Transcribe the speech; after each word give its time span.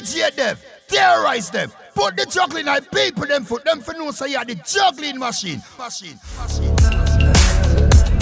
DJ 0.00 0.34
Dev, 0.34 0.64
terrorize 0.88 1.50
them. 1.50 1.70
Put 1.94 2.16
the 2.16 2.24
juggling 2.24 2.64
like 2.64 2.90
people 2.90 3.26
them 3.26 3.44
foot 3.44 3.64
them 3.64 3.80
for 3.80 3.92
no 3.92 4.10
say 4.12 4.30
you 4.30 4.42
the 4.44 4.54
juggling 4.54 5.18
machine. 5.18 5.62
Machine. 5.78 6.18
Machine. 6.38 6.74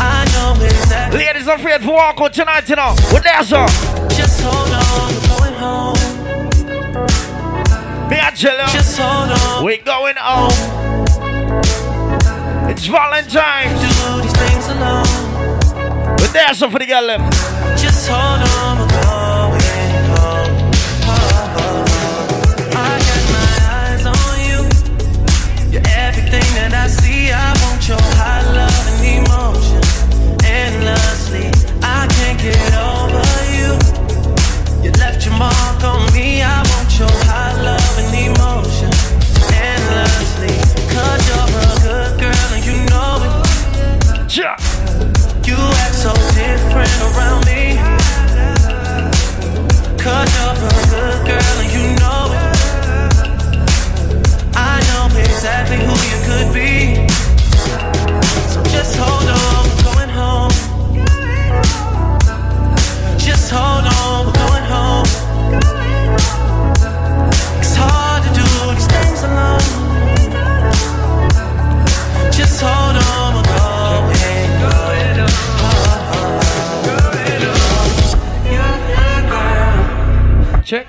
I 0.00 0.24
know 0.32 0.54
exactly. 0.64 1.18
Ladies 1.20 1.46
afraid 1.46 1.82
for 1.82 1.92
walk 1.92 2.20
out 2.20 2.32
tonight, 2.32 2.68
you 2.68 2.74
know. 2.76 2.96
What 3.10 3.22
there, 3.22 3.44
sir? 3.44 3.66
Just 4.08 4.40
hold 4.42 4.72
on, 4.74 5.14
we're 5.14 5.28
going 5.38 5.54
home. 5.54 5.94
Me 8.10 8.16
and 8.16 8.36
chill 8.36 8.50
out. 8.50 8.70
Just 8.70 8.98
hold 8.98 9.30
on. 9.30 9.64
We 9.64 9.78
going 9.78 10.16
home. 10.18 10.50
It's 12.70 12.86
Valentine's. 12.86 13.80
Do 13.80 14.22
these 14.22 14.32
things 14.32 14.66
alone. 14.68 15.06
But 16.16 16.32
there's 16.32 16.58
some 16.58 16.72
for 16.72 16.80
the 16.80 16.86
girl 16.86 17.06
them. 17.06 17.30
Just 17.76 18.08
hold 18.08 18.40
on, 18.42 18.47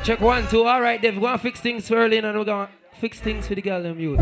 Check, 0.10 0.22
one, 0.22 0.48
two. 0.48 0.66
All 0.66 0.82
right, 0.82 1.00
Dave. 1.00 1.18
We're 1.18 1.28
gonna 1.28 1.38
fix 1.38 1.62
things 1.62 1.88
for 1.88 1.98
early 1.98 2.18
and 2.18 2.26
we're 2.36 2.44
gonna 2.44 2.68
fix 2.94 3.20
things 3.20 3.46
for 3.48 3.54
the 3.54 3.62
girl 3.62 3.84
them 3.84 4.00
youth. 4.00 4.18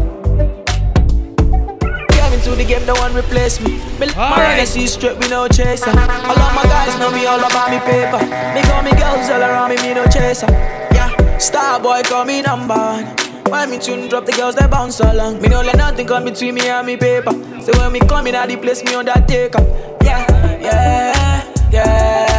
Into 2.36 2.56
the 2.58 2.66
game, 2.68 2.86
no 2.86 2.94
one 2.96 3.16
replace 3.16 3.62
me. 3.62 3.78
Me 3.98 4.08
All 4.18 4.32
my 4.32 4.58
right. 4.58 4.68
see 4.68 4.86
straight, 4.86 5.18
we 5.18 5.30
no 5.30 5.48
chaser. 5.48 5.92
All 5.92 5.96
of 5.96 6.56
my 6.56 6.64
guys 6.64 7.00
know 7.00 7.10
me 7.10 7.26
all 7.26 7.40
about 7.40 7.72
me 7.72 7.80
paper. 7.80 8.20
Me 8.54 8.62
call 8.64 8.84
me 8.84 8.92
girls 9.00 9.30
all 9.30 9.42
around 9.42 9.70
me, 9.70 9.78
me 9.78 9.94
no 9.94 10.06
chaser. 10.08 10.52
Yeah, 10.92 11.38
star 11.38 11.80
boy 11.80 12.02
call 12.04 12.26
me 12.26 12.42
number 12.42 12.76
one. 12.76 13.06
When 13.50 13.70
me 13.70 13.80
tune 13.80 14.10
drop, 14.10 14.26
the 14.26 14.34
girls 14.34 14.56
they 14.56 14.68
bounce 14.68 15.00
along. 15.00 15.42
Me 15.42 15.48
no 15.48 15.62
let 15.62 15.78
nothing 15.78 16.06
come 16.06 16.26
between 16.26 16.56
me 16.56 16.68
and 16.68 16.86
me 16.86 16.98
paper. 16.98 17.32
So 17.62 17.72
when 17.80 17.94
me 17.94 18.02
come 18.02 18.28
in 18.28 18.36
at 18.36 18.50
the 18.50 18.58
place, 18.58 18.84
me 18.84 18.94
on 18.94 19.06
that 19.06 19.26
take 19.26 19.56
up. 19.56 19.64
Yeah, 20.04 20.28
yeah, 20.60 21.70
yeah, 21.72 22.37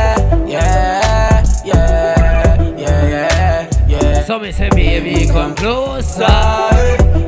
So 4.29 4.39
me 4.39 4.53
say, 4.53 4.69
baby, 4.69 5.27
come 5.27 5.55
closer. 5.55 6.21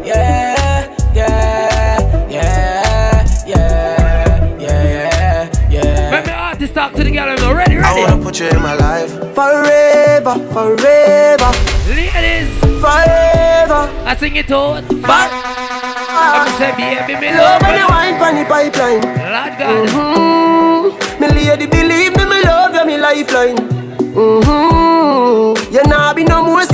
Yeah, 0.05 0.84
yeah, 1.15 2.29
yeah, 2.29 2.29
yeah, 2.29 3.47
yeah, 3.48 4.61
yeah, 4.61 5.71
yeah. 5.71 6.22
Me 6.27 6.31
artist 6.31 6.75
talk 6.75 6.93
to 6.93 7.03
the 7.03 7.10
girl 7.10 7.25
them 7.25 7.37
now. 7.37 7.55
Ready, 7.55 7.78
I 7.78 7.99
wanna 7.99 8.22
put 8.22 8.39
you 8.39 8.49
in 8.49 8.60
my 8.60 8.75
life. 8.75 9.09
Forever, 9.34 10.34
forever, 10.53 11.50
Ladies, 11.89 12.53
forever. 12.84 13.89
I 14.05 14.15
sing 14.21 14.37
it 14.37 14.50
out. 14.50 14.84
Forever. 14.84 15.41
Let 16.21 16.44
me 16.44 16.53
say, 16.60 16.72
baby, 16.77 17.19
me 17.19 17.33
Love 17.33 17.62
when 17.62 17.78
you 17.78 17.89
wine 17.89 18.19
pon 18.19 18.34
the 18.37 18.44
pipeline. 18.44 19.00
Lord 19.00 19.56
God. 19.56 19.89
Mm-hmm. 19.89 21.21
Me 21.22 21.28
lady 21.28 21.65
believe 21.65 22.15
me, 22.15 22.25
me 22.27 22.43
love 22.44 22.75
you, 22.75 22.84
me 22.84 22.99
lifeline. 22.99 23.56
Mm-hmm. 23.56 24.91
You 25.72 25.83
nah 25.84 26.12
be 26.12 26.25
no 26.25 26.43
more 26.43 26.65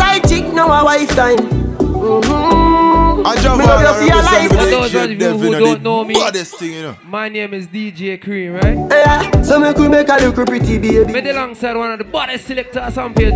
now 0.56 0.72
a 0.80 0.84
wife 0.84 1.08
time. 1.14 1.36
Mm-hmm. 1.36 3.26
I 3.26 3.34
Me 3.34 3.40
Javon, 3.40 3.58
love 3.58 4.02
you 4.02 4.08
I 4.08 4.14
your 4.14 4.22
life. 4.22 4.48
For 4.48 4.56
those 4.56 4.94
of 4.94 5.10
you 5.10 5.38
who 5.38 5.58
don't 5.58 5.82
know 5.82 6.04
me, 6.04 6.14
thing, 6.14 6.72
you 6.72 6.82
know. 6.82 6.96
My 7.04 7.28
name 7.28 7.52
is 7.54 7.66
DJ 7.66 8.20
Cream, 8.20 8.54
right? 8.54 8.76
Yeah, 8.90 9.42
so 9.42 9.60
me 9.60 9.72
could 9.74 9.90
make 9.90 10.08
a 10.08 10.16
look 10.24 10.36
pretty 10.46 10.78
baby. 10.78 11.12
Me 11.12 11.20
dey 11.20 11.30
alongside 11.30 11.76
one 11.76 11.92
of 11.92 11.98
the 11.98 12.04
baddest 12.04 12.46
selectors 12.46 12.96
on 12.96 13.12
page. 13.14 13.34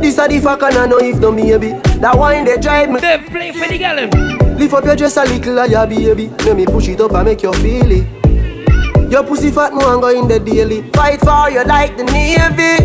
This 0.00 0.18
a 0.18 0.28
the 0.28 0.40
fuck 0.40 0.62
and 0.62 0.76
I 0.76 0.86
know 0.86 0.98
if 0.98 1.18
no 1.18 1.32
maybe. 1.32 1.72
That 2.00 2.16
wine 2.16 2.44
they 2.44 2.58
drive 2.58 2.90
me. 2.90 3.00
They 3.00 3.18
play 3.18 3.52
for 3.52 3.66
the 3.66 3.78
girl 3.78 3.96
them. 3.96 4.56
Lift 4.58 4.74
up 4.74 4.84
your 4.84 4.96
dress 4.96 5.16
a 5.16 5.24
little 5.24 5.56
higher, 5.56 5.86
baby. 5.86 6.28
Let 6.44 6.56
me 6.56 6.66
push 6.66 6.88
it 6.88 7.00
up 7.00 7.12
and 7.12 7.24
make 7.24 7.42
you 7.42 7.52
feel 7.54 7.90
it. 7.90 9.10
Your 9.10 9.24
pussy 9.24 9.50
fat, 9.50 9.72
no 9.72 9.92
and 9.92 10.02
go 10.02 10.08
in 10.08 10.28
the 10.28 10.38
daily. 10.38 10.82
Fight 10.92 11.20
for 11.20 11.50
you 11.50 11.64
like 11.64 11.96
the 11.96 12.04
navy. 12.04 12.84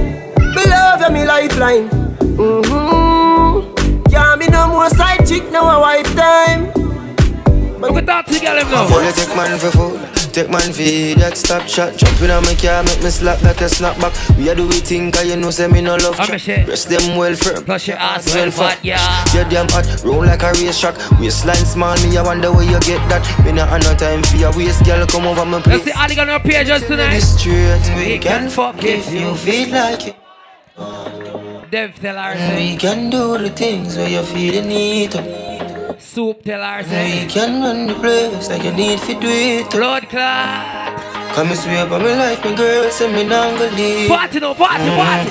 Me 0.56 0.66
love 0.66 1.02
you, 1.02 1.10
me 1.12 1.26
lifeline. 1.26 1.90
Mm-hmm. 1.90 3.19
Can't 4.12 4.40
be 4.40 4.48
no 4.48 4.68
more 4.68 4.90
side 4.90 5.26
chick, 5.28 5.50
now 5.52 5.78
a 5.78 5.80
wife 5.82 6.16
time. 6.16 6.72
We 7.82 7.88
can 7.90 8.06
talk 8.06 8.26
to 8.26 8.34
the 8.34 8.40
girl 8.40 8.56
them 8.56 8.72
now. 8.72 8.90
Boy, 8.90 9.06
you 9.06 9.14
take 9.14 9.34
man 9.38 9.58
for 9.58 9.72
food, 9.72 10.34
take 10.34 10.50
man 10.50 10.74
for 10.76 10.84
that 11.22 11.38
stop 11.38 11.66
shot. 11.68 11.96
Jump 11.96 12.22
in 12.22 12.30
on 12.30 12.44
my 12.44 12.54
car, 12.56 12.84
make 12.84 13.02
me 13.02 13.10
slap 13.10 13.42
like 13.42 13.62
a 13.62 13.72
snapback. 13.72 14.12
We 14.38 14.50
a 14.50 14.56
do 14.56 14.68
we 14.68 14.82
think, 14.84 15.14
cause 15.16 15.26
you 15.26 15.38
know, 15.38 15.50
say 15.50 15.68
me 15.68 15.80
no 15.80 15.96
love 15.96 16.20
I'm 16.20 16.28
chat. 16.28 16.36
a 16.36 16.40
shit. 16.40 16.68
Rest 16.68 16.90
them 16.90 17.16
well 17.16 17.34
firm. 17.36 17.64
Plus 17.64 17.88
your 17.88 17.96
ass 17.98 18.34
well 18.36 18.52
fat, 18.52 18.84
yeah. 18.84 19.00
You 19.34 19.48
damn 19.50 19.70
hot, 19.70 19.88
roll 20.04 20.26
like 20.26 20.44
a 20.44 20.52
race 20.60 20.78
track. 20.80 20.96
Waistline 21.22 21.64
small, 21.64 21.96
me 22.04 22.18
I 22.18 22.22
wonder 22.22 22.52
where 22.52 22.66
you 22.68 22.80
get 22.82 23.00
that. 23.08 23.24
Me 23.46 23.54
not 23.54 23.70
have 23.70 23.82
no 23.84 23.96
time 23.96 24.24
for 24.24 24.36
your 24.36 24.52
waist, 24.58 24.84
girl, 24.84 25.06
come 25.08 25.26
over 25.26 25.46
my 25.46 25.62
place. 25.62 25.80
Let's 25.80 25.86
see 25.86 26.02
Ali 26.02 26.16
gonna 26.16 26.36
appear 26.36 26.66
just 26.66 26.88
tonight. 26.88 27.20
Straight, 27.20 27.96
We 27.96 28.18
can 28.20 28.50
fuck 28.50 28.84
if 28.84 29.10
you 29.14 29.34
feel 29.36 29.70
like 29.72 30.08
it. 30.08 30.16
Dev 31.72 32.00
tell 32.02 32.16
her 32.18 32.34
We 32.34 32.40
say. 32.40 32.78
can 32.78 33.10
do 33.10 33.38
the 33.38 33.50
things 33.50 33.96
where 33.98 34.10
you 34.10 34.24
feel 34.24 34.54
the 34.54 34.62
need 34.68 35.12
to. 35.12 35.96
Soup 36.00 36.42
tell 36.44 36.62
her 36.62 36.78
We 36.84 36.90
say. 36.90 37.28
can 37.30 37.62
run 37.62 37.88
the 37.88 37.94
place 37.96 38.50
like 38.50 38.64
you 38.64 38.72
need 38.72 39.00
to 39.00 39.14
do 39.20 39.30
it. 39.30 39.70
Blood 39.70 40.10
clot. 40.10 41.36
Come 41.36 41.50
and 41.50 41.60
swear 41.60 41.86
by 41.86 42.00
my 42.00 42.14
life, 42.16 42.44
my 42.44 42.56
girl, 42.56 42.90
send 42.90 43.14
me 43.16 43.24
not 43.24 43.58
gonna 43.60 43.72
leave. 43.76 44.10
Party 44.10 44.40
no 44.40 44.54
party 44.56 44.84
Mm. 44.90 44.98
party. 44.98 45.30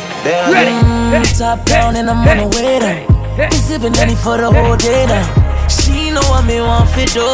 Ready. 0.52 0.70
Mm, 0.70 1.38
top 1.38 1.64
down 1.66 1.96
and 1.96 2.08
I'm 2.10 2.28
on 2.28 2.36
the 2.50 2.56
way 2.56 2.78
now. 2.78 3.36
Been 3.36 3.50
sipping 3.52 3.96
any 3.98 4.14
for 4.14 4.36
the 4.36 4.50
whole 4.52 4.76
day 4.76 5.06
now. 5.06 5.66
She 5.68 6.10
know 6.10 6.22
what 6.30 6.44
me 6.44 6.60
want 6.60 6.88
for 6.90 7.04
do. 7.06 7.26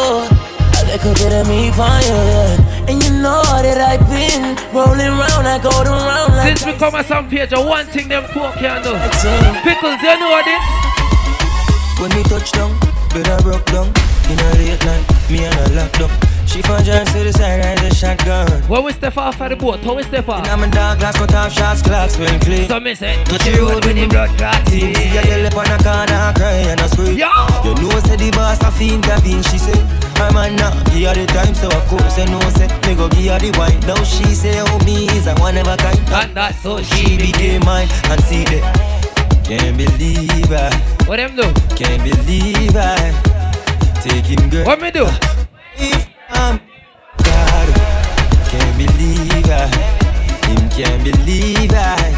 A 0.79 0.81
little 0.89 1.13
bit 1.13 1.33
of 1.39 1.47
me 1.47 1.71
for 1.77 1.93
you, 2.07 2.17
yeah. 2.31 2.64
And 2.87 3.01
you 3.03 3.09
know 3.21 3.41
that 3.65 3.81
I've 3.81 4.05
been 4.05 4.53
rolling 4.69 5.17
round, 5.17 5.47
I 5.47 5.57
go 5.57 5.73
around 5.73 6.37
like 6.37 6.57
Since 6.57 6.65
we 6.65 6.73
come 6.77 6.93
at 6.95 7.05
some 7.05 7.27
page, 7.27 7.53
I 7.53 7.59
one 7.59 7.85
thing 7.87 8.07
them 8.07 8.23
poor 8.29 8.51
can 8.53 8.83
do. 8.83 8.93
Pickles, 9.65 10.01
you 10.01 10.19
know 10.19 10.29
what 10.29 10.45
this? 10.45 10.65
When 11.99 12.11
we 12.15 12.21
touch 12.29 12.51
down, 12.51 12.77
I 13.15 13.41
broke 13.41 13.65
down. 13.65 13.87
In 14.29 14.39
a 14.39 14.49
late 14.57 14.83
night, 14.85 15.05
me 15.29 15.45
and 15.45 15.53
her 15.53 15.75
locked 15.75 16.01
up. 16.01 16.34
She 16.45 16.61
found 16.61 16.85
John 16.85 17.05
to 17.05 17.19
the 17.23 17.33
side, 17.33 17.59
I 17.59 17.73
a 17.85 17.93
shotgun. 17.93 18.47
When 18.69 18.83
we 18.85 18.93
step 18.93 19.17
off 19.17 19.41
of 19.41 19.49
the 19.49 19.55
boat, 19.57 19.79
how 19.83 19.93
we 19.95 20.03
step 20.03 20.29
off? 20.29 20.47
I'm 20.47 20.63
a 20.63 20.69
dog, 20.71 20.99
glass 20.99 21.17
cut 21.17 21.33
off 21.35 21.51
shots, 21.51 21.81
clocks 21.81 22.17
well 22.17 22.39
clean. 22.39 22.67
So 22.67 22.79
me 22.79 22.95
say, 22.95 23.21
touch 23.25 23.43
the 23.43 23.59
road 23.59 23.83
with 23.83 23.95
the 23.95 24.07
blood 24.07 24.29
clot. 24.37 24.65
See 24.69 24.93
a 24.93 25.21
girl 25.27 25.45
up 25.47 25.57
on 25.57 25.67
a 25.67 25.77
corner, 25.83 26.31
cry 26.39 26.63
and 26.71 26.79
a 26.79 26.87
scream. 26.87 27.17
Yo! 27.17 27.27
You 27.67 27.75
know, 27.75 27.99
say 28.07 28.15
the 28.15 28.31
boss 28.31 28.61
a 28.63 28.71
fiend, 28.71 29.03
intervene, 29.03 29.43
she 29.43 29.57
say. 29.59 29.75
I'm 30.23 30.37
a 30.37 30.47
now, 30.55 30.71
give 30.95 31.11
her 31.11 31.15
the 31.19 31.25
time, 31.27 31.53
so 31.53 31.67
of 31.67 31.83
course 31.91 32.17
I 32.17 32.25
know, 32.31 32.39
say, 32.55 32.71
me 32.87 32.95
go 32.95 33.09
give 33.09 33.35
her 33.35 33.39
the 33.39 33.51
wine. 33.59 33.79
Now 33.83 33.99
she 34.07 34.23
say, 34.31 34.55
oh, 34.63 34.79
me 34.85 35.07
is 35.11 35.27
a 35.27 35.35
one 35.35 35.57
of 35.57 35.67
a 35.67 35.75
kind. 35.75 35.99
And 36.07 36.31
that's 36.37 36.61
so 36.63 36.81
She 36.81 37.03
she 37.03 37.17
became 37.17 37.65
mine, 37.65 37.89
and 38.07 38.21
see 38.23 38.45
that. 38.47 38.63
Can't 39.43 39.75
believe 39.75 40.51
I, 40.55 40.71
What 41.05 41.17
them 41.17 41.35
do? 41.35 41.43
can't 41.75 41.99
believe 42.01 42.75
I. 42.79 43.11
Taking 43.99 44.49
girl. 44.49 44.65
What 44.65 44.79
me 44.79 44.89
do? 44.91 45.05
If 45.77 46.07
I'm 46.29 46.59
God, 47.17 47.67
can't 48.49 48.77
believe 48.77 49.49
I. 49.49 49.67
Him 50.47 50.69
can't 50.69 51.03
believe 51.03 51.71
I. 51.73 52.15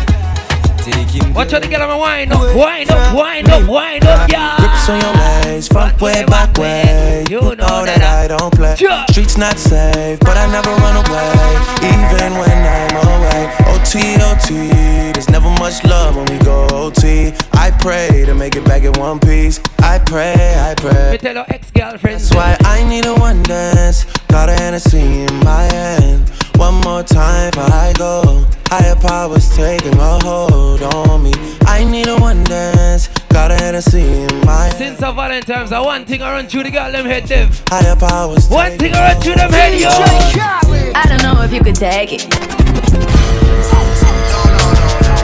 Watch 1.33 1.54
out 1.54 1.62
the 1.62 1.68
girl, 1.68 1.81
I'm 1.81 2.00
wind 2.00 2.31
up, 2.33 2.56
wind 2.56 2.89
up, 2.89 3.15
wind 3.15 3.50
up, 3.50 3.69
wind 3.69 4.06
up, 4.06 4.30
yeah. 4.31 4.57
Grips 4.57 4.89
on 4.89 5.01
your 5.01 5.13
legs, 5.13 5.68
front 5.68 6.01
way, 6.01 6.25
back 6.25 6.57
way. 6.57 7.25
You 7.30 7.42
know 7.42 7.56
that 7.56 8.00
that 8.00 8.06
I 8.30 8.36
don't 8.36 8.54
play. 8.54 8.76
Streets 9.10 9.38
not 9.38 9.58
safe, 9.58 10.20
but 10.20 10.36
I 10.36 10.52
never 10.52 10.70
run 10.84 10.98
away, 10.98 11.32
even 11.80 12.34
when 12.36 12.52
I'm 12.52 12.96
away. 13.08 13.48
OT, 13.72 14.20
OT, 14.20 14.68
there's 15.14 15.30
never 15.30 15.50
much 15.52 15.82
love 15.86 16.18
when 16.18 16.26
we 16.26 16.38
go 16.44 16.68
OT. 16.74 17.32
I 17.54 17.72
pray 17.80 18.26
to 18.26 18.36
make 18.36 18.58
it 18.58 18.66
back 18.66 18.84
in 18.84 18.92
one 19.00 19.20
piece. 19.20 19.62
I 19.80 20.00
pray, 20.00 20.36
I 20.60 20.76
pray. 20.76 21.12
Me 21.12 21.18
tell 21.20 21.36
your 21.36 21.46
ex-girlfriend. 21.48 22.20
That's 22.20 22.36
why 22.36 22.58
I 22.66 22.84
need 22.84 23.06
a 23.06 23.16
one 23.16 23.44
dance. 23.44 24.04
Got 24.28 24.50
a 24.50 24.54
Hennessy 24.56 25.22
in 25.22 25.34
my 25.46 25.64
hand. 25.64 26.30
One 26.57 26.81
more 26.81 27.04
time 27.04 27.51
before 27.51 27.71
I 27.71 27.94
go. 27.98 28.45
Higher 28.68 28.95
powers 28.95 29.56
taking 29.56 29.94
a 29.94 30.19
hold 30.24 30.81
on 30.81 31.24
me. 31.24 31.31
I 31.65 31.83
need 31.83 32.07
a 32.07 32.18
one 32.18 32.44
dance. 32.44 33.07
Got 33.30 33.51
a 33.51 33.56
Hennessy 33.56 34.01
in 34.01 34.45
my 34.45 34.65
hand. 34.65 34.77
Since 34.77 35.01
a 35.01 35.12
Valentine's, 35.13 35.71
I 35.71 35.80
one 35.80 36.06
thing 36.06 36.21
I 36.21 36.31
run 36.31 36.48
through 36.48 36.63
the 36.63 36.71
girl 36.71 36.92
them 36.92 37.06
head, 37.06 37.27
Dev. 37.27 37.63
Higher 37.69 37.95
powers. 37.95 38.50
One 38.50 38.77
thing 38.77 38.94
I 38.94 39.13
run 39.13 39.21
through 39.21 39.36
them 39.36 39.51
head, 39.51 39.80
yo. 39.80 39.89
I 39.89 41.06
don't 41.07 41.21
know 41.21 41.42
if 41.44 41.54
you 41.54 41.62
could 41.62 41.75
take 41.75 42.13
it. 42.13 42.24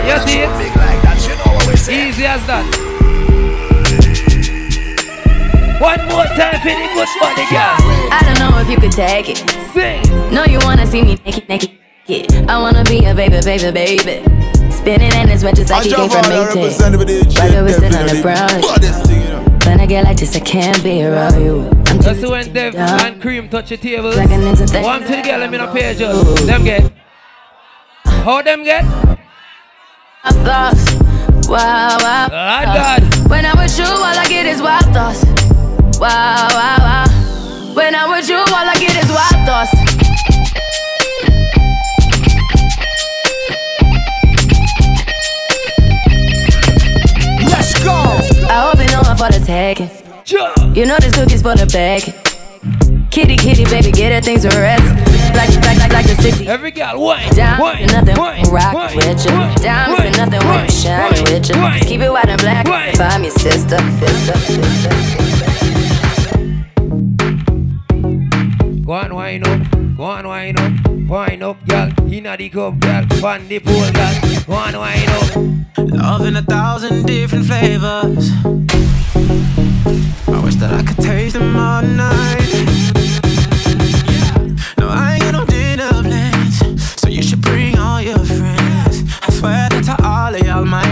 You 0.08 0.20
see 0.28 0.40
it? 0.42 0.50
Easy 1.90 2.26
as 2.26 2.46
that. 2.46 2.93
One 5.84 6.00
more 6.08 6.24
time 6.40 6.56
for 6.64 6.72
the 6.72 6.88
good 6.96 7.10
body 7.20 7.46
girl. 7.52 7.76
I 8.16 8.22
don't 8.24 8.40
know 8.40 8.58
if 8.64 8.70
you 8.70 8.78
could 8.78 8.92
take 8.94 9.28
it. 9.30 9.38
Sing. 9.74 10.02
No, 10.34 10.46
you 10.46 10.60
wanna 10.64 10.88
see 10.88 11.02
me 11.04 11.18
naked, 11.26 11.50
naked. 11.50 11.72
naked. 12.08 12.50
I 12.50 12.58
wanna 12.60 12.84
be 12.86 13.04
a 13.06 13.14
baby, 13.14 13.40
baby, 13.44 13.70
baby. 13.72 14.24
Spinning 14.72 15.12
in 15.14 15.30
as 15.30 15.44
much 15.44 15.60
as 15.60 15.70
I 15.72 15.80
I 15.80 15.82
can 15.84 15.90
get 15.92 16.12
from 16.12 16.24
all 16.24 16.24
the 16.24 16.30
Maytag. 16.30 16.56
representative 16.56 17.36
Right 17.38 17.54
over 17.56 17.70
shit, 17.70 17.80
sit 17.80 17.84
on 17.84 17.92
the 17.92 17.98
definitely. 17.98 18.22
brown. 18.22 18.62
Baddest 18.62 19.06
thing, 19.08 19.22
you 19.22 19.28
know. 19.30 19.44
When 19.66 19.80
I 19.82 19.86
get 19.86 20.04
like 20.06 20.18
this, 20.18 20.36
I 20.36 20.40
can't 20.40 20.82
be 20.84 21.04
around 21.04 21.44
you. 21.44 21.70
I'm 21.88 21.98
That's 22.00 22.22
too 22.22 22.32
when 22.32 22.54
Dev 22.54 22.74
down. 22.74 23.02
and 23.06 23.22
Cream 23.22 23.50
touch 23.50 23.70
the 23.70 23.78
tables. 23.78 24.16
Like 24.16 24.32
an 24.32 24.42
instant- 24.44 24.84
One 24.84 25.02
to 25.02 25.08
the 25.08 25.22
girl, 25.22 25.44
I'm 25.44 25.54
in 25.54 25.62
a 25.62 25.74
page 25.74 25.98
just. 26.00 26.46
Them 26.48 26.64
get. 26.64 26.92
How 28.06 28.42
them 28.42 28.64
get? 28.64 28.84
My 30.24 30.32
thoughts. 30.48 30.94
Wow, 31.50 31.98
wow. 32.00 32.28
Ah, 32.32 32.62
thoughts. 33.00 33.18
God. 33.20 33.30
When 33.30 33.46
I'm 33.46 33.58
with 33.58 33.78
you, 33.78 33.86
all 33.86 34.04
I 34.04 34.26
get 34.30 34.46
is 34.46 34.62
wild 34.62 34.86
thoughts. 34.94 35.24
Wow, 36.00 36.48
wow, 36.52 36.78
wow. 36.80 37.74
When 37.74 37.96
I'm 37.96 38.10
with 38.12 38.28
you, 38.30 38.38
all 38.38 38.48
I 38.50 38.76
get 38.80 38.96
is 39.04 39.10
wild 39.10 39.46
thoughts. 39.46 39.74
Let's 47.50 47.84
go. 47.84 47.94
I 48.50 48.70
hope 48.70 48.80
you 48.80 48.88
know 48.92 49.02
I'm 49.04 49.18
for 49.18 49.30
the 49.32 49.44
taking. 49.46 49.90
You 50.76 50.86
know 50.86 50.98
this 51.00 51.14
cookie's 51.14 51.42
for 51.42 51.56
the 51.56 51.68
bag. 51.68 52.02
Kitty, 53.12 53.38
kitty, 53.38 53.66
baby, 53.66 53.92
get 53.92 54.12
her 54.12 54.22
things 54.22 54.42
to 54.42 54.50
rest. 54.50 54.84
Like, 55.36 55.50
like, 55.64 55.78
like, 55.78 55.94
like 55.94 56.06
the 56.06 56.16
60. 56.22 56.48
Every 56.48 56.72
girl, 56.72 57.00
wine, 57.02 57.30
Down 57.34 57.60
wine, 57.60 57.88
to 57.88 57.94
nothing, 57.94 58.18
wine, 58.18 58.44
rock 58.50 58.74
wine, 58.74 58.96
with 58.98 59.26
you. 59.26 59.32
Down 59.62 59.92
wine, 59.92 60.12
to 60.12 60.18
nothing, 60.18 60.48
wine, 60.48 60.70
shine 60.70 61.12
wine, 61.14 61.24
with 61.24 61.50
you. 61.50 61.56
wine, 61.62 61.80
keep 61.82 62.02
it 62.02 62.12
white 62.12 62.28
and 62.30 62.42
black. 62.42 62.66
wine. 62.66 63.00
I'm 63.00 63.24
your 63.24 63.32
sister, 63.32 63.78
sister, 63.78 64.38
sister. 64.38 65.43
Go 68.86 68.92
on, 68.92 69.16
wine 69.16 69.48
up. 69.48 69.62
Go 69.96 70.04
on, 70.04 70.28
wine 70.28 70.58
up. 70.60 70.74
Wine 71.08 71.42
up, 71.42 71.66
girl. 71.66 71.90
Inna 72.12 72.36
the 72.36 72.50
cup, 72.50 72.78
girl. 72.80 73.26
On 73.26 73.48
the 73.48 73.60
pool, 73.60 73.92
girl. 73.94 74.44
Go 74.46 74.54
on, 74.54 74.78
wine 74.78 75.10
up. 75.10 75.36
Love 75.78 76.26
in 76.26 76.36
a 76.36 76.42
thousand 76.42 77.06
different 77.06 77.46
flavors. 77.46 78.30
I 80.28 80.40
wish 80.44 80.56
that 80.56 80.74
I 80.74 80.84
could 80.84 80.98
taste 80.98 81.36
them 81.36 81.56
all 81.56 81.82
night. 81.82 82.50
No, 84.78 84.90
I 84.90 85.14
ain't 85.14 85.24
got 85.24 85.32
no 85.32 85.46
dinner 85.46 85.90
plans, 86.04 87.02
so 87.02 87.08
you 87.08 87.24
should 87.24 87.42
bring 87.42 87.80
all 87.80 88.02
your 88.02 88.20
friends. 88.20 89.04
I 89.22 89.30
swear 89.32 89.70
that 89.70 89.84
to 89.86 90.06
all 90.06 90.36
of 90.36 90.42
y'all 90.46 90.66
my 90.66 90.83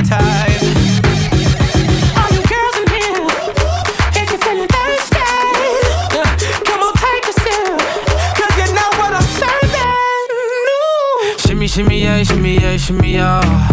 Shimmy, 11.71 12.01
shimmy, 12.01 12.03
yeah, 12.03 12.23
shimmy, 12.23 12.55
yeah, 12.55 12.75
shimmy, 12.75 13.13
yeah. 13.13 13.71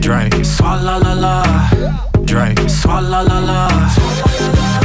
Drink, 0.00 0.34
swalla 0.44 1.00
la 1.00 1.14
la. 1.14 1.42
Drink, 2.26 2.58
swalla 2.68 3.26
la 3.26 3.38
la. 3.38 3.68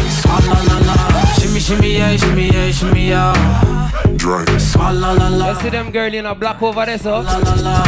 Swalla 0.08 0.64
la 0.70 0.78
la. 0.88 1.34
Shimmy, 1.34 1.60
shimmy, 1.60 1.98
yeah, 1.98 2.16
shimmy, 2.16 2.50
yeah, 2.52 2.72
shimmy, 2.72 3.10
yeah. 3.10 3.92
Drink, 4.16 4.48
swalla 4.62 5.12
la 5.14 5.28
la. 5.28 5.50
You 5.50 5.56
see 5.60 5.70
them 5.72 5.92
girl 5.92 6.14
in 6.14 6.26
a 6.26 6.34
black 6.34 6.62
over 6.64 6.86
there, 6.86 6.98
so. 6.98 7.20
La 7.20 7.38
la 7.38 7.54
la. 7.56 7.84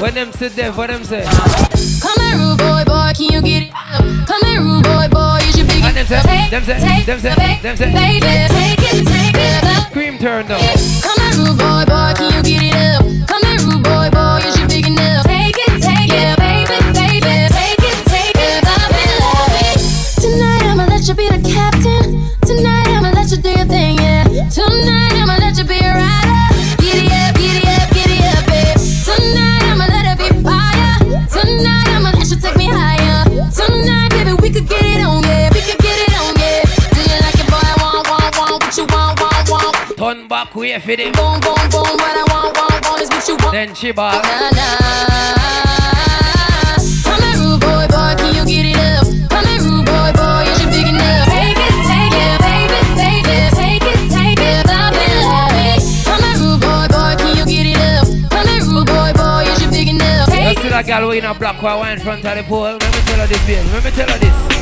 When 0.00 0.14
them 0.14 0.32
sit 0.32 0.56
there, 0.56 0.72
what 0.72 0.88
them 0.88 1.04
say? 1.04 1.24
Come 2.00 2.24
here, 2.24 2.38
rude 2.38 2.56
boy, 2.56 2.82
boy, 2.86 3.12
can 3.14 3.28
you 3.34 3.42
get 3.42 3.64
it 3.64 3.72
up? 3.74 4.26
Come 4.26 4.42
here, 4.48 4.62
rude 4.62 4.82
boy, 4.82 5.08
boy, 5.10 5.40
you 5.44 5.52
should 5.52 5.68
be 5.68 5.82
And 5.84 5.94
them 5.94 6.06
say, 6.06 6.22
take, 6.22 6.50
them 6.50 6.64
say, 6.64 6.80
take, 6.80 7.04
them 7.04 7.20
say, 7.20 7.58
them 7.60 7.76
say. 7.76 7.92
baby, 7.92 8.20
take 8.48 8.94
it, 8.94 9.06
take 9.06 9.36
it. 9.36 9.92
Cream 9.92 10.16
turn 10.16 10.46
down. 10.46 10.58
Come 11.02 11.20
here, 11.20 11.44
rude 11.44 11.58
boy, 11.58 11.84
boy, 11.84 12.14
can 12.16 12.32
you 12.32 12.42
get 12.42 12.62
it 12.64 12.74
up? 12.96 13.09
Turn 40.70 40.78
back 40.78 40.86
way 40.86 40.94
for 40.94 40.96
them. 40.96 41.12
Boom, 41.12 41.40
boom, 41.40 41.58
boom. 41.70 41.82
What 41.98 42.14
I 42.14 42.24
want, 42.30 42.56
want, 42.56 42.84
want 42.86 43.02
is 43.02 43.08
what 43.10 43.26
you 43.26 43.36
want. 43.42 43.52
Then 43.52 43.74
she 43.74 43.90
ball. 43.92 44.12
Nah, 44.12 44.50
nah. 44.54 44.78
Come 47.02 47.22
here, 47.22 47.38
rude 47.42 47.60
boy, 47.60 47.86
boy, 47.90 48.14
can 48.14 48.34
you 48.34 48.44
get 48.46 48.66
it 48.70 48.78
up? 48.78 49.02
Come 49.30 49.46
here, 49.50 49.58
rude 49.66 49.86
boy, 49.86 50.12
boy, 50.14 50.46
you 50.46 50.54
should 50.54 50.70
big 50.70 50.86
enough. 50.86 51.26
Take 51.26 51.58
it, 51.58 51.74
take 51.90 52.14
it, 52.14 52.38
baby, 52.38 52.78
baby, 52.94 53.50
take 53.58 53.82
it, 53.82 53.98
take 54.14 54.38
it, 54.38 54.62
love 54.70 54.94
it, 54.94 55.10
love 55.26 55.58
it. 55.58 55.82
Come 56.06 56.22
here, 56.22 56.38
rude 56.38 56.62
boy, 56.62 56.86
boy, 56.86 57.18
can 57.18 57.34
you 57.34 57.46
get 57.50 57.66
it 57.66 57.80
up? 57.82 58.06
Come 58.30 58.46
here, 58.46 58.62
rude 58.62 58.86
boy, 58.86 59.10
boy, 59.18 59.42
you 59.42 59.54
should 59.58 59.74
big 59.74 59.90
enough. 59.90 60.30
You 60.30 60.54
Take 60.54 60.62
see 60.62 60.70
that 60.70 60.86
girl 60.86 61.10
way 61.10 61.18
in 61.18 61.26
a 61.26 61.34
black 61.34 61.58
while 61.62 61.82
in 61.90 61.98
front 61.98 62.22
of 62.24 62.36
the 62.36 62.46
pole? 62.46 62.78
Let 62.78 62.94
me 62.94 63.02
tell 63.10 63.18
her 63.18 63.26
this, 63.26 63.42
babe. 63.42 63.66
Let 63.74 63.82
me 63.82 63.90
tell 63.90 64.06
her 64.06 64.18
this. 64.18 64.59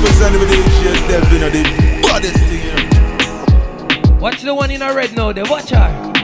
Drop 0.00 0.22
all 0.22 0.30
the 0.30 0.38
representative 0.38 0.72
shit, 0.74 0.98
definitely. 1.08 1.62
Baddest 2.02 2.38
thing, 2.46 2.62
you 2.64 2.72
know. 2.72 4.20
Watch 4.20 4.42
the 4.42 4.54
one 4.54 4.70
in 4.70 4.82
a 4.82 4.92
red 4.92 5.14
now, 5.14 5.32
there. 5.32 5.44
Watch 5.44 5.70
her. 5.70 6.14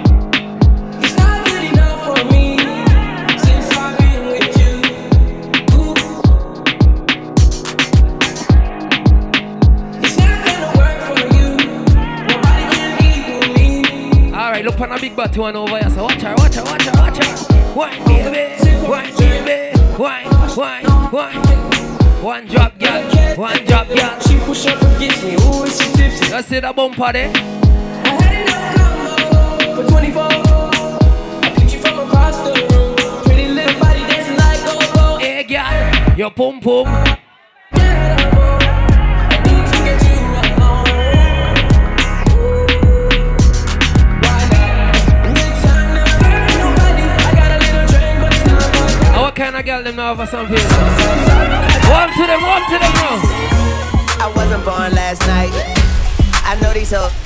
Alright, 14.35 14.64
look 14.64 14.81
on 14.81 14.93
a 14.93 15.00
big 15.00 15.16
body 15.16 15.40
one 15.40 15.57
over 15.57 15.78
here. 15.78 15.90
So 15.90 16.04
watch 16.04 16.23
her, 16.23 16.35
watch 16.37 16.54
her, 16.54 16.64
watch 16.64 16.83
her, 16.83 16.93
watch 16.93 17.25
her. 17.25 17.75
Wine, 17.75 18.04
baby. 18.04 18.88
Wine, 18.88 19.16
baby. 19.16 19.78
Wine, 19.99 20.57
wine, 20.57 21.11
wine. 21.11 21.83
One 22.25 22.47
drop, 22.47 22.78
girl. 22.78 23.02
One 23.37 23.64
drop, 23.66 23.87
girl. 23.88 24.19
She 24.21 24.38
push 24.47 24.66
up 24.66 24.81
against 24.97 25.23
me, 25.25 25.35
ooh, 25.35 25.64
is 25.64 25.78
she 25.78 25.93
tipsy? 25.93 26.35
You 26.35 26.43
see 26.43 26.59
that 26.59 26.75
bumper 26.75 27.12
there? 27.12 27.31
I 27.31 27.37
had 28.16 28.33
enough 28.49 28.75
combo 28.78 29.83
for 29.83 29.85
24. 29.90 30.23
I 30.23 31.52
picked 31.54 31.73
you 31.75 31.81
from 31.81 31.99
across 31.99 32.37
the 32.38 32.54
room. 32.73 32.97
Pretty 33.25 33.49
little 33.49 33.78
body 33.78 34.00
dancing 34.09 34.38
like 34.38 34.64
go-go. 34.64 35.19
Hey, 35.19 35.45
girl. 35.45 36.16
Your 36.16 36.31
pum 36.31 36.61
pum. 36.61 36.87
I 36.87 37.12
need 39.45 39.66
to 39.69 39.78
get 39.85 40.00
you 40.09 40.16
alone. 40.40 40.88
Why 44.25 44.40
not? 44.49 44.97
Good 45.28 45.54
time, 45.61 45.93
never 45.93 46.25
hurt 46.25 46.49
nobody. 46.57 47.04
I 47.04 47.37
got 47.37 47.50
a 47.52 47.59
little 47.61 47.85
drink, 47.85 48.16
but 48.25 48.33
it's 48.33 48.49
not 48.49 48.64
much. 48.81 49.12
Now 49.12 49.21
what 49.25 49.35
kind 49.35 49.57
of 49.57 49.62
girl 49.66 49.83
them 49.83 49.97
now 49.97 50.16
for 50.16 50.25
some 50.25 50.47
people? 50.49 51.53
Warm 51.90 52.10
to 52.12 52.26
them, 52.26 52.42
warm 52.42 52.62
to 52.70 52.78
them 52.78 52.94
now. 52.94 53.20
I 54.20 54.32
wasn't 54.34 54.64
born 54.64 54.92
last 54.92 55.20
night. 55.26 55.52
I 56.44 56.58
know 56.60 56.72
these 56.72 56.92
hoes. 56.92 57.24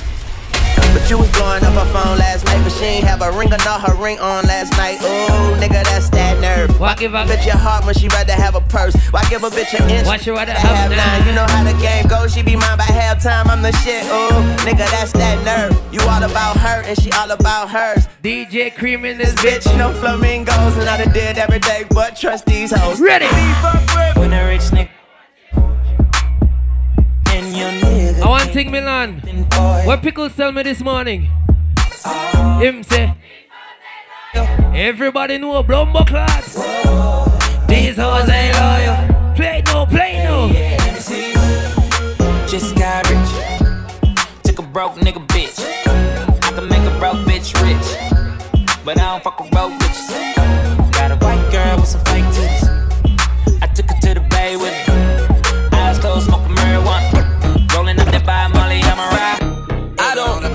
But 0.93 1.09
you 1.09 1.17
was 1.17 1.31
blowing 1.31 1.63
up 1.63 1.73
her 1.73 1.89
phone 1.93 2.17
last 2.17 2.45
night, 2.45 2.61
but 2.63 2.71
she 2.71 2.85
ain't 2.85 3.05
have 3.05 3.21
a 3.21 3.31
ring 3.31 3.53
or 3.53 3.57
not 3.59 3.81
her 3.81 3.95
ring 3.95 4.19
on 4.19 4.45
last 4.45 4.71
night. 4.73 5.01
Ooh, 5.01 5.55
nigga, 5.61 5.83
that's 5.83 6.09
that 6.09 6.39
nerve. 6.39 6.79
Why 6.79 6.95
give 6.95 7.13
a 7.13 7.25
bitch 7.25 7.45
your 7.45 7.57
heart 7.57 7.85
when 7.85 7.95
she 7.95 8.07
rather 8.09 8.33
have 8.33 8.55
a 8.55 8.61
purse? 8.61 8.95
Why 9.11 9.23
give 9.29 9.43
a 9.43 9.49
bitch 9.49 9.73
an 9.79 9.89
inch? 9.89 10.07
Why 10.07 10.17
she 10.17 10.31
rather 10.31 10.53
to 10.53 10.59
have 10.59 10.91
nine? 10.91 11.27
You 11.27 11.33
know 11.33 11.45
how 11.45 11.63
the 11.63 11.77
game 11.81 12.07
goes. 12.07 12.33
She 12.33 12.41
be 12.41 12.55
mine 12.55 12.77
by 12.77 12.83
halftime. 12.83 13.47
I'm 13.47 13.61
the 13.61 13.71
shit. 13.83 14.03
Ooh, 14.05 14.41
nigga, 14.65 14.89
that's 14.91 15.11
that 15.13 15.37
nerve. 15.45 15.77
You 15.93 16.01
all 16.01 16.23
about 16.23 16.57
her 16.57 16.81
and 16.83 16.99
she 17.01 17.11
all 17.11 17.31
about 17.31 17.69
hers. 17.69 18.07
DJ 18.23 18.73
Cream 18.75 19.05
in 19.05 19.17
this 19.17 19.33
bitch. 19.35 19.65
No 19.77 19.93
flamingos 19.93 20.77
and 20.77 20.89
I 20.89 21.03
done 21.03 21.13
did 21.13 21.37
every 21.37 21.59
day, 21.59 21.85
but 21.89 22.15
trust 22.15 22.45
these 22.45 22.71
hoes. 22.71 22.99
Ready? 22.99 23.27
When 24.19 24.33
a 24.33 24.45
rich 24.47 24.61
nigga. 24.71 24.98
And 27.39 27.55
your 27.55 27.69
nigga. 27.69 28.21
I 28.21 28.27
want 28.27 28.51
Ting 28.51 28.69
Milan. 28.69 29.21
What 29.85 30.01
Pickles 30.01 30.35
tell 30.35 30.51
me 30.51 30.61
this 30.61 30.81
morning? 30.81 31.29
Oh. 32.05 32.59
Him 32.61 32.83
say. 32.83 33.15
Everybody 34.75 35.37
know 35.37 35.63
Blumbo 35.63 36.05
class. 36.05 36.55
These 37.65 37.95
hoes 37.95 38.27
ain't 38.27 38.55
loyal. 38.59 39.35
Play 39.35 39.63
no, 39.67 39.85
play 39.85 40.21
no. 40.25 40.49
Just 42.45 42.75
got 42.75 43.09
rich. 43.09 43.31
Took 44.43 44.59
a 44.59 44.61
broke 44.61 44.95
nigga 44.95 45.25
bitch. 45.27 45.63
I 46.43 46.51
can 46.51 46.67
make 46.67 46.83
a 46.83 46.99
broke 46.99 47.25
bitch 47.25 47.55
rich. 47.63 48.83
But 48.83 48.99
I 48.99 49.13
don't 49.13 49.23
fuck 49.23 49.39
with 49.39 49.49
broke 49.51 49.71
bitches. 49.79 50.91
Got 50.91 51.11
a 51.11 51.15
white 51.23 51.49
girl 51.53 51.77
with 51.77 51.87
some 51.87 52.03
fake 52.03 52.25
titties. 52.25 52.68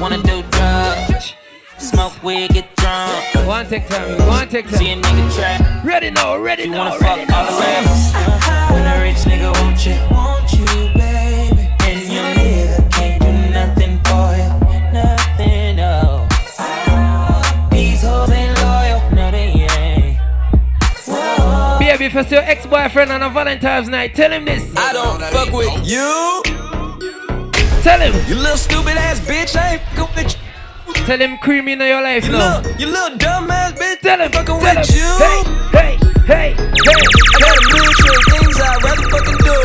Wanna 0.04 0.22
do 0.22 0.42
drugs. 0.50 1.32
Smoke 1.78 2.22
weed, 2.22 2.50
get 2.50 2.76
drunk. 2.76 3.34
One 3.46 3.64
on, 3.64 3.66
take 3.70 3.88
time. 3.88 4.18
Go 4.18 4.24
on, 4.28 4.48
take 4.48 4.66
time. 4.68 4.76
See 4.76 4.92
a 4.92 4.96
nigga 4.96 5.34
trap. 5.34 5.82
Ready 5.82 6.10
now, 6.10 6.36
ready 6.36 6.64
You 6.64 6.72
now, 6.72 6.90
wanna 6.90 6.98
fuck 6.98 7.18
all 7.32 7.46
the 7.46 7.58
rappers. 7.58 8.12
When 8.70 8.84
a 8.84 9.02
rich 9.02 9.22
nigga 9.24 9.50
want 9.62 9.86
you, 9.86 9.96
want 10.14 10.52
you, 10.52 10.66
baby. 10.92 11.70
And 11.88 12.02
your 12.12 12.28
nigga 12.36 12.92
can't 12.92 13.22
do 13.22 13.32
nothing 13.58 13.98
for 14.04 14.26
you, 14.36 14.92
nothing, 14.92 15.76
no. 15.76 16.28
These 17.70 18.02
hoes 18.02 18.30
ain't 18.30 18.58
loyal, 18.60 19.00
no 19.12 19.30
they 19.30 19.66
ain't. 19.70 20.18
Whoa. 21.06 21.78
Baby, 21.78 22.04
if 22.04 22.12
you 22.12 22.22
see 22.24 22.34
your 22.34 22.44
ex-boyfriend 22.44 23.10
on 23.10 23.22
a 23.22 23.30
Valentine's 23.30 23.88
night, 23.88 24.14
tell 24.14 24.30
him 24.30 24.44
this. 24.44 24.70
I 24.76 24.92
don't 24.92 25.22
fuck 25.32 25.50
with 25.50 25.88
you. 25.88 26.73
Tell 27.84 28.00
him. 28.00 28.14
You 28.28 28.36
little 28.36 28.56
stupid 28.56 28.96
ass 28.96 29.20
bitch, 29.20 29.54
I 29.56 29.74
ain't 29.74 29.82
fucking 29.92 30.16
with 30.16 30.32
you. 30.32 31.04
Tell 31.04 31.18
him 31.18 31.36
cream 31.38 31.68
in 31.68 31.80
your 31.80 32.00
life 32.02 32.24
You 32.24 32.32
now. 32.32 32.60
little, 32.60 32.80
you 32.80 32.86
little 32.86 33.18
dumb 33.18 33.50
ass 33.50 33.72
bitch. 33.72 34.00
Tell 34.00 34.20
him, 34.20 34.32
fucking 34.32 34.58
tell 34.58 34.76
with 34.76 34.88
him. 34.88 34.96
you. 34.96 35.10
Hey, 35.20 35.42
hey, 35.76 35.98
hey, 36.24 36.48
hey. 36.56 36.96
I 36.96 37.38
got 37.44 37.54
a 37.54 37.62
million 37.68 37.92
things 38.32 38.56
I'd 38.56 38.80
rather 38.88 39.08
fucking 39.12 39.38
do 39.44 39.58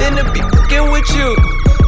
than 0.00 0.12
to 0.16 0.24
be 0.32 0.40
fucking 0.40 0.86
with 0.92 1.08
you. 1.14 1.36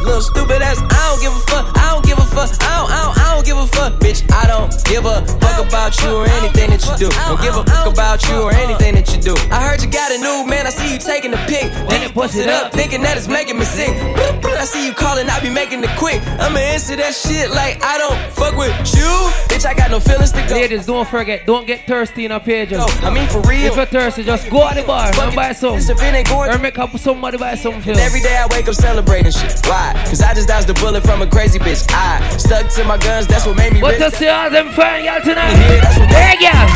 Little 0.05 0.21
stupid 0.21 0.61
ass, 0.61 0.77
I 0.77 1.01
don't 1.09 1.21
give 1.21 1.33
a 1.33 1.43
fuck. 1.49 1.65
I 1.77 1.91
don't 1.93 2.05
give 2.05 2.17
a 2.17 2.27
fuck. 2.29 2.49
I 2.61 2.77
don't, 2.77 2.91
I 2.91 2.99
don't, 3.01 3.17
I 3.17 3.25
don't 3.33 3.45
give 3.45 3.57
a 3.57 3.67
fuck, 3.67 3.93
bitch. 3.99 4.21
I 4.31 4.45
don't 4.45 4.69
give 4.85 5.05
a 5.05 5.25
fuck 5.41 5.65
about 5.65 5.97
you 6.01 6.13
or 6.13 6.25
anything 6.39 6.69
that 6.69 6.85
you 6.85 6.93
do. 6.97 7.09
Don't 7.25 7.41
give 7.41 7.55
a 7.55 7.63
fuck 7.65 7.91
about 7.91 8.21
you 8.29 8.37
or 8.41 8.53
anything 8.53 8.95
that 8.95 9.09
you 9.09 9.21
do. 9.21 9.33
I 9.49 9.65
heard 9.65 9.81
you 9.81 9.89
got 9.89 10.11
a 10.11 10.17
new 10.17 10.45
man. 10.45 10.67
I 10.67 10.69
see 10.69 10.93
you 10.93 10.99
taking 10.99 11.31
the 11.31 11.41
pic. 11.49 11.71
Then 11.89 12.03
you 12.03 12.09
push 12.09 12.35
it 12.35 12.47
up, 12.47 12.71
thinking 12.71 13.01
that 13.01 13.17
it's 13.17 13.27
making 13.27 13.57
me 13.57 13.65
sick. 13.65 13.89
I 13.89 14.65
see 14.65 14.85
you 14.85 14.93
calling, 14.93 15.27
I 15.27 15.39
be 15.41 15.49
making 15.49 15.83
it 15.83 15.89
quick. 15.97 16.21
I'ma 16.39 16.59
answer 16.59 16.95
that 16.95 17.13
shit 17.13 17.49
like 17.49 17.83
I 17.83 17.97
don't 17.97 18.17
fuck 18.31 18.55
with 18.55 18.73
you, 18.93 19.09
bitch. 19.49 19.65
I 19.65 19.73
got 19.73 19.89
no 19.89 19.99
feelings 19.99 20.31
to 20.33 20.45
go. 20.47 20.55
Ladies, 20.55 20.85
don't 20.85 21.07
forget, 21.07 21.45
don't 21.45 21.65
get 21.65 21.87
thirsty 21.87 22.25
in 22.25 22.31
a 22.31 22.39
page. 22.39 22.71
No, 22.71 22.85
I 23.01 23.09
mean 23.09 23.27
for 23.27 23.41
real. 23.41 23.71
If 23.71 23.75
you're 23.75 23.85
thirsty, 23.85 24.23
just 24.23 24.49
go 24.49 24.67
at 24.67 24.75
the 24.75 24.83
bar 24.83 25.11
and 25.13 25.35
buy 25.35 25.51
some. 25.51 25.77
If 25.77 25.89
it 25.89 26.01
ain't 26.01 26.27
going 26.27 26.53
Or 26.53 26.59
make 26.59 26.77
up 26.77 26.95
somebody 26.97 27.37
buy 27.37 27.55
some 27.55 27.75
And 27.75 27.97
every 27.99 28.21
day 28.21 28.35
I 28.37 28.47
wake 28.51 28.67
up 28.67 28.75
celebrating 28.75 29.31
shit. 29.31 29.59
Why? 29.65 29.94
Cause 30.09 30.21
I 30.21 30.33
just 30.33 30.47
dodged 30.47 30.67
the 30.67 30.73
bullet 30.75 31.03
from 31.03 31.21
a 31.21 31.27
crazy 31.27 31.59
bitch. 31.59 31.85
I 31.89 32.19
stuck 32.37 32.69
to 32.75 32.83
my 32.83 32.97
guns, 32.97 33.27
that's 33.27 33.45
what 33.45 33.55
made 33.57 33.73
me 33.73 33.81
What 33.81 33.99
rich. 33.99 34.11
to 34.11 34.17
see 34.17 34.27
all 34.27 34.49
them 34.49 34.69
fine 34.71 35.05
y'all 35.05 35.21
tonight? 35.21 35.51
Yeah, 35.55 35.81
that's 35.81 35.97
what 35.99 36.09
Hey, 36.11 36.35
girl. 36.39 36.67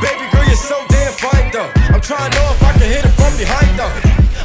Baby 0.00 0.24
girl, 0.32 0.44
you're 0.46 0.56
so 0.56 0.78
damn 0.88 1.12
fine 1.12 1.50
though. 1.52 1.70
I'm 1.94 2.00
trying 2.00 2.30
to 2.30 2.36
know 2.38 2.46
if 2.54 2.62
I 2.62 2.72
can 2.72 2.88
hit 2.88 3.04
it 3.04 3.14
from 3.18 3.32
behind 3.36 3.72
though. 3.78 3.92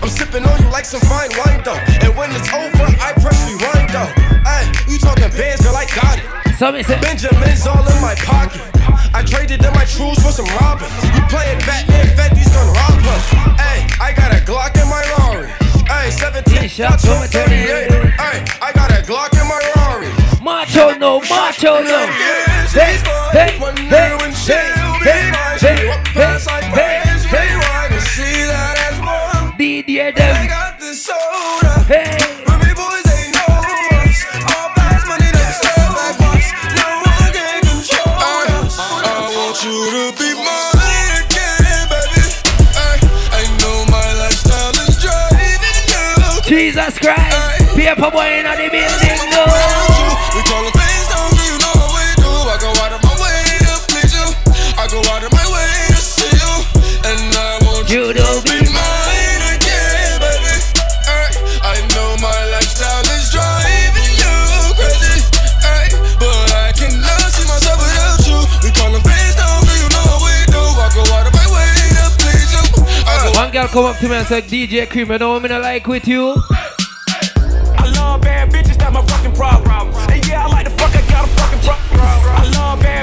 I'm 0.01 0.09
sipping 0.09 0.43
on 0.45 0.61
you 0.61 0.69
like 0.69 0.85
some 0.85 1.01
fine 1.07 1.29
wine 1.39 1.61
though. 1.63 1.79
And 2.03 2.11
when 2.17 2.29
it's 2.35 2.49
over, 2.51 2.87
I 2.99 3.13
press 3.21 3.37
rewind 3.47 3.89
though. 3.93 4.09
Hey, 4.43 4.67
you 4.91 4.97
talking 4.99 5.29
bands, 5.31 5.61
girl, 5.63 5.75
I 5.75 5.85
got 5.95 6.19
it. 6.19 6.25
So 6.57 6.71
me 6.71 6.83
say, 6.83 6.99
Benjamin's 7.01 7.65
all 7.65 7.81
in 7.87 7.99
my 8.01 8.15
pocket. 8.25 8.61
I 9.13 9.23
traded 9.25 9.63
in 9.63 9.73
my 9.73 9.85
trues 9.85 10.17
for 10.21 10.31
some 10.31 10.45
robbers. 10.59 10.91
You 11.15 11.21
playing 11.29 11.59
Batman, 11.65 12.05
Fetty's 12.17 12.49
gonna 12.49 12.71
rob 12.71 12.99
us. 13.13 13.25
Hey, 13.61 13.87
I 14.01 14.11
got 14.15 14.33
a 14.33 14.39
Glock 14.43 14.75
in 14.81 14.87
my 14.89 15.01
Rari. 15.17 15.62
Ay, 15.93 16.09
17 16.09 16.67
shots 16.67 17.05
from 17.05 17.21
a 17.21 17.27
38. 17.27 17.91
Ay, 18.19 18.43
I 18.61 18.71
got 18.73 18.89
a 18.91 19.01
Glock 19.05 19.31
in 19.39 19.47
my 19.47 19.59
Rari. 19.75 20.09
macho 20.41 20.97
no, 20.97 21.19
macho 21.29 21.81
no. 21.81 22.07
Hey, 22.73 22.97
hey, 23.31 23.57
hey, 23.57 23.59
hey, 23.89 24.73
hey, 25.03 25.42
Paper 48.03 48.19
boy 48.19 48.35
in 48.35 48.43
the 48.43 48.67
building, 48.67 49.15
no. 49.31 49.47
We 50.35 50.43
call 50.43 50.59
them 50.59 50.75
things, 50.75 51.07
don't 51.07 51.39
you 51.39 51.55
know 51.55 51.71
how 51.71 51.87
we 51.95 52.03
do. 52.19 52.31
I 52.51 52.59
go 52.59 52.67
out 52.83 52.91
of 52.91 52.99
my 52.99 53.15
way 53.15 53.39
to 53.63 53.79
please 53.87 54.11
you. 54.11 54.27
I 54.75 54.91
go 54.91 54.99
out 55.07 55.23
of 55.23 55.31
my 55.31 55.47
way 55.47 55.71
to 55.87 56.03
see 56.03 56.27
you. 56.35 56.51
And 57.07 57.31
I 57.31 57.63
want 57.63 57.87
You 57.87 58.11
you, 58.11 58.19
to 58.19 58.19
to 58.19 58.43
be 58.43 58.59
mine 58.75 59.43
again, 59.55 60.19
baby. 60.19 60.51
Ay, 61.07 61.31
I 61.63 61.79
know 61.95 62.19
my 62.19 62.35
lifestyle 62.51 63.07
is 63.07 63.31
driving 63.31 64.11
you 64.19 64.35
crazy. 64.75 65.23
Ay, 65.63 65.87
but 66.19 66.51
I 66.59 66.75
cannot 66.75 67.31
see 67.31 67.47
myself 67.47 67.79
without 67.79 68.19
you. 68.27 68.35
We 68.67 68.75
call 68.75 68.91
them 68.91 68.99
things, 68.99 69.39
don't 69.39 69.63
you 69.79 69.87
know 69.95 70.03
how 70.11 70.19
we 70.19 70.35
do. 70.51 70.59
I 70.59 70.91
go 70.91 71.07
out 71.07 71.23
of 71.23 71.33
my 71.39 71.47
way 71.55 71.71
to 71.71 72.05
please 72.19 72.51
you. 72.51 72.63
I 73.07 73.31
One 73.39 73.47
girl 73.55 73.71
come 73.71 73.87
up 73.87 73.95
to 74.03 74.11
me 74.11 74.19
and 74.19 74.27
said, 74.27 74.51
DJ 74.51 74.91
Cream, 74.91 75.07
you 75.07 75.17
know 75.23 75.39
what 75.39 75.47
I 75.47 75.55
like 75.63 75.87
with 75.87 76.03
you? 76.03 76.35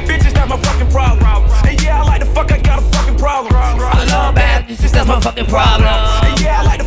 Bad 0.01 0.21
bitches, 0.21 0.33
that's 0.33 0.49
my 0.49 0.57
fucking 0.57 0.91
problem. 0.91 1.51
And 1.67 1.83
yeah, 1.83 2.01
I 2.01 2.05
like 2.05 2.21
the 2.21 2.27
fuck, 2.27 2.53
I 2.53 2.59
got 2.59 2.79
a 2.79 2.83
fucking 2.83 3.17
problem. 3.17 3.55
I 3.57 4.05
love 4.07 4.35
bad 4.35 4.67
bitches, 4.67 4.93
that's 4.93 5.09
my 5.09 5.21
fucking 5.21 5.47
problem. 5.47 5.89
And 5.89 6.41
yeah, 6.41 6.61
I 6.61 6.65
like 6.65 6.80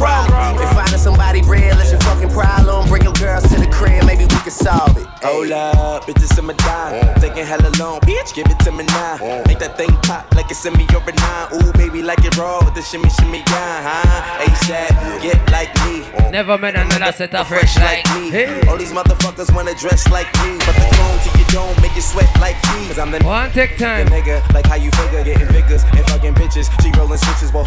problem. 0.00 0.56
If 0.64 0.70
finding 0.72 0.98
somebody 0.98 1.42
real 1.42 1.76
is 1.78 1.92
your 1.92 2.00
fucking 2.00 2.30
problem, 2.30 2.88
bring 2.88 3.04
your 3.04 3.12
girls 3.20 3.44
to 3.52 3.56
the 3.60 3.68
crib, 3.68 4.04
maybe 4.06 4.24
we 4.24 4.38
can 4.40 4.50
solve 4.50 4.96
it. 4.96 5.06
Hold 5.20 5.52
up, 5.52 6.04
bitches 6.08 6.38
in 6.38 6.46
my 6.46 6.54
dime. 6.54 7.14
Thinking 7.20 7.44
hella 7.44 7.70
long, 7.78 8.00
bitch, 8.00 8.32
give 8.34 8.46
it 8.46 8.58
to 8.64 8.72
me 8.72 8.84
now. 8.96 9.20
Make 9.46 9.58
that 9.60 9.76
thing 9.76 9.92
pop 10.08 10.24
like 10.34 10.50
it's 10.50 10.64
in 10.64 10.72
me 10.74 10.86
or 10.96 11.02
a 11.04 11.12
nine. 11.12 11.48
Ooh, 11.60 11.72
baby, 11.72 12.00
like 12.02 12.24
it 12.24 12.36
raw 12.38 12.64
with 12.64 12.74
the 12.74 12.82
shimmy, 12.82 13.10
shimmy, 13.10 13.44
yeah, 13.52 13.84
huh? 13.84 14.44
ASAP, 14.44 15.20
get 15.20 15.38
like 15.52 15.72
me. 15.84 16.00
Never 16.30 16.56
met 16.56 16.76
another 16.76 17.12
set 17.12 17.34
of 17.34 17.46
fresh 17.48 17.76
like 17.76 18.04
me. 18.14 18.30
Hey. 18.30 18.62
All 18.68 18.78
these 18.78 18.92
motherfuckers 18.92 19.52
wanna 19.54 19.74
dress 19.74 20.08
like 20.10 20.30
me, 20.40 20.56
but 20.64 20.74
the 20.78 20.86
clone 20.94 21.18
to 21.24 21.30
you 21.38 21.44
don't 21.50 21.76
make 21.82 21.94
you 21.94 22.02
sweat 22.02 22.30
like 22.40 22.56
me. 22.72 22.86
Cause 22.88 22.98
I'm 22.98 23.10
the 23.10 23.18
One 23.24 23.50
take 23.50 23.76
time. 23.76 24.06
nigga, 24.08 24.38
like 24.54 24.66
how 24.66 24.76
you 24.76 24.90
figure, 24.92 25.09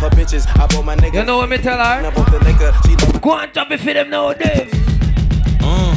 her 0.04 0.10
bitches. 0.10 0.46
I 0.60 0.68
bought 0.68 0.86
my 0.86 0.96
nigga. 0.96 1.16
You 1.16 1.26
know 1.26 1.38
what 1.38 1.50
me 1.50 1.58
tell 1.58 1.78
her? 1.78 1.84
I 1.84 2.10
bought 2.14 2.30
the 2.32 2.40
liquor. 2.40 2.74
She 2.86 2.96
like, 2.96 3.22
Go 3.22 3.38
and 3.38 3.52
drop 3.54 3.72
it 3.72 3.80
for 3.80 3.94
them 3.94 4.10
nowadays. 4.10 4.72
Uh. 5.62 5.96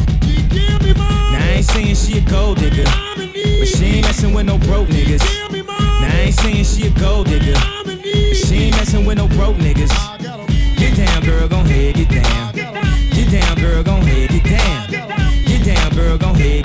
Now 1.32 1.42
I 1.42 1.54
ain't 1.56 1.64
saying 1.64 1.94
she 1.96 2.18
a 2.18 2.20
gold 2.22 2.58
digger, 2.58 2.84
but 2.84 3.68
she 3.68 3.84
ain't 3.96 4.06
messing 4.06 4.32
with 4.32 4.46
no 4.46 4.58
broke 4.58 4.88
niggas. 4.88 5.24
Now 5.66 6.08
I 6.08 6.20
ain't 6.26 6.34
saying 6.34 6.64
she 6.64 6.86
a 6.86 6.90
gold 6.90 7.26
digger, 7.26 7.58
but 7.84 8.36
she 8.36 8.54
ain't 8.66 8.76
messing 8.76 9.04
with 9.04 9.18
no 9.18 9.26
broke 9.28 9.56
niggas. 9.56 9.92
Get 10.76 10.96
down, 10.96 11.24
girl, 11.24 11.48
gon' 11.48 11.66
head, 11.66 11.94
get 11.96 12.08
down. 12.08 12.54
Get 12.54 13.30
down, 13.32 13.56
girl, 13.58 13.82
gon' 13.82 14.02
head, 14.02 14.30
get 14.30 14.44
down. 14.44 14.90
Get 15.46 15.64
down, 15.64 15.94
girl, 15.94 16.18
gon' 16.18 16.34
head, 16.36 16.64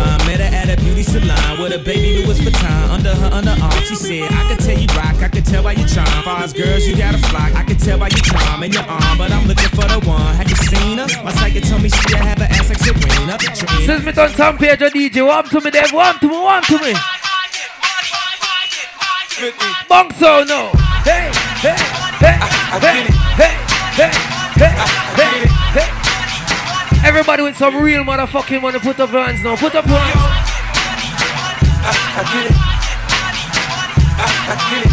divine. 0.00 0.26
Met 0.26 0.40
her 0.40 0.56
at 0.56 0.68
a 0.68 0.76
beauty 0.80 1.02
salon 1.02 1.60
with 1.60 1.72
a 1.72 1.78
baby 1.78 2.24
Louis 2.24 2.38
Vuitton 2.40 2.90
under 2.90 3.14
her 3.14 3.30
underarm. 3.30 3.82
She 3.84 3.94
said, 3.94 4.32
I 4.32 4.48
can 4.48 4.58
tell 4.58 4.78
you 4.78 4.86
rock, 4.96 5.22
I 5.22 5.28
can 5.28 5.42
tell 5.42 5.62
by 5.62 5.72
your 5.72 5.88
charm. 5.88 6.22
Fars 6.22 6.52
girls, 6.52 6.86
you 6.86 6.96
got 6.96 7.14
a 7.14 7.18
flock. 7.18 7.54
I 7.54 7.64
can 7.64 7.76
tell 7.76 7.98
by 7.98 8.08
your 8.08 8.24
charm 8.24 8.62
and 8.62 8.72
your 8.72 8.84
arm, 8.84 9.18
but 9.18 9.32
I'm 9.32 9.46
looking 9.46 9.68
for 9.70 9.86
the 9.88 10.00
one. 10.06 10.34
Have 10.36 10.48
you 10.48 10.56
seen 10.56 10.98
her? 10.98 11.06
My 11.24 11.32
psychic 11.32 11.64
told 11.64 11.82
me 11.82 11.88
she 11.88 12.16
had 12.16 12.38
an 12.38 12.48
ass 12.50 12.68
like 12.68 12.78
Serena. 12.78 13.38
Since 13.86 14.04
me 14.04 14.12
done 14.12 14.32
some 14.34 14.58
page 14.58 14.82
of 14.82 14.92
DJ, 14.92 15.24
warm 15.24 15.46
to 15.48 15.60
me, 15.60 15.70
Dave, 15.70 15.92
warm 15.92 16.18
to 16.18 16.28
me, 16.28 16.38
warm 16.38 16.62
to 16.64 16.78
me. 16.78 16.94
Bunk 19.88 20.12
so 20.14 20.44
no. 20.44 20.70
Hey, 21.02 21.32
hey, 21.64 21.76
hey, 22.20 22.36
I, 22.36 22.46
I 22.72 22.78
hey, 22.78 23.02
hey, 23.40 23.56
hey, 23.96 24.10
hey, 24.10 24.12
hey, 24.58 24.74
hey, 25.16 25.48
hey, 25.72 25.80
hey. 25.80 25.99
Everybody 27.02 27.42
with 27.42 27.56
some 27.56 27.76
real 27.76 28.04
motherfucking 28.04 28.60
money, 28.60 28.78
put 28.78 29.00
up 29.00 29.10
your 29.10 29.24
hands 29.24 29.42
now. 29.42 29.56
Put 29.56 29.74
up 29.74 29.86
your 29.86 29.96
hands. 29.96 30.50
I 32.12 32.22
get 32.32 32.50
it. 32.50 32.56
I, 34.20 34.28
I 34.52 34.56
get 34.70 34.86
it. 34.86 34.92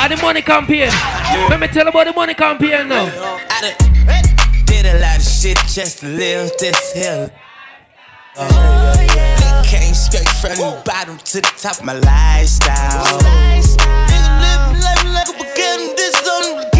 And 0.00 0.12
the 0.12 0.22
money 0.22 0.42
campaign. 0.42 0.88
Let 1.50 1.60
me 1.60 1.66
tell 1.68 1.84
you 1.84 1.90
about 1.90 2.06
the 2.06 2.12
money 2.12 2.34
campaign 2.34 2.88
now. 2.88 3.04
I 3.50 3.60
done 3.60 4.64
did 4.64 4.86
a 4.86 4.98
lot 5.00 5.16
of 5.16 5.22
shit 5.22 5.58
just 5.66 5.98
to 6.00 6.06
live 6.06 6.50
this 6.58 6.92
hill. 6.92 7.30
Uh, 8.36 8.94
it 8.98 9.66
came 9.66 9.94
straight 9.94 10.28
from 10.28 10.56
the 10.56 10.82
bottom 10.84 11.18
to 11.18 11.40
the 11.40 11.52
top 11.56 11.78
of 11.78 11.84
my 11.84 11.94
lifestyle. 11.94 13.18
Nigga 16.38 16.77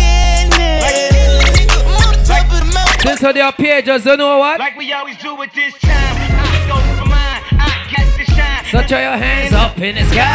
This 3.08 3.22
how 3.22 3.32
their 3.32 3.50
pages, 3.52 4.04
you 4.04 4.16
know 4.18 4.36
what? 4.36 4.58
Like 4.58 4.76
we 4.76 4.92
always 4.92 5.16
do 5.16 5.40
at 5.42 5.54
this 5.54 5.72
time. 5.78 5.90
I 5.90 6.68
go 6.68 6.76
for 7.00 7.08
mine, 7.08 7.40
I 7.56 7.88
get 7.88 8.04
to 8.18 8.24
shine. 8.30 8.64
So 8.66 8.82
throw 8.86 9.00
your 9.00 9.16
hands 9.16 9.54
up 9.54 9.78
in 9.78 9.94
the 9.94 10.04
sky. 10.04 10.28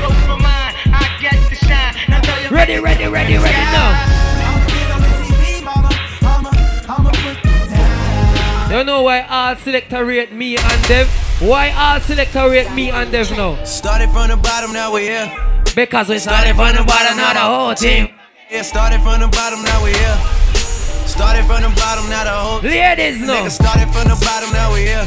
Go 0.00 0.08
for 0.24 0.40
mine, 0.40 0.72
I 0.88 1.18
get 1.20 1.36
to 1.50 1.54
shine. 1.54 1.94
Now 2.08 2.22
Ready, 2.50 2.78
ready, 2.80 3.06
ready, 3.06 3.36
ready 3.36 3.64
now. 3.68 3.92
You 8.70 8.84
know 8.84 9.02
why 9.02 9.20
all 9.20 9.54
selector 9.56 10.06
rate 10.06 10.32
me 10.32 10.56
and 10.56 10.88
Dev? 10.88 11.06
Why 11.38 11.70
all 11.72 12.00
selector 12.00 12.48
rate 12.48 12.72
me 12.72 12.88
and 12.88 13.12
Dev 13.12 13.30
now? 13.32 13.62
Started 13.64 14.08
from 14.08 14.28
the 14.28 14.38
bottom, 14.38 14.72
now 14.72 14.90
we're 14.90 15.00
here. 15.00 15.30
Because 15.76 16.08
we 16.08 16.18
started 16.18 16.56
from 16.56 16.76
the 16.76 16.82
bottom, 16.82 17.18
now 17.18 17.34
the 17.34 17.40
whole 17.40 17.74
team. 17.74 18.08
Yeah, 18.50 18.62
started 18.62 19.02
from 19.02 19.20
the 19.20 19.28
bottom, 19.28 19.62
now 19.62 19.82
we're 19.82 19.94
here. 19.94 20.41
Started 21.12 21.44
from 21.44 21.60
the 21.60 21.68
bottom, 21.76 22.08
now 22.08 22.24
the 22.24 22.30
whole 22.30 22.60
Ladies, 22.62 23.20
no. 23.20 23.34
Nigga 23.34 23.50
started 23.50 23.88
from 23.92 24.08
the 24.08 24.16
bottom, 24.24 24.50
now 24.52 24.72
we 24.72 24.80
here. 24.80 25.04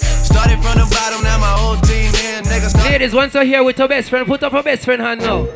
Started 0.00 0.58
from 0.58 0.78
the 0.82 0.88
bottom, 0.90 1.22
now 1.22 1.38
my 1.38 1.46
whole 1.46 1.76
team 1.86 2.10
here. 2.12 2.42
Nigga 2.42 2.68
started 2.68 2.90
Ladies, 2.90 3.14
once 3.14 3.34
you're 3.34 3.44
here 3.44 3.62
with 3.62 3.78
your 3.78 3.86
best 3.86 4.10
friend, 4.10 4.26
put 4.26 4.42
up 4.42 4.52
your 4.52 4.64
best 4.64 4.84
friend 4.84 5.00
hand 5.00 5.20
now. 5.20 5.46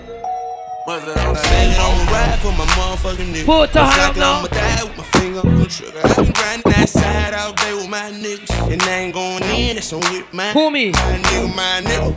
Mother, 0.87 1.12
I'm 1.19 1.35
saying 1.35 1.79
on 1.81 1.99
the 1.99 2.12
ride 2.12 2.39
for 2.39 2.53
my 2.53 2.65
motherfucking 2.79 3.35
nigga. 3.35 3.45
Put 3.45 3.75
your 3.75 3.85
hand 3.85 4.19
up. 4.19 4.45
I'ma 4.45 4.87
with 4.87 4.97
my 4.99 5.05
finger 5.19 5.41
on 5.41 5.59
the 5.59 5.67
trigger. 5.67 6.01
I 6.05 6.15
been 6.15 6.33
grinding 6.33 6.73
that 6.73 7.35
all 7.35 7.53
day 7.53 7.75
with 7.75 7.89
my 7.89 8.11
niggas. 8.12 8.73
And 8.73 8.83
I 8.83 8.91
ain't 9.01 9.15
going 9.15 9.43
in, 9.43 9.77
it's 9.77 9.93
on 9.93 10.01
with 10.12 10.33
my 10.33 10.53
Who 10.53 10.71
me? 10.71 10.93
My 10.93 11.19
nigga, 11.19 11.57
my 11.57 11.83
nigga. 11.83 12.17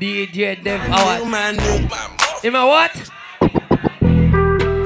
DJ 0.00 0.62
Dev 0.62 0.80
My 0.88 0.96
Howard. 0.96 1.22
nigga, 1.22 1.30
my 1.30 1.52
nigga. 1.54 2.52
My 2.52 2.64
what? 2.64 2.92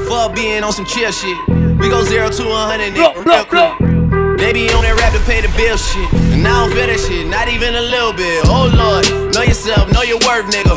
Fuck 0.08 0.34
being 0.34 0.64
on 0.64 0.72
some 0.72 0.86
chill 0.86 1.12
shit. 1.12 1.63
We 1.78 1.88
go 1.90 2.02
zero 2.04 2.30
to 2.30 2.44
hundred, 2.50 2.94
Blow, 2.94 3.12
nigga. 3.12 3.24
blow, 3.24 3.44
quick. 3.44 4.38
They 4.38 4.52
be 4.52 4.68
on 4.74 4.82
that 4.84 4.96
rap 4.98 5.12
to 5.14 5.20
pay 5.24 5.40
the 5.40 5.48
bill 5.56 5.76
shit. 5.76 6.04
And 6.34 6.46
I 6.46 6.66
don't 6.66 6.72
feel 6.74 6.86
that 6.86 7.00
shit, 7.00 7.26
not 7.28 7.48
even 7.48 7.74
a 7.74 7.80
little 7.80 8.12
bit. 8.12 8.44
Oh 8.46 8.68
lord, 8.68 9.04
know 9.34 9.42
yourself, 9.42 9.90
know 9.92 10.02
your 10.02 10.18
worth, 10.26 10.46
nigga. 10.52 10.76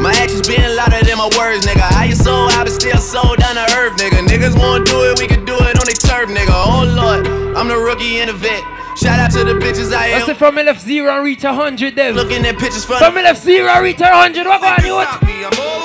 My 0.00 0.12
actions 0.14 0.46
being 0.46 0.62
louder 0.78 1.02
than 1.02 1.18
my 1.18 1.26
words, 1.36 1.66
nigga. 1.66 1.82
How 1.82 2.04
you 2.04 2.14
so 2.14 2.46
high 2.54 2.62
but 2.64 2.72
still 2.72 2.98
sold 2.98 3.38
down 3.42 3.56
to 3.56 3.66
earth, 3.80 3.98
nigga. 3.98 4.22
Niggas 4.26 4.54
wanna 4.58 4.84
do 4.84 5.10
it, 5.10 5.18
we 5.18 5.26
can 5.26 5.44
do 5.44 5.56
it 5.58 5.74
on 5.78 5.86
the 5.88 5.96
turf, 5.98 6.30
nigga. 6.30 6.52
Oh 6.54 6.86
lord, 6.86 7.26
I'm 7.56 7.66
the 7.68 7.76
rookie 7.78 8.20
and 8.20 8.30
the 8.30 8.34
vet. 8.36 8.62
Shout 8.98 9.18
out 9.18 9.30
to 9.38 9.44
the 9.44 9.54
bitches 9.58 9.92
I 9.94 10.10
I 10.14 10.18
am. 10.18 10.26
said 10.26 10.36
from 10.36 10.54
me 10.56 10.62
left 10.64 10.80
zero 10.82 11.14
and 11.14 11.24
reach 11.24 11.44
a 11.44 11.52
hundred 11.54 11.94
Dev. 11.94 12.14
Looking 12.14 12.44
at 12.46 12.58
pictures 12.58 12.84
from 12.84 12.98
From 12.98 13.14
me 13.14 13.22
left 13.22 13.42
zero 13.42 13.68
and 13.70 13.82
reach 13.84 14.00
a 14.00 14.06
hundred. 14.10 14.46
What 14.46 14.60
going 14.60 14.74
on, 14.74 14.86
you? 14.86 15.77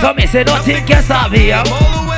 So 0.00 0.12
me 0.14 0.26
say 0.26 0.44
nothing 0.44 0.84
can 0.86 1.02
stop 1.02 1.32
me, 1.32 1.48
yo. 1.48 1.64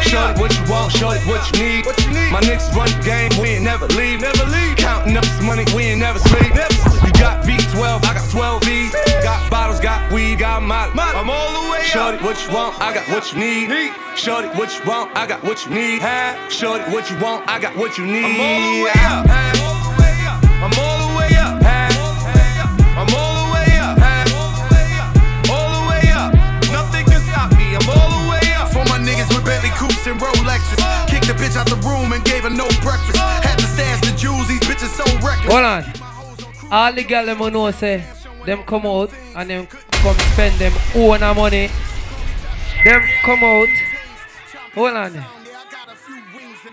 Shorty, 0.03 0.40
what 0.40 0.53
you 0.57 0.64
want, 0.70 0.92
shorty, 0.92 1.20
what 1.29 1.46
you 1.53 1.62
need. 1.62 1.87
What 1.87 1.98
you 2.05 2.11
need? 2.11 2.33
My 2.33 2.40
niggas 2.40 2.74
run 2.74 2.88
the 2.90 3.05
game, 3.05 3.31
we 3.40 3.50
ain't 3.50 3.64
never 3.64 3.87
leave, 3.88 4.20
never 4.20 4.44
leave. 4.46 4.76
Counting 4.76 5.16
up 5.16 5.24
this 5.24 5.42
money, 5.42 5.64
we 5.74 5.85
ain't 5.85 6.00
never 6.00 6.18
sleep. 6.18 6.55
Never. 6.55 6.74
You 7.07 7.12
got 7.12 7.44
V12, 7.44 8.05
I 8.05 8.14
got 8.14 8.31
12 8.31 8.64
V's. 8.64 8.92
Got 9.22 9.50
bottles, 9.50 9.81
got 9.81 10.12
weed, 10.12 10.38
got 10.38 10.62
molly. 10.62 10.92
I'm 10.96 11.31
all 11.31 11.62
the 11.62 11.70
way 11.72 11.83
Shorty, 11.83 12.18
what 12.24 12.37
you 12.44 12.53
want, 12.53 12.81
I 12.81 12.94
got 12.94 13.09
what 13.09 13.33
you 13.33 13.38
need. 13.38 13.92
Shorty, 14.16 14.48
what 14.59 14.74
you 14.76 14.85
want, 14.88 15.16
I 15.16 15.26
got 15.26 15.42
what 15.42 15.64
you 15.64 15.70
need. 15.72 16.03
Shorty, 16.50 16.85
what 16.90 17.11
you 17.11 17.18
want, 17.18 17.48
I 17.48 17.59
got 17.61 17.76
what 17.76 17.96
you 17.96 18.07
need. 18.07 18.24
I'm 18.24 18.40
all 18.40 18.61
the 18.61 18.83
way 18.85 18.90
up. 18.90 19.26
I'm 19.29 19.78
the 31.29 31.35
bitch 31.35 31.57
out 31.57 31.69
the 31.69 31.77
room 31.87 32.12
and 32.12 32.25
gave 32.25 32.43
her 32.43 32.51
no 32.51 32.67
breakfast. 32.81 33.17
Had 33.19 33.59
to 33.59 33.67
stash 33.67 34.01
the 34.01 34.17
jewels, 34.17 34.49
these 34.49 34.61
bitches 34.61 34.88
so 34.88 35.05
reckless. 35.21 35.53
Hold 35.53 35.64
on. 35.64 35.85
All 36.73 36.93
the 36.93 37.05
girls 37.05 37.27
them 37.27 37.37
who 37.37 37.51
know 37.51 37.71
say 37.71 38.03
them 38.47 38.62
come 38.62 38.87
out 38.87 39.12
and 39.37 39.51
them 39.51 39.67
come 39.67 40.17
spend 40.33 40.59
them 40.59 40.73
own 40.97 41.23
a 41.23 41.35
money. 41.35 41.69
Them 42.83 43.03
come 43.23 43.45
out. 43.45 43.69
Hold 44.75 44.95
on. 44.95 45.25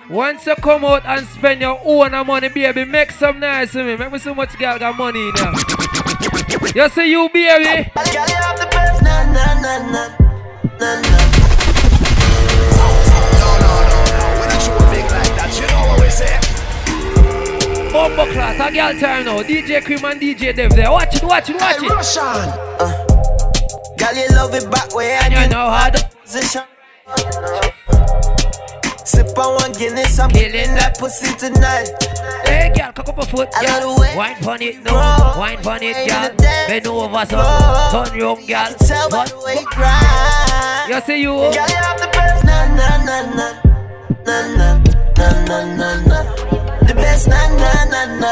Once 0.10 0.46
you 0.46 0.56
come 0.56 0.86
out 0.86 1.06
and 1.06 1.26
spend 1.26 1.60
your 1.60 1.82
own 1.84 2.13
a 2.13 2.24
money, 2.24 2.48
baby, 2.48 2.86
make 2.86 3.12
some 3.12 3.39
nice 3.39 3.74
with 3.74 3.86
me. 3.86 3.98
Make 3.98 4.12
me 4.13 4.20
so 4.20 4.34
much 4.34 4.58
girl 4.58 4.80
got 4.80 4.98
money 4.98 5.32
now. 5.36 5.52
there. 5.52 6.84
You 6.84 6.89
see 6.89 7.12
you, 7.12 7.30
baby. 7.34 7.91
Bumbo 17.95 18.25
clat, 18.34 18.60
a 18.60 18.73
girl 18.73 18.99
time 18.99 19.23
now. 19.23 19.41
DJ 19.41 19.81
Cream 19.81 20.03
and 20.03 20.19
DJ 20.19 20.53
Dev 20.53 20.75
there. 20.75 20.91
Watch 20.91 21.15
it, 21.15 21.23
watch 21.23 21.49
it, 21.49 21.55
watch 21.62 21.77
it. 21.79 21.89
Uh, 22.19 22.91
girl, 23.95 24.13
you 24.13 24.27
love 24.36 24.53
it 24.53 24.69
back 24.69 24.93
way 24.93 25.17
And 25.23 25.34
you 25.34 25.47
know 25.47 25.69
how 25.69 25.89
to 25.89 26.03
position. 26.21 26.63
Sip 29.05 29.38
on 29.39 29.55
one 29.55 29.71
Guinness, 29.71 30.19
I'm 30.19 30.29
killing 30.29 30.75
that 30.75 30.97
pussy 30.99 31.34
tonight. 31.38 31.88
Hey, 32.43 32.73
girl, 32.75 32.91
cock 32.91 33.08
up 33.08 33.17
a 33.17 33.25
foot, 33.25 33.49
girl. 33.62 33.95
Wine 34.17 34.36
pon 34.43 34.62
it, 34.62 34.84
no. 34.84 34.91
Wine 35.38 35.58
pon 35.63 35.79
it, 35.81 35.95
girl. 36.05 36.36
Bend 36.67 36.88
over, 36.88 37.25
so. 37.25 37.38
Bro, 37.38 38.03
Turn 38.03 38.19
round, 38.19 38.45
girl. 38.45 38.73
Tell 38.75 39.10
by 39.10 39.25
the 39.25 39.39
way 39.39 39.55
you 39.62 39.67
grind. 39.71 40.89
You 40.89 40.99
see 40.99 41.21
you. 41.21 41.31
Girl, 41.31 41.53
you 41.53 41.60
have 41.79 42.01
the 42.01 42.10
best, 42.12 42.43
na 42.43 42.75
na 42.75 43.05
na 43.05 43.21
na 43.36 43.47
na 44.25 44.58
na 44.58 44.84
na 45.47 45.75
na 45.77 46.05
na. 46.08 46.55
The 46.88 46.93
best, 46.95 47.28
na 47.28 47.41
na 47.62 47.71
na 47.93 48.02
na. 48.21 48.32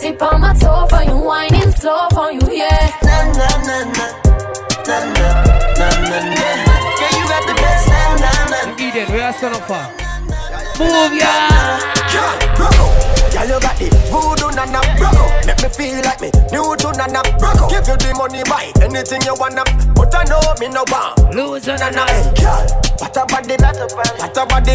Tip 0.00 0.22
on 0.22 0.40
my 0.40 0.52
toe 0.54 0.86
for 0.90 1.02
you, 1.02 1.16
whining 1.16 1.70
slow 1.72 2.08
for 2.12 2.30
you, 2.32 2.42
yeah. 2.50 2.90
Na 3.02 3.16
na 3.38 3.48
na 3.66 3.76
na 3.96 4.06
na 4.88 4.98
na 5.16 5.28
na 5.78 5.88
na 6.10 6.18
na. 6.32 6.74
Yeah, 7.00 7.12
you 7.18 7.24
got 7.32 7.42
the 7.46 7.54
best, 7.54 7.88
na 7.88 8.00
na 8.22 8.30
na. 8.50 8.58
Eden, 8.82 9.06
where 9.12 9.26
you 9.26 9.32
stand 9.38 9.54
up 9.54 9.64
for? 9.66 9.84
Move, 10.78 11.14
yeah. 11.14 12.97
Girl, 13.38 13.54
you 13.54 13.60
got 13.62 13.78
the 13.78 13.86
voodoo 14.10 14.50
nana 14.58 14.82
broco. 14.98 15.24
Make 15.46 15.62
me 15.62 15.68
feel 15.70 16.02
like 16.02 16.20
me 16.20 16.30
new 16.50 16.74
to 16.74 16.90
nana 16.98 17.22
broco. 17.38 17.70
Give 17.70 17.86
you 17.86 17.94
the 17.94 18.10
money, 18.18 18.42
buy 18.50 18.72
anything 18.82 19.22
you 19.22 19.34
wanna. 19.38 19.62
But 19.94 20.10
I 20.10 20.24
know 20.26 20.42
me 20.58 20.66
no 20.68 20.82
want. 20.90 21.34
Lose 21.34 21.66
nana. 21.70 22.02
Hey, 22.10 22.26
girl, 22.34 22.66
what 22.98 23.14
a 23.14 23.22
body, 23.30 23.54
what 23.62 24.34
a 24.34 24.42
body. 24.42 24.74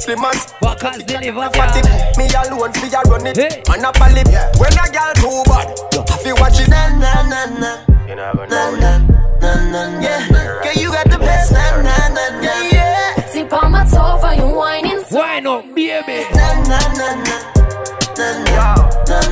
Slim 0.00 0.24
as 0.24 0.48
What 0.64 0.80
cause 0.80 1.04
deliver, 1.04 1.50
fatty. 1.52 1.84
Me 2.16 2.24
alone 2.32 2.72
fi 2.72 2.88
a 2.88 3.00
run 3.04 3.26
it. 3.28 3.36
Man 3.68 3.84
a 3.84 3.92
bally. 3.92 4.24
When 4.56 4.72
a 4.72 4.84
girl 4.88 5.12
too 5.20 5.44
bad, 5.44 5.68
you 5.92 6.00
have 6.08 6.24
to 6.24 6.32
watch 6.40 6.56
it. 6.60 6.68
Na 6.72 6.88
na 6.96 7.28
na 7.28 7.40
na. 7.60 7.70
You 8.08 8.16
never 8.16 8.46
Na 8.48 8.70
na 8.80 8.96
na 9.44 9.52
na. 9.68 10.00
Yeah, 10.00 10.24
girl, 10.64 10.72
you 10.72 10.88
got 10.88 11.04
the 11.04 11.18
best, 11.20 11.52
na 11.52 11.82
na 11.84 12.08
na 12.16 12.24
na. 12.40 12.52
Yeah. 12.72 13.28
Tip 13.28 13.52
on 13.52 13.72
my 13.72 13.84
toe 13.84 14.16
for 14.24 14.32
you, 14.32 14.48
whining 14.56 15.04
slow. 15.04 15.20
Why 15.20 15.40
not, 15.40 15.68
baby? 15.74 16.24
Na 16.32 16.64
na 16.64 16.78
na 16.96 17.14
na. 17.20 17.52
Na 17.52 17.59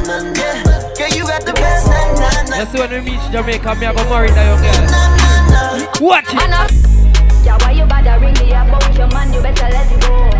Let's 0.09 0.25
see 2.73 2.79
when 2.81 2.90
we 2.90 3.11
reach 3.11 3.21
Jamaica, 3.31 3.75
me 3.75 3.85
have 3.85 3.97
a 3.99 4.05
married 4.09 4.35
young 4.35 4.62
girl. 4.62 4.87
Watch 6.01 6.25
it. 6.33 6.40
Yeah, 7.44 7.59
why 7.61 7.73
you 7.73 7.85
bother 7.85 8.18
ring 8.18 8.33
me 8.40 8.49
about 8.53 8.97
your 8.97 9.07
man? 9.09 9.33
You 9.35 9.42
better 9.42 9.68
let 9.68 10.01
go. 10.01 10.31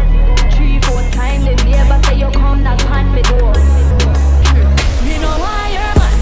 Three, 0.57 0.81
four 0.81 1.03
times 1.11 1.45
the 1.45 1.55
neighbor 1.67 2.01
say 2.05 2.19
you 2.19 2.31
come 2.31 2.63
knock 2.63 2.83
on 2.91 3.15
me 3.15 3.21
door. 3.21 3.53
Me 5.05 5.19
no 5.21 5.37
wire 5.39 5.95
man. 5.99 6.17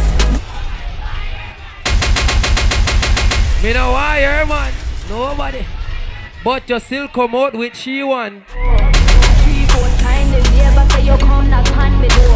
Me 3.63 3.73
no 3.73 3.93
wire 3.93 4.45
man. 4.47 4.73
Nobody. 5.09 5.65
But 6.43 6.69
you 6.69 6.81
still 6.81 7.07
come 7.07 7.37
out 7.37 7.55
with 7.55 7.77
she 7.77 8.03
one. 8.03 8.45
Three, 8.49 9.67
four 9.67 9.89
times 10.03 10.31
the 10.33 10.41
neighbor 10.51 10.87
say 10.91 11.03
you 11.07 11.17
come 11.19 11.49
knock 11.49 11.77
on 11.77 12.01
me 12.01 12.09
door 12.09 12.36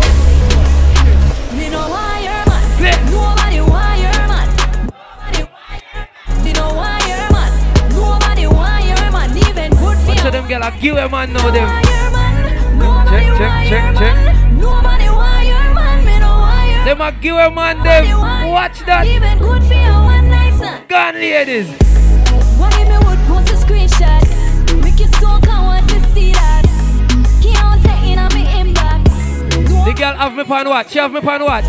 them 10.31 10.47
girl, 10.47 10.63
I 10.63 10.71
give 10.79 10.97
a 10.97 11.09
man 11.09 11.33
now 11.33 11.51
them. 11.51 11.69
Check, 13.11 13.27
check, 13.37 13.69
check, 13.69 13.97
check. 13.99 14.53
Nobody 14.53 15.09
wire 15.09 15.75
man. 15.75 16.05
Me 16.05 16.19
no. 16.19 16.85
Them 16.85 17.01
a 17.01 17.13
give 17.21 17.37
a 17.37 17.51
man 17.51 17.83
them. 17.83 18.51
Watch 18.51 18.81
that. 18.87 19.07
Even 19.07 19.39
good 19.39 19.63
for 19.65 19.75
you 19.75 19.93
one 19.93 20.31
night 20.31 20.55
stand. 20.55 20.89
Gone 20.89 21.15
ladies. 21.15 21.90
Have 30.21 30.35
me 30.37 30.45
pan 30.45 30.69
what? 30.69 30.91
She 30.91 30.99
have 30.99 31.13
me 31.13 31.21
pan 31.23 31.43
what? 31.43 31.65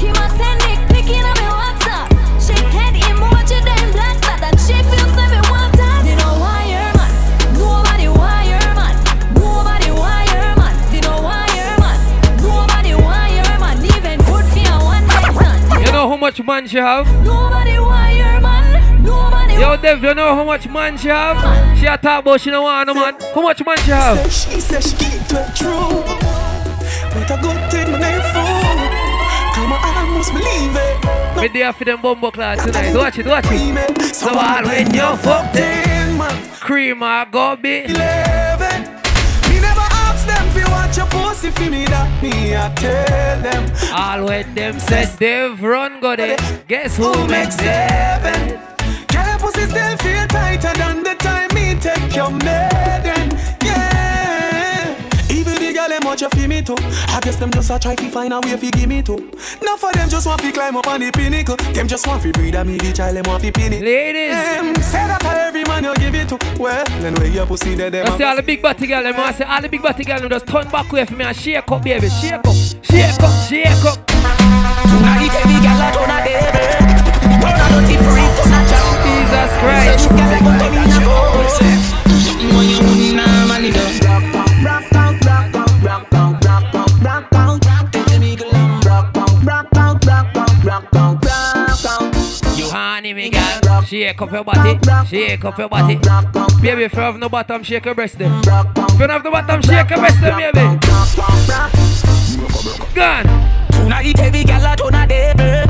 He 0.00 0.08
must 0.08 0.36
send 0.38 0.60
dick 0.60 0.80
pic 0.88 1.10
in 1.12 1.20
a 1.20 1.34
WhatsApp. 1.44 2.08
Shake 2.40 2.72
head 2.72 2.94
emoji 2.94 3.60
then 3.60 3.92
black 3.92 4.16
that 4.24 4.40
and 4.48 4.58
she 4.58 4.80
feels 4.88 5.12
say 5.12 5.28
me 5.28 5.40
want 5.52 5.76
that. 5.76 6.00
Me 6.06 6.16
no 6.16 6.40
wire 6.40 6.88
man. 6.96 7.12
Nobody 7.52 8.08
wire 8.08 8.72
man. 8.72 8.96
Nobody 9.36 9.90
wire 9.92 10.56
man. 10.56 10.72
Me 10.90 11.00
no 11.04 11.20
wire 11.20 11.76
man. 11.76 11.98
Nobody 12.40 12.94
wire 12.96 13.58
man. 13.60 13.76
Even 13.84 14.18
good 14.24 14.46
for 14.48 14.58
you 14.58 14.78
one 14.80 15.04
night 15.04 15.36
stand. 15.36 15.84
You 15.84 15.92
know 15.92 16.08
how 16.08 16.16
much 16.16 16.42
man 16.42 16.66
she 16.66 16.78
have? 16.78 17.04
Nobody 17.22 17.78
wire 17.78 18.40
man. 18.40 19.04
Nobody 19.04 19.54
Yo, 19.60 19.76
Dev, 19.76 20.02
you 20.02 20.14
know 20.14 20.34
how 20.34 20.44
much 20.44 20.66
man 20.66 20.96
she 20.96 21.08
have? 21.08 21.76
She 21.76 21.84
a 21.84 21.98
talk 21.98 22.24
about 22.24 22.40
she 22.40 22.50
no 22.50 22.62
want 22.62 22.86
no 22.86 22.94
man. 22.94 23.20
How 23.34 23.42
much 23.42 23.62
man 23.66 23.76
she 23.76 23.90
have? 23.90 24.32
She 24.32 24.60
said 24.60 24.82
she 24.82 25.09
it 25.32 25.54
true. 25.56 26.02
But 27.12 27.30
a 27.30 27.36
good 27.42 27.70
thing 27.70 27.90
when 27.92 28.00
they 28.00 28.20
fool. 28.32 28.76
Come 29.54 29.72
on, 29.72 29.80
I 29.82 30.06
almost 30.06 30.32
believe 30.32 30.76
it. 30.76 30.96
Me 31.40 31.48
there 31.48 31.72
for 31.72 31.84
them 31.84 32.00
bumbo 32.02 32.30
clad 32.30 32.58
tonight. 32.58 32.94
Watch 32.94 33.18
it, 33.18 33.26
watch 33.26 33.46
it. 33.48 34.14
So 34.14 34.28
all 34.28 34.62
when 34.64 34.92
you 34.92 35.16
fuck 35.16 35.52
them, 35.52 36.20
cream 36.60 37.02
or 37.02 37.24
go 37.30 37.56
be. 37.56 37.84
Eleven. 37.84 38.82
Me 39.48 39.58
never 39.60 39.86
ask 40.04 40.26
them 40.26 40.46
if 40.48 40.56
you 40.56 40.70
want 40.70 40.96
your 40.96 41.06
pussy 41.06 41.50
for 41.50 41.70
me 41.70 41.84
that 41.86 42.22
me 42.22 42.54
I 42.54 42.68
tell 42.74 43.40
them. 43.42 43.62
All 43.94 44.26
when 44.28 44.54
them 44.54 44.78
said 44.78 45.18
Dev 45.18 45.62
run 45.62 46.00
go 46.00 46.14
there. 46.14 46.36
Guess 46.68 46.96
who 46.98 47.26
makes 47.26 47.56
seven? 47.56 48.60
Girl, 49.08 49.38
pussy 49.38 49.66
still 49.66 49.96
feel 49.98 50.26
tighter 50.28 50.74
than 50.76 51.02
the 51.02 51.14
time 51.14 51.48
me 51.54 51.74
take 51.80 52.14
your 52.14 52.30
maiden. 52.30 53.19
Them 56.00 56.08
watch 56.08 56.22
you 56.22 56.28
feel 56.30 56.48
me 56.48 56.62
too. 56.62 56.76
I 56.78 57.20
guess 57.22 57.36
them 57.36 57.50
just 57.50 57.70
a 57.70 57.78
try 57.78 57.94
to 57.94 58.10
find 58.10 58.32
a 58.32 58.40
way 58.40 58.56
fi 58.56 58.70
give 58.70 58.88
me 58.88 59.02
too. 59.02 59.30
Now 59.62 59.76
for 59.76 59.92
them 59.92 60.08
just 60.08 60.26
want 60.26 60.40
to 60.40 60.52
climb 60.52 60.76
up 60.76 60.86
on 60.86 61.00
the 61.00 61.10
pinnacle. 61.12 61.56
Them 61.56 61.88
just 61.88 62.06
want 62.06 62.22
to 62.22 62.32
breed 62.32 62.54
a 62.54 62.64
me 62.64 62.78
the 62.78 62.92
child 62.92 63.16
them 63.16 63.24
want 63.26 63.42
to 63.42 63.52
pin 63.52 63.72
it. 63.72 63.82
Ladies. 63.82 64.32
Them 64.32 64.74
say 64.76 65.06
that 65.06 65.20
to 65.20 65.28
every 65.28 65.64
man 65.64 65.84
you 65.84 65.94
give 65.96 66.14
it 66.14 66.28
to. 66.28 66.38
Well, 66.58 66.84
then 67.00 67.14
where 67.14 67.26
your 67.26 67.46
pussy 67.46 67.74
there 67.74 67.90
them. 67.90 68.06
I 68.06 68.18
say 68.18 68.24
all 68.24 68.36
the 68.36 68.42
big 68.42 68.62
body 68.62 68.86
girl, 68.86 69.02
them 69.02 69.14
I 69.16 69.32
say 69.32 69.44
all 69.44 69.60
the 69.60 69.68
big 69.68 69.82
body 69.82 70.04
girl, 70.04 70.20
them 70.20 70.30
just 70.30 70.46
turn 70.46 70.68
back 70.68 70.90
way 70.92 71.04
for 71.04 71.14
me 71.14 71.24
and 71.24 71.36
shake 71.36 71.70
up, 71.70 71.82
baby, 71.82 72.08
shake 72.08 72.32
up, 72.32 72.54
shake 72.82 73.20
up, 73.20 73.48
shake 73.48 73.84
up. 73.84 73.98
Now 74.08 75.18
the 75.20 75.28
baby 75.28 75.60
girl 75.60 75.80
a 75.80 75.90
turn 75.92 76.10
a 76.10 76.18
devil. 76.24 76.50
Turn 77.40 77.60
a 77.60 77.66
dirty 77.70 77.96
freak, 78.00 78.30
turn 78.36 78.52
a 78.52 78.60
jam. 78.68 78.86
Jesus 79.04 79.52
Christ. 79.60 80.10
Shake 93.90 94.22
up 94.22 94.30
your 94.30 94.44
body, 94.44 94.78
shake 95.08 95.44
up 95.44 95.58
your 95.58 95.68
body. 95.68 95.96
Baby, 96.62 96.84
if 96.84 96.92
you 96.94 97.00
have 97.00 97.18
no 97.18 97.28
bottom, 97.28 97.64
shake 97.64 97.84
your 97.84 97.94
breast 97.96 98.18
then. 98.18 98.30
If 98.38 99.00
you 99.00 99.08
have 99.08 99.24
no 99.24 99.30
bottom, 99.32 99.60
shake 99.62 99.90
your 99.90 99.98
breast 99.98 100.20
then, 100.20 100.38
baby. 100.38 100.78
Gone. 102.94 103.26
Tonight 103.72 104.46
girl 104.46 104.66
a 104.66 104.76
turn 104.76 104.94
a 104.94 105.06
devil. 105.08 105.66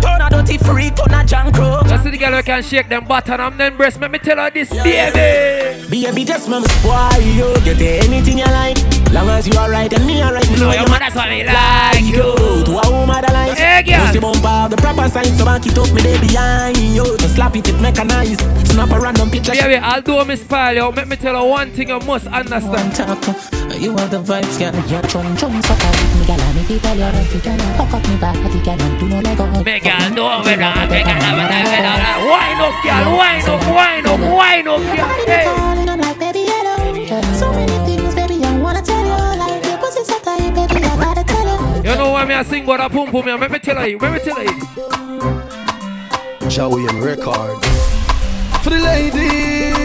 Turn 0.00 0.20
a 0.20 0.30
dirty 0.30 0.58
freak, 0.58 0.94
turn 0.94 1.12
a 1.12 1.24
junk 1.26 1.56
crow. 1.56 1.80
Just 1.88 2.04
see 2.04 2.10
the 2.10 2.18
girl 2.18 2.36
who 2.36 2.42
can 2.44 2.62
shake 2.62 2.88
them 2.88 3.04
bottom 3.04 3.40
and 3.40 3.58
them 3.58 3.76
breast. 3.76 4.00
Let 4.00 4.12
me 4.12 4.20
tell 4.20 4.36
her 4.36 4.50
this, 4.50 4.70
baby. 4.70 5.88
Baby, 5.90 6.24
just 6.24 6.48
mama 6.48 6.68
spoil 6.68 7.20
you. 7.20 7.52
Get 7.64 8.04
anything 8.04 8.38
you 8.38 8.44
like. 8.44 9.05
Long 9.16 9.30
as 9.30 9.48
you 9.48 9.56
alright 9.56 9.90
and 9.90 10.04
me 10.04 10.22
alright. 10.22 10.44
No, 10.60 10.76
your 10.76 10.84
man, 10.92 11.00
that's 11.00 11.16
what 11.16 11.30
me 11.32 11.40
like 11.40 12.04
you. 12.04 12.36
To 12.68 12.72
a 12.76 12.84
woman 12.92 13.24
that 13.24 13.32
like. 13.32 13.56
Hey, 13.56 13.80
girl. 13.80 14.04
Pussy 14.04 14.20
bumper, 14.20 14.68
the 14.68 14.76
proper 14.76 15.08
sign. 15.08 15.32
So 15.40 15.48
back 15.48 15.64
it 15.64 15.72
up, 15.72 15.88
me 15.96 16.04
day 16.04 16.20
behind 16.20 16.76
you. 16.76 17.16
To 17.16 17.28
slap 17.32 17.56
it, 17.56 17.64
it 17.64 17.80
mechanized. 17.80 18.44
Snap 18.68 18.92
a 18.92 19.00
random 19.00 19.30
picture. 19.32 19.56
Baby, 19.56 19.80
although 19.80 20.22
me 20.28 20.36
spile 20.36 20.76
you, 20.76 20.84
let 20.92 21.08
me 21.08 21.16
tell 21.16 21.32
her 21.32 21.48
one 21.48 21.72
thing 21.72 21.88
you 21.88 21.98
must 22.00 22.26
understand. 22.28 22.92
Uh, 23.00 23.72
you 23.80 23.96
have 23.96 24.12
the 24.12 24.20
vibes, 24.20 24.60
girl. 24.60 24.76
Your 24.84 25.00
chum 25.08 25.24
chum 25.40 25.62
suck 25.64 25.80
out 25.80 25.96
with 25.96 26.20
me, 26.20 26.26
girl. 26.28 26.36
And 26.36 26.58
if 26.60 26.68
you 26.68 26.78
tell 26.78 26.96
your 27.00 27.08
right, 27.08 27.32
you 27.32 27.40
can 27.40 27.58
hook 27.80 27.96
up 27.96 28.04
me 28.04 28.16
back, 28.20 28.36
you 28.52 28.60
can 28.60 28.76
do 29.00 29.08
no 29.08 29.20
let 29.24 29.38
go. 29.38 29.48
Me 29.64 29.80
girl, 29.80 30.12
do 30.12 30.28
it 30.52 30.60
now. 30.60 30.84
Me 30.84 31.00
girl, 31.00 31.16
have 31.16 31.40
a 31.40 31.44
time 31.48 31.64
with 31.72 31.88
her. 31.88 32.20
Wind 32.20 32.60
up, 32.60 32.76
girl. 32.84 33.16
Wind 33.16 33.48
up, 33.48 33.64
wind 33.64 34.06
up, 34.12 34.20
wind 34.20 34.68
up, 34.68 34.80
girl. 34.92 35.08
Hey. 35.24 35.76
Why 42.16 42.24
me 42.24 42.32
I 42.34 42.42
sing 42.44 42.64
about 42.64 42.80
a 42.80 42.88
pum 42.88 43.10
pum? 43.12 43.26
Let 43.26 43.50
me 43.50 43.58
tell 43.58 43.86
you. 43.86 43.98
Let 43.98 44.12
me 44.14 44.18
tell 44.20 44.42
you. 44.42 44.58
Joey 46.48 46.86
and 46.88 47.04
Records. 47.04 47.66
For 48.64 48.70
the 48.70 48.78
ladies. 48.80 49.76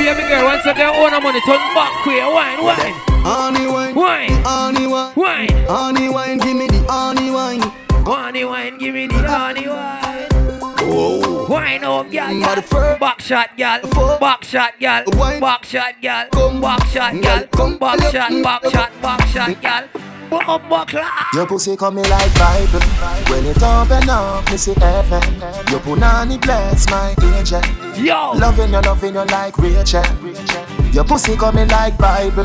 Baby 0.00 0.22
girl, 0.26 0.44
once 0.46 0.64
again, 0.64 0.94
own 0.96 1.12
a 1.12 1.20
money, 1.20 1.40
turn 1.42 1.60
back 1.76 1.92
queer. 2.02 2.24
Wine, 2.32 2.64
wine. 2.64 2.94
Honey 3.28 3.66
wine, 3.66 3.94
Wine. 3.94 4.42
honey 4.42 4.86
wine, 4.86 5.12
Wine. 5.14 5.66
honey 5.68 6.08
wine, 6.08 6.38
give 6.38 6.56
me 6.56 6.66
the 6.66 6.82
honey 6.88 7.30
wine. 7.30 7.60
Honey 8.08 8.44
wine, 8.46 8.78
give 8.78 8.94
me 8.94 9.06
the 9.06 9.18
honey 9.28 9.68
wine. 9.68 10.28
Whoa. 10.88 11.46
Wine 11.46 11.84
up, 11.84 12.10
girl. 12.10 12.34
Mother 12.34 12.54
girl. 12.54 12.62
fur. 12.62 12.98
Back 12.98 13.20
shot, 13.20 13.50
girl. 13.58 14.18
Back 14.18 14.44
shot, 14.44 14.80
girl. 14.80 15.02
Wine. 15.08 15.40
Back 15.40 15.64
shot, 15.66 16.00
girl. 16.00 16.24
Come. 16.32 16.60
Back 16.62 16.86
shot, 16.86 17.12
Girl, 17.12 17.22
girl. 17.22 17.46
come. 17.52 17.76
Back 17.78 18.00
shot, 18.10 18.30
back 18.42 18.64
shot, 18.72 18.90
back 19.02 19.26
shot, 19.28 19.60
girl. 19.62 20.09
Back 20.30 20.68
back. 20.70 21.34
Your 21.34 21.46
pussy 21.46 21.76
coming 21.76 22.04
like 22.08 22.32
Bible. 22.34 22.80
When 23.30 23.44
it 23.46 23.62
open 23.62 24.08
up, 24.08 24.48
me 24.50 24.56
see 24.56 24.74
heaven. 24.74 25.22
Your 25.70 25.80
punani 25.80 26.40
bless 26.40 26.88
my 26.88 27.14
angel. 27.36 27.60
Yo. 28.02 28.32
Loving 28.38 28.72
you, 28.72 28.80
loving 28.80 29.14
you 29.14 29.24
like 29.24 29.58
Rachel. 29.58 30.04
Your 30.92 31.04
pussy 31.04 31.36
coming 31.36 31.68
like 31.68 31.98
Bible. 31.98 32.44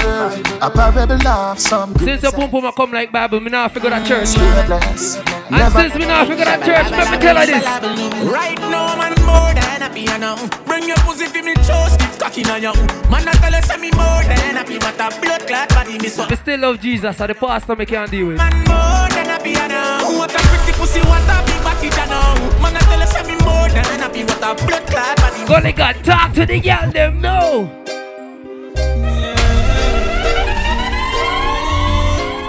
A 0.62 0.70
parable 0.70 1.28
of 1.28 1.60
some 1.60 1.96
Since 1.96 2.22
the 2.22 2.32
pum 2.32 2.50
pum 2.50 2.66
a 2.66 2.72
come 2.74 2.92
like 2.92 3.12
Bible, 3.12 3.40
me 3.40 3.52
now 3.52 3.68
figure 3.68 3.90
that 3.92 4.06
church. 4.08 4.34
bless. 4.66 5.18
And 5.50 5.74
since 5.74 5.96
me 5.96 6.06
now 6.06 6.26
figure 6.26 6.46
that 6.46 6.64
church, 6.66 6.92
let 6.92 7.12
me 7.12 7.18
tell 7.18 7.36
her 7.36 7.46
this. 7.46 8.32
Right 8.32 8.60
now, 8.60 8.96
man, 8.98 9.14
more 9.36 9.52
than 9.52 9.82
happy, 9.84 10.06
know. 10.18 10.36
Bring 10.66 10.88
your 10.88 10.98
pussy 11.04 11.28
for 11.28 11.44
me, 11.44 11.54
chose 11.68 11.96
it, 12.00 12.16
cocky 12.20 12.44
on 12.48 12.64
you. 12.64 12.74
Man, 13.12 13.28
I 13.28 13.34
tell 13.44 13.52
you, 13.52 13.62
say 13.68 13.78
me 13.78 13.92
more 13.92 14.24
than 14.24 14.56
happy, 14.56 14.80
but 14.80 14.96
a 14.96 15.12
blood 15.20 15.44
clot 15.48 15.70
body, 15.70 16.00
me 16.00 16.08
so. 16.08 16.28
Me 16.28 16.36
still 16.36 16.60
love 16.60 16.80
Jesus, 16.80 17.18
so 17.18 17.28
the 17.28 17.36
pastor 17.36 17.76
me 17.76 17.86
can't 17.86 18.10
deal 18.10 18.28
with. 18.28 18.38
Man, 18.38 18.56
more 18.72 19.08
than 19.12 19.28
happy, 19.28 19.52
you 19.52 19.68
know. 19.68 20.18
What 20.18 20.32
a 20.32 20.40
pretty 20.40 20.74
pussy, 20.80 21.02
what 21.12 21.28
a 21.28 21.38
big 21.44 21.62
body, 21.64 21.90
know. 22.08 22.62
Man, 22.64 22.76
I 22.76 22.80
tell 22.88 23.00
you, 23.00 23.08
say 23.08 23.24
me 23.28 23.36
more 23.44 23.68
than 23.70 24.00
happy, 24.00 24.24
what 24.24 24.42
a 24.42 24.56
blood 24.66 24.86
clot 24.88 25.18
body. 25.18 25.46
Gully 25.46 25.74
God, 25.74 25.96
talk 26.04 26.34
to 26.34 26.46
the 26.46 26.60
girl, 26.60 26.92
them 26.92 27.22
know. 27.22 27.86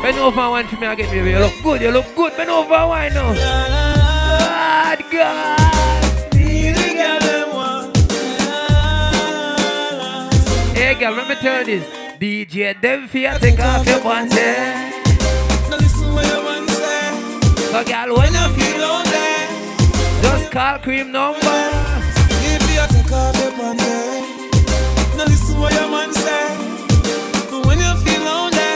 Bend 0.07 0.19
over 0.19 0.51
wine 0.51 0.69
for 0.69 0.77
me 0.77 0.87
again, 0.87 1.11
baby. 1.11 1.31
You 1.31 1.41
look 1.41 1.55
good, 1.65 1.81
you 1.83 1.91
look 1.91 2.15
good. 2.15 2.37
Bend 2.37 2.49
over 2.49 2.87
wine 2.87 3.13
now. 3.13 3.35
God, 3.35 5.05
God. 5.11 5.96
Girl, 10.99 11.13
let 11.13 11.29
me 11.29 11.35
tell 11.37 11.59
you 11.61 11.81
this. 11.81 11.85
DJ 12.19 12.75
Devia, 12.81 13.39
take 13.39 13.61
off 13.61 13.87
your 13.87 14.01
pants. 14.01 14.35
Now 14.35 15.77
listen 15.77 16.13
what 16.15 16.27
your 16.27 16.43
man 16.43 16.69
say. 16.69 17.11
So, 17.71 17.85
girl, 17.85 18.17
when 18.17 18.33
you 18.33 18.47
feel 18.57 18.79
lonely, 18.81 19.29
just 20.23 20.51
call 20.51 20.79
cream 20.79 21.13
number. 21.13 21.61
You 22.45 22.59
take 22.89 23.13
off 23.13 23.37
your 23.37 23.53
pants, 23.53 23.83
now 25.17 25.25
listen 25.25 25.61
what 25.61 25.73
your 25.75 25.89
man 25.91 26.13
say. 26.13 26.47
When 27.67 27.79
you 27.79 27.93
feel 28.05 28.23
lonely, 28.25 28.73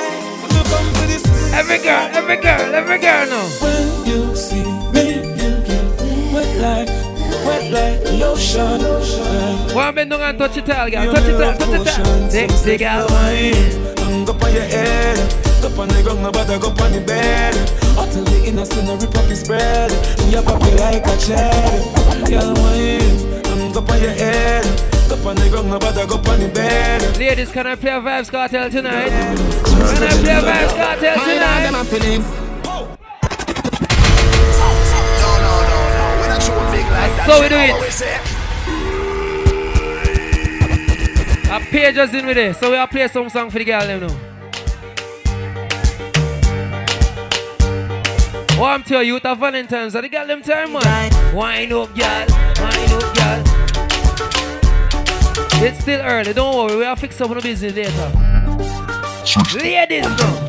you 0.52 0.62
come 0.70 0.88
to 0.94 1.06
this 1.06 1.24
Every 1.54 1.78
girl, 1.78 2.08
every 2.12 2.36
girl, 2.36 2.74
every 2.74 2.98
girl 2.98 3.26
now. 3.26 3.46
When 3.62 4.06
you 4.06 4.36
see 4.36 4.64
me, 4.92 5.04
you 5.42 5.60
get 7.60 8.00
what 9.74 9.86
on, 9.86 9.94
bend 9.94 10.10
down 10.10 10.20
and 10.20 10.38
touch 10.38 10.56
it 10.56 10.68
all, 10.70 10.90
girl. 10.90 11.14
Touch 11.14 11.24
it 11.26 11.40
all, 11.40 11.54
touch 11.56 11.68
it 11.68 11.88
all. 12.06 12.30
Sexy 12.30 12.76
girl. 12.76 13.06
And 13.12 14.26
go 14.26 14.32
on 14.32 14.52
your 14.52 14.62
head. 14.62 15.18
Go 15.62 15.68
on 15.80 15.88
the 15.88 16.02
ground, 16.02 16.22
no 16.22 16.30
bother 16.32 16.58
go 16.58 16.68
on 16.68 16.92
the 16.92 17.00
bed. 17.00 17.54
Until 17.98 18.24
the 18.24 18.44
innocent 18.46 18.86
no 18.86 18.96
rip 18.96 19.16
up 19.16 19.24
his 19.26 19.46
bread. 19.46 19.90
Me 20.26 20.34
a 20.34 20.42
pop 20.42 20.62
you 20.62 20.70
like 20.76 21.06
a 21.06 21.16
cherry. 21.18 21.80
Girl, 22.30 22.54
wine. 22.54 23.18
And 23.46 23.72
go 23.74 23.80
on 23.80 24.00
your 24.00 24.12
head. 24.12 24.64
Go 25.08 25.14
on 25.28 25.36
the 25.36 25.48
ground, 25.50 25.68
no 25.68 25.78
bother 25.78 26.06
go 26.06 26.16
on 26.16 26.40
the 26.40 26.48
bed. 26.48 27.02
Ladies, 27.18 27.50
can 27.52 27.66
I 27.66 27.74
play 27.74 27.90
a 27.90 28.00
Vybz 28.00 28.30
Kartel 28.30 28.70
tonight? 28.70 29.10
Can 29.10 30.02
I 30.02 30.08
play 30.22 30.34
a 30.34 30.40
Vybz 30.40 30.74
Kartel 30.76 31.14
tonight? 31.14 32.39
So 37.26 37.40
we 37.40 37.48
do 37.48 37.56
it. 37.56 37.74
A 41.50 41.60
page 41.60 41.98
us 41.98 42.14
in 42.14 42.26
with 42.26 42.38
it. 42.38 42.56
So 42.56 42.70
we 42.70 42.76
are 42.76 42.86
play 42.88 43.08
some 43.08 43.28
song 43.28 43.50
for 43.50 43.58
the 43.58 43.64
girl 43.64 43.86
them 43.86 44.00
now. 44.00 44.30
Oh, 48.62 48.64
I'm 48.64 48.82
telling 48.82 49.06
you, 49.06 49.18
the 49.18 49.34
Valentine's, 49.34 49.96
are 49.96 50.02
the 50.02 50.08
girl 50.08 50.26
them 50.26 50.42
time, 50.42 50.72
man. 50.72 51.34
Wine 51.34 51.72
up, 51.72 51.94
girl. 51.96 52.26
Wine 52.58 52.92
up, 52.92 53.14
girl. 53.16 53.42
It's 55.62 55.80
still 55.80 56.00
early, 56.02 56.32
don't 56.32 56.54
worry, 56.54 56.76
we'll 56.76 56.96
fix 56.96 57.20
up 57.20 57.30
on 57.30 57.36
the 57.36 57.42
business 57.42 57.74
later. 57.74 58.10
Ladies, 59.58 60.04
now. 60.04 60.39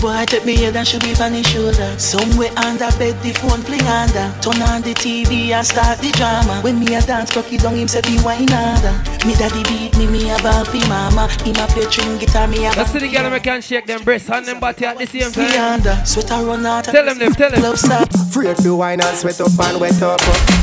Boy, 0.00 0.24
take 0.24 0.46
me 0.46 0.56
head 0.56 0.76
and 0.76 0.88
should 0.88 1.02
be 1.02 1.12
on 1.20 1.34
his 1.34 1.46
shoulder. 1.46 1.92
Somewhere 1.98 2.48
under 2.56 2.88
bed, 2.96 3.20
the 3.20 3.36
phone 3.36 3.60
fling 3.60 3.84
under. 3.84 4.32
Turn 4.40 4.56
on 4.62 4.80
the 4.80 4.94
TV 4.96 5.52
and 5.52 5.66
start 5.66 5.98
the 5.98 6.10
drama. 6.12 6.60
When 6.62 6.80
me 6.80 6.94
a 6.94 7.02
dance, 7.02 7.30
cocky 7.30 7.58
down, 7.58 7.76
him 7.76 7.86
say 7.86 8.00
be 8.00 8.16
wine 8.24 8.48
harder. 8.48 8.96
Me 9.28 9.34
daddy 9.36 9.62
beat 9.68 9.92
me, 9.98 10.06
me 10.06 10.30
a 10.30 10.40
ball 10.40 10.64
fi 10.64 10.80
mama. 10.88 11.28
Him 11.44 11.56
a 11.60 11.66
play 11.68 11.84
string 11.92 12.16
guitar, 12.16 12.48
me 12.48 12.64
a 12.64 12.72
Let's 12.72 12.92
see 12.92 12.98
the 12.98 13.08
girl 13.08 13.28
them 13.28 13.40
can 13.40 13.60
shake 13.60 13.84
them 13.84 14.02
breasts 14.02 14.30
and 14.30 14.46
them 14.46 14.58
body 14.58 14.86
at 14.86 14.96
the 14.96 15.06
same 15.06 15.32
time. 15.32 15.76
under. 15.76 16.00
Sweater 16.06 16.48
run 16.48 16.64
out. 16.64 16.84
Tell 16.84 17.04
them, 17.04 17.18
them, 17.18 17.32
tell 17.32 17.50
them. 17.50 17.60
Club 17.60 17.76
stop. 17.76 18.08
Afraid 18.14 18.56
to 18.64 18.76
wine 18.76 19.02
and 19.02 19.16
sweat 19.18 19.38
up 19.40 19.52
and 19.52 19.80
wet 19.80 20.00
up. 20.00 20.20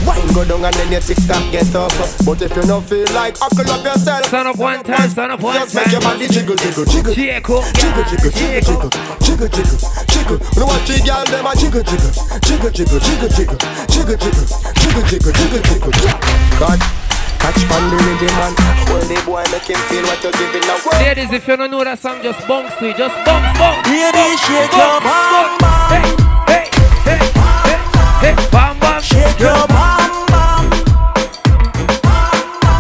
Wine 0.08 0.34
go 0.34 0.46
down 0.46 0.66
and 0.66 0.74
then 0.74 0.92
your 0.92 1.02
tick 1.02 1.18
tock 1.30 1.46
get 1.52 1.76
up. 1.76 1.94
But 2.26 2.42
if 2.42 2.56
you 2.56 2.64
don't 2.64 2.82
feel 2.82 3.06
like 3.14 3.38
buckle 3.38 3.70
up 3.70 3.86
yourself, 3.86 4.26
stand 4.26 4.48
up 4.48 4.58
one 4.58 4.84
time, 4.84 5.10
stand 5.10 5.32
up 5.32 5.42
one 5.42 5.56
just 5.56 5.76
make 5.76 5.92
your 5.92 6.02
body 6.02 6.28
jiggle, 6.28 6.56
jiggle, 6.56 6.86
jiggle, 6.86 7.14
Shake 7.14 7.50
up, 7.50 7.66
jiggle, 7.76 8.04
jiggle, 8.10 8.32
jiggle, 8.32 8.90
jiggle, 8.90 9.27
jiggle, 9.28 9.52
jiggle, 9.52 9.76
jiggle. 10.08 10.40
You 10.56 10.64
know 10.64 10.72
what 10.72 10.88
the 10.88 10.96
girl 11.04 11.28
them 11.28 11.44
a 11.44 11.52
jiggle, 11.60 11.84
jiggle, 11.84 12.12
jiggle, 12.40 12.72
jiggle, 12.72 13.00
jiggle, 13.04 13.28
jiggle, 13.28 13.60
jiggle, 13.92 14.16
jiggle, 14.16 15.04
jiggle, 15.04 15.36
jiggle, 15.36 15.60
jiggle, 15.68 15.92
jiggle. 15.92 16.20
God. 16.56 16.80
Catch 17.38 17.62
pan 17.70 17.84
the 17.92 17.98
rhythm 18.02 18.34
man 18.34 18.54
Hold 18.90 19.06
the 19.06 19.18
boy 19.24 19.46
make 19.52 19.70
him 19.70 19.78
feel 19.88 20.02
what 20.10 20.24
you're 20.24 20.32
giving 20.34 20.66
now 20.66 20.82
Ladies, 21.00 21.32
if 21.32 21.48
you 21.48 21.56
don't 21.56 21.70
know 21.70 21.84
that 21.84 22.00
song, 22.00 22.18
just 22.24 22.42
bounce 22.48 22.74
to 22.82 22.90
it. 22.90 22.98
Just 22.98 23.14
bounce, 23.24 23.46
bounce. 23.62 23.86
Ladies, 23.86 24.42
shake 24.42 24.74
bounce, 24.74 25.06
your 25.06 25.06
bam, 25.06 25.54
bounce. 25.62 25.94
Hey, 25.94 26.02
hey, 26.50 26.66
hey, 27.06 27.22
hey, 27.70 27.78
hey, 28.26 28.34
bam, 28.50 28.74
bam. 28.82 29.02
Shake 29.06 29.38
your 29.38 29.68
bam, 29.70 30.10
bam. 30.34 30.66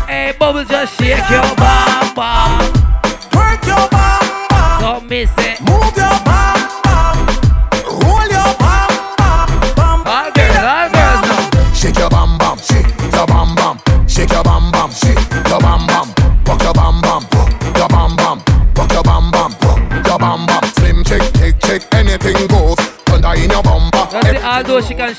Hey, 0.09 0.33
bubbles, 0.39 0.67
just 0.67 0.97
shake 0.97 1.29
your 1.29 1.45
bam, 1.53 2.15
bam. 2.17 2.36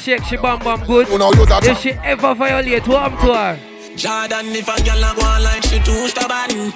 Shake, 0.08 0.24
she 0.24 0.36
bam 0.36 0.58
bam 0.60 0.80
good. 0.86 1.06
If 1.10 1.80
she 1.80 1.92
ever 1.92 2.34
violate, 2.34 2.86
what 2.88 3.10
happen 3.10 3.18
to 3.26 3.34
her? 3.34 3.58
Jordan, 3.96 4.46
if 4.56 4.68
a 4.68 4.82
girl 4.82 5.04
a 5.04 5.14
go 5.14 5.22
on 5.26 5.42
like 5.42 5.62
she 5.64 5.78
too 5.80 6.08
stubborn. 6.08 6.72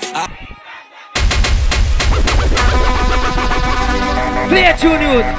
Play 4.49 4.65
a 4.67 4.77
tune, 4.77 5.01
youth. 5.01 5.31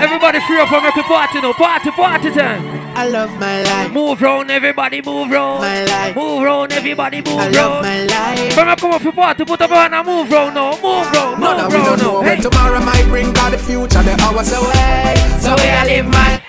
Everybody 0.00 0.40
free 0.46 0.60
up 0.60 0.72
and 0.72 0.84
make 0.84 0.96
a 0.96 1.02
party 1.02 1.40
now. 1.40 1.52
Party, 1.52 1.90
party 1.90 2.30
time. 2.30 2.79
I 3.00 3.08
love 3.08 3.32
my 3.40 3.62
life. 3.62 3.92
Move 3.92 4.20
round, 4.20 4.50
everybody 4.50 5.00
move 5.00 5.30
round. 5.30 5.60
My 5.62 5.84
life. 5.86 6.14
Move 6.14 6.42
round, 6.42 6.70
everybody 6.70 7.22
move 7.22 7.38
I 7.40 7.48
round. 7.48 7.54
love 7.54 7.82
my 7.82 8.04
life. 8.04 8.52
From 8.52 8.68
a 8.68 8.76
come 8.76 8.92
up 8.92 9.00
for 9.00 9.10
party, 9.12 9.42
put 9.46 9.58
up 9.62 9.70
on 9.70 9.94
and 9.94 10.06
move 10.06 10.30
round 10.30 10.54
now. 10.54 10.72
Move 10.72 11.08
round, 11.10 11.40
No, 11.40 11.56
no, 11.56 11.62
move 11.64 11.72
don't 11.72 11.86
round 11.86 12.02
now. 12.02 12.20
Hey. 12.20 12.36
tomorrow 12.36 12.78
might 12.84 13.06
bring 13.08 13.32
God 13.32 13.54
the 13.54 13.58
future, 13.58 14.02
the 14.02 14.12
hours 14.20 14.52
away. 14.52 15.16
So 15.40 15.56
we 15.56 15.64
I 15.64 15.84
live 15.86 16.08
my 16.12 16.42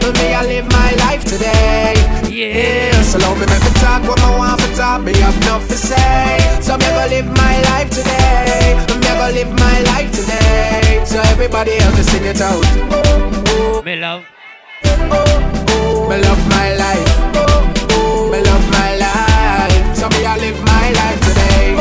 but 0.00 0.14
me 0.16 0.32
I 0.32 0.42
live 0.46 0.68
my 0.72 0.90
life 1.04 1.22
today. 1.26 1.92
Yeah. 2.32 3.02
So 3.02 3.18
love 3.18 3.36
me, 3.36 3.44
make 3.44 3.60
me 3.60 3.72
talk 3.76 4.08
what 4.08 4.18
I 4.18 4.38
want 4.38 4.58
for 4.62 4.74
talk. 4.74 5.02
Me 5.02 5.12
have 5.20 5.36
enough 5.36 5.68
to 5.68 5.76
say. 5.76 6.38
So 6.62 6.78
me 6.78 6.86
gonna 6.96 7.08
live 7.12 7.26
my 7.26 7.60
life 7.76 7.90
today. 7.90 8.72
Me 8.88 9.04
gonna 9.04 9.32
live 9.36 9.52
my 9.52 9.80
life 9.92 10.10
today. 10.16 11.02
So 11.04 11.20
everybody 11.28 11.72
help 11.72 11.94
me 11.94 12.02
sing 12.04 12.24
it 12.24 12.40
out. 12.40 13.84
Me 13.84 13.96
love. 13.96 14.24
Me 16.08 16.16
love 16.26 16.42
my 16.48 16.68
life. 16.74 17.10
Me 18.30 18.38
love 18.48 18.66
my 18.70 18.90
life. 18.96 19.96
So 19.96 20.08
me 20.10 20.24
I 20.24 20.36
live 20.38 20.58
my 20.64 20.86
life 21.00 21.20
today. 21.26 21.74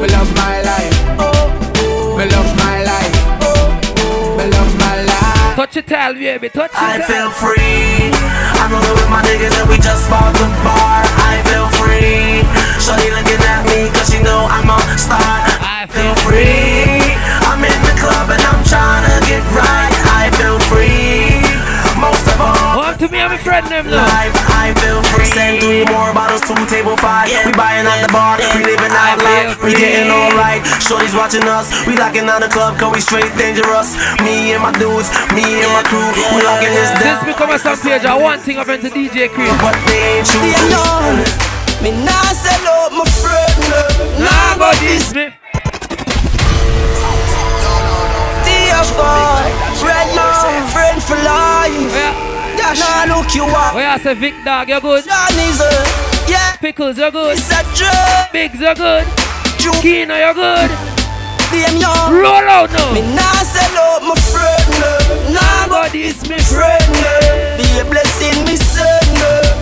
Me 0.00 0.06
love 0.16 0.30
my 0.34 0.56
life. 0.62 0.96
Me 2.18 2.24
love 2.34 2.50
my 2.56 2.76
life. 2.82 3.16
Me 4.38 4.44
love 4.56 4.72
my 4.78 4.96
life. 5.02 5.56
Touch 5.56 5.76
it 5.76 5.92
all, 5.92 6.14
baby. 6.14 6.48
Touch 6.48 6.70
it 6.70 6.78
I 6.78 7.00
feel 7.02 7.30
free. 7.30 8.10
I'm 8.60 8.72
rolling 8.72 8.94
with 8.98 9.10
my 9.10 9.22
niggas 9.22 9.54
and 9.60 9.68
we 9.68 9.76
just 9.78 10.08
bought 10.10 10.32
the 10.34 10.46
bar. 10.64 11.02
I 11.32 11.42
feel 11.48 11.68
free. 11.78 12.42
Shorty 12.82 13.10
looking 13.10 13.42
at 13.42 13.62
me 13.68 13.90
cause 13.94 14.08
she 14.10 14.18
know 14.22 14.46
I'm 14.48 14.70
a 14.70 14.78
star. 14.98 15.20
I 15.20 15.86
feel 15.90 16.14
free. 16.24 17.14
I'm 17.48 17.62
in 17.62 17.80
the 17.86 17.94
club 18.00 18.30
and 18.30 18.42
I'm 18.42 18.62
trying 18.64 18.95
them. 23.82 23.92
Life, 23.92 24.32
I 24.56 24.72
feel 24.80 25.02
free. 25.12 25.28
Send 25.28 25.60
three 25.60 25.84
more 25.84 26.12
bottles 26.16 26.40
to 26.48 26.54
table 26.64 26.96
five. 26.96 27.28
We 27.44 27.52
buying 27.52 27.84
at 27.84 28.00
the 28.00 28.10
bar, 28.12 28.40
we 28.56 28.64
living 28.64 28.94
out 28.94 29.20
life. 29.20 29.60
We 29.60 29.76
getting 29.76 30.08
alright. 30.08 30.64
Shorty's 30.80 31.12
watching 31.12 31.44
us. 31.44 31.68
We 31.84 31.96
locking 31.96 32.24
down 32.24 32.40
the 32.40 32.48
club, 32.48 32.78
cause 32.80 32.92
we 32.94 33.00
straight 33.00 33.28
dangerous. 33.36 33.92
Me 34.24 34.56
and 34.56 34.62
my 34.62 34.72
dudes, 34.80 35.12
me 35.36 35.44
and 35.60 35.72
my 35.76 35.84
crew, 35.84 36.08
we 36.32 36.40
locking 36.40 36.72
this 36.72 36.88
down. 36.96 37.20
Since 37.20 37.36
become 37.36 37.50
a 37.52 37.58
song 37.58 37.76
page, 37.76 38.04
I 38.04 38.16
want 38.16 38.40
thing 38.42 38.56
up 38.56 38.68
into 38.68 38.88
DJ 38.88 39.28
Chris. 39.28 39.52
But 39.60 39.76
they 39.84 40.20
ain't 40.20 40.26
true. 40.26 40.40
They 40.40 40.56
know 40.72 41.20
me 41.84 41.92
nah 42.04 42.32
sell 42.32 42.64
out 42.72 42.92
my 42.96 43.04
friend. 43.04 43.52
Nah, 44.16 44.56
go 44.56 44.72
this 44.80 45.12
me. 45.12 45.28
DFR, 48.46 49.44
friend 49.76 50.08
now, 50.16 50.72
friend 50.72 51.02
for 51.02 51.18
life. 51.20 52.35
Dash, 52.66 52.80
nah 52.80 53.16
look 53.16 53.32
you 53.32 53.44
up. 53.44 53.72
Oh, 53.72 53.76
Where 53.76 53.88
I 53.88 53.96
say 53.98 54.14
Vic 54.14 54.34
Dog, 54.44 54.68
you're 54.68 54.80
good. 54.80 55.04
Johnny's 55.04 55.60
a, 55.60 55.70
yeah. 56.26 56.56
Pickles, 56.56 56.98
you're 56.98 57.12
good. 57.12 57.38
It's 57.38 57.46
a 57.52 57.62
drug. 57.78 58.32
Bigs, 58.32 58.58
you're 58.58 58.74
good. 58.74 59.06
Kino, 59.80 60.16
you're 60.16 60.34
good. 60.34 60.70
Young. 61.54 62.12
Roll 62.12 62.42
out 62.50 62.70
now. 62.72 62.92
Me 62.92 63.02
nah 63.14 63.22
sell 63.46 63.78
out 63.78 64.02
my 64.02 64.14
friend. 64.18 65.05
Nah 65.36 65.68
go 65.68 65.88
this 65.92 66.24
me 66.28 66.38
friend. 66.40 66.84
Be 67.60 67.66
a 67.80 67.84
blessing 67.84 68.44
me 68.48 68.56
son. 68.56 69.04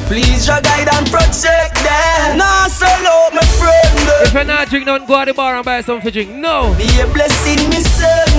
Please 0.06 0.46
your 0.46 0.60
guide 0.60 0.88
and 0.94 1.06
protect 1.10 1.74
them. 1.82 2.38
Nah 2.38 2.66
sell 2.68 3.06
out 3.06 3.32
my 3.34 3.44
friend. 3.58 4.26
If 4.26 4.32
you're 4.34 4.44
not 4.44 4.68
drink, 4.68 4.86
don't 4.86 5.06
go 5.06 5.20
to 5.20 5.32
the 5.32 5.34
bar 5.34 5.56
and 5.56 5.64
buy 5.64 5.80
something 5.80 6.04
to 6.04 6.10
drink. 6.10 6.30
No. 6.30 6.74
Be 6.78 6.88
a 7.00 7.06
blessing 7.06 7.68
me 7.70 7.80
son. 7.80 8.30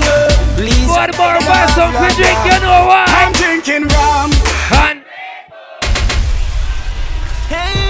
Please 0.55 0.87
Go 0.87 1.05
to 1.05 1.11
the 1.11 1.17
bar 1.17 1.35
and 1.35 1.45
buy 1.45 1.65
something 1.75 2.01
to 2.01 2.15
drink. 2.15 2.37
You 2.47 2.59
know 2.63 2.87
why? 2.87 3.05
I'm 3.07 3.33
drinking 3.33 3.87
rum. 3.89 4.31
And 4.71 5.01
Hey, 7.49 7.84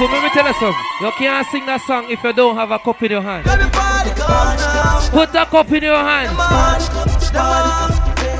people, 0.00 0.14
let 0.14 0.24
me 0.24 0.30
tell 0.30 0.46
you 0.46 0.54
something. 0.54 0.84
You 1.00 1.10
can't 1.12 1.46
sing 1.48 1.66
that 1.66 1.80
song 1.82 2.10
if 2.10 2.24
you 2.24 2.32
don't 2.32 2.56
have 2.56 2.70
a 2.70 2.78
cup 2.78 3.02
in 3.02 3.10
your 3.10 3.20
hand. 3.20 3.44
Put 5.12 5.34
a 5.34 5.44
cup 5.44 5.70
in 5.72 5.82
your 5.82 5.96
hand. 5.96 6.30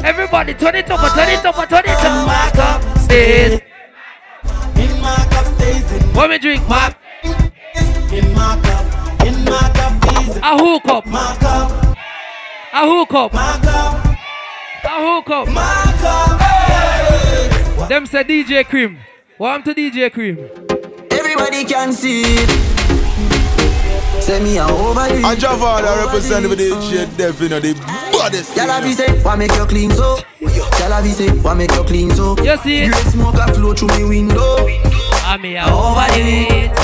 Everybody, 0.04 0.54
turn 0.54 0.76
it 0.76 0.90
up, 0.90 1.00
turn 1.12 1.28
it 1.28 1.44
up, 1.44 1.68
turn 1.68 1.84
it 1.84 1.90
up. 1.90 2.26
My 2.26 2.50
cup 2.54 2.98
stays. 2.98 3.60
In 4.80 5.00
my 5.00 5.16
cup 5.30 5.46
stays 5.54 5.84
What 6.14 6.30
me 6.30 6.38
drink, 6.38 6.66
my 6.66 6.94
in 7.24 8.32
my 8.34 8.58
cup. 8.64 9.26
In 9.26 9.44
my 9.44 9.70
cup 9.74 9.92
is 10.22 10.36
a 10.36 10.56
hook 10.56 10.86
up. 10.86 11.06
my 11.06 11.36
cup. 11.40 11.70
A 12.72 12.86
hook 12.86 13.12
up. 13.12 13.34
A 13.34 14.88
hook 15.04 15.30
up. 15.30 15.48
Them 17.88 18.06
say 18.06 18.24
DJ 18.24 18.64
Cream. 18.64 18.98
Welcome 19.38 19.74
to 19.74 19.74
DJ 19.74 20.10
Cream. 20.10 20.69
Everybody 21.40 21.64
can 21.64 21.92
see 21.94 22.20
it. 22.22 22.50
Say 24.22 24.42
me 24.44 24.58
a 24.58 24.64
over 24.66 25.06
it. 25.08 25.24
And 25.24 25.40
Javada 25.40 26.04
represent 26.04 26.46
with 26.46 26.58
the 26.58 26.78
shit 26.82 27.16
deaf, 27.16 27.40
you 27.40 27.48
know, 27.48 27.58
the 27.58 27.72
baddest. 28.12 28.54
Tell 28.54 28.68
her 28.68 28.86
we 28.86 28.92
say, 28.92 29.08
why 29.22 29.36
make 29.36 29.52
you 29.52 29.64
clean 29.64 29.90
so? 29.90 30.18
Tell 30.76 30.92
her 30.92 31.02
we 31.02 31.08
say, 31.10 31.30
why 31.40 31.54
make 31.54 31.72
you 31.72 31.82
clean 31.84 32.10
so? 32.10 32.36
You 32.42 32.58
see 32.58 32.82
it? 32.82 32.92
Great 32.92 33.06
smoke 33.06 33.36
a 33.36 33.54
flow 33.54 33.72
through 33.72 33.88
me 33.96 34.04
window. 34.04 34.36
Ah, 34.36 35.32
I'm 35.32 35.42
here 35.42 35.64
over 35.64 36.04
it. 36.12 36.76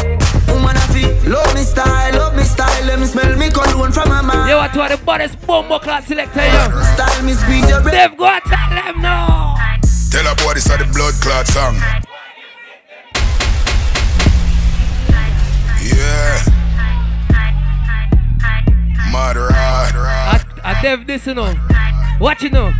Woman 0.48 0.74
a 0.74 0.80
feel, 0.88 1.12
love 1.30 1.54
me 1.54 1.60
style, 1.60 2.14
love 2.14 2.34
me 2.34 2.42
style. 2.42 2.84
Let 2.86 2.98
me 2.98 3.04
smell 3.04 3.36
me 3.36 3.50
cologne 3.50 3.92
from 3.92 4.08
my 4.08 4.22
mind. 4.22 4.48
You 4.48 4.56
are 4.56 4.72
two 4.72 4.80
of 4.80 4.88
the 4.88 5.04
baddest 5.04 5.38
bombo 5.46 5.78
class 5.78 6.06
selector 6.06 6.40
here. 6.40 6.82
Style 6.96 7.22
me 7.22 7.34
squeeze 7.34 7.68
your 7.68 7.82
breath. 7.82 7.92
They've 7.92 8.18
got 8.18 8.42
to 8.44 8.48
tell 8.48 8.70
them 8.70 9.02
no. 9.02 9.54
Tell 10.10 10.24
her 10.24 10.34
boy 10.42 10.54
this 10.54 10.64
is 10.64 10.78
the 10.78 10.88
blood 10.94 11.12
clot 11.20 11.46
song. 11.46 11.76
Yeah. 15.94 16.42
Mad 19.12 19.36
rad. 19.36 19.94
I, 19.94 20.44
I 20.64 20.82
dev 20.82 21.06
this 21.06 21.26
you 21.26 21.34
know. 21.34 21.54
Watch 22.20 22.44
it 22.44 22.52
now. 22.52 22.72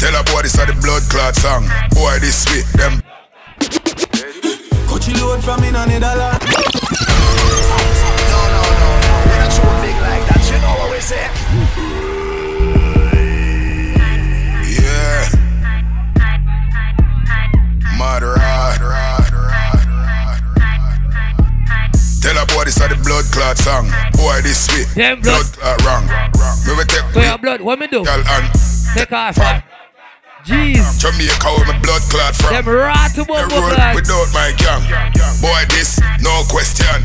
Tell 0.00 0.14
a 0.18 0.24
boy 0.24 0.42
this 0.42 0.54
is 0.58 0.66
the 0.66 0.76
blood 0.80 1.02
clot 1.10 1.36
song. 1.36 1.68
Boy 1.90 2.18
this 2.20 2.44
sweet 2.44 2.66
them. 2.78 3.02
Coachy 4.88 5.14
load 5.20 5.42
from 5.44 5.62
in 5.64 5.76
on 5.76 5.88
dollar. 6.00 6.38
No 8.30 8.40
no 8.54 8.62
no 8.80 8.90
choose 9.50 9.80
big 9.82 9.96
like 10.00 10.24
that 10.28 10.42
you 10.50 10.58
know 10.62 10.74
what 10.78 10.90
we 10.90 11.00
say 11.00 11.26
Yeah. 14.80 15.22
Mad 17.98 18.22
rad. 18.22 19.19
Boy 22.54 22.64
this 22.64 22.76
is 22.76 22.88
the 22.88 22.98
blood 23.02 23.24
clot 23.32 23.58
song. 23.58 23.86
Boy 24.16 24.40
this 24.42 24.66
sweet. 24.66 24.88
Them 24.94 25.20
blood 25.20 25.46
blood. 25.46 25.78
clot 25.78 25.78
wrong. 25.86 26.04
Me 26.66 26.72
will 26.76 26.84
take 26.84 27.06
your 27.14 27.38
blood, 27.38 27.60
what 27.60 27.78
me 27.78 27.86
do? 27.86 28.04
girl 28.04 28.22
and 28.22 28.46
Take 28.94 29.12
off. 29.12 29.38
Jeez. 30.42 30.98
Jamaica 30.98 31.52
with 31.52 31.68
my 31.68 31.76
blood 31.84 32.02
clot 32.08 32.34
from. 32.34 32.50
Them 32.50 32.66
rat 32.66 33.12
to 33.14 33.22
The 33.22 33.28
bombo 33.28 33.60
road 33.60 33.94
without 33.94 34.28
my 34.32 34.50
gang. 34.56 34.82
Boy, 35.44 35.62
this, 35.68 36.00
no 36.24 36.32
question. 36.48 37.04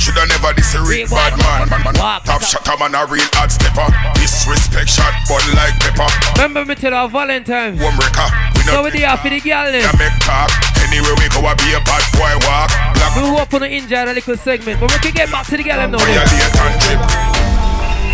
Shoulda 0.00 0.24
never 0.26 0.56
this 0.56 0.74
a 0.74 0.80
real 0.80 1.06
bad 1.06 1.36
man. 1.36 1.68
man, 1.68 1.84
man. 1.84 1.94
Top 2.24 2.40
shot 2.40 2.64
man 2.80 2.96
a 2.96 3.04
real 3.04 3.20
hard 3.36 3.52
stepper. 3.52 3.84
Disrespect 4.16 4.88
shot, 4.88 5.12
but 5.28 5.44
like 5.52 5.76
pepper. 5.76 6.08
Remember 6.40 6.64
me 6.64 6.74
tell 6.74 6.96
her 6.96 7.06
Valentine. 7.06 7.76
One 7.76 7.96
breaker. 8.00 8.28
We 8.56 8.62
So 8.64 8.82
we 8.82 8.90
there 8.96 9.16
for 9.18 9.28
the 9.28 9.40
girl 9.40 9.68
then. 9.68 9.84
make 10.00 10.16
talk. 10.24 10.69
Anywhere 10.90 11.14
we 11.22 11.26
go, 11.30 11.46
I 11.46 11.54
be 11.54 11.70
a 11.72 11.80
bad 11.86 12.02
boy 12.18 12.34
walk. 12.46 12.70
Black 12.98 13.14
We 13.14 13.22
hope 13.30 13.54
on 13.54 13.60
the 13.62 13.70
enjoy 13.70 14.04
the 14.06 14.14
little 14.14 14.36
segment, 14.36 14.80
but 14.82 14.90
we 14.90 14.98
can 14.98 15.12
get 15.14 15.30
back 15.30 15.46
to 15.46 15.56
the 15.56 15.62
girl 15.62 15.78
them 15.78 15.90
now. 15.94 16.02
then. 16.02 16.18
violate. 16.26 16.98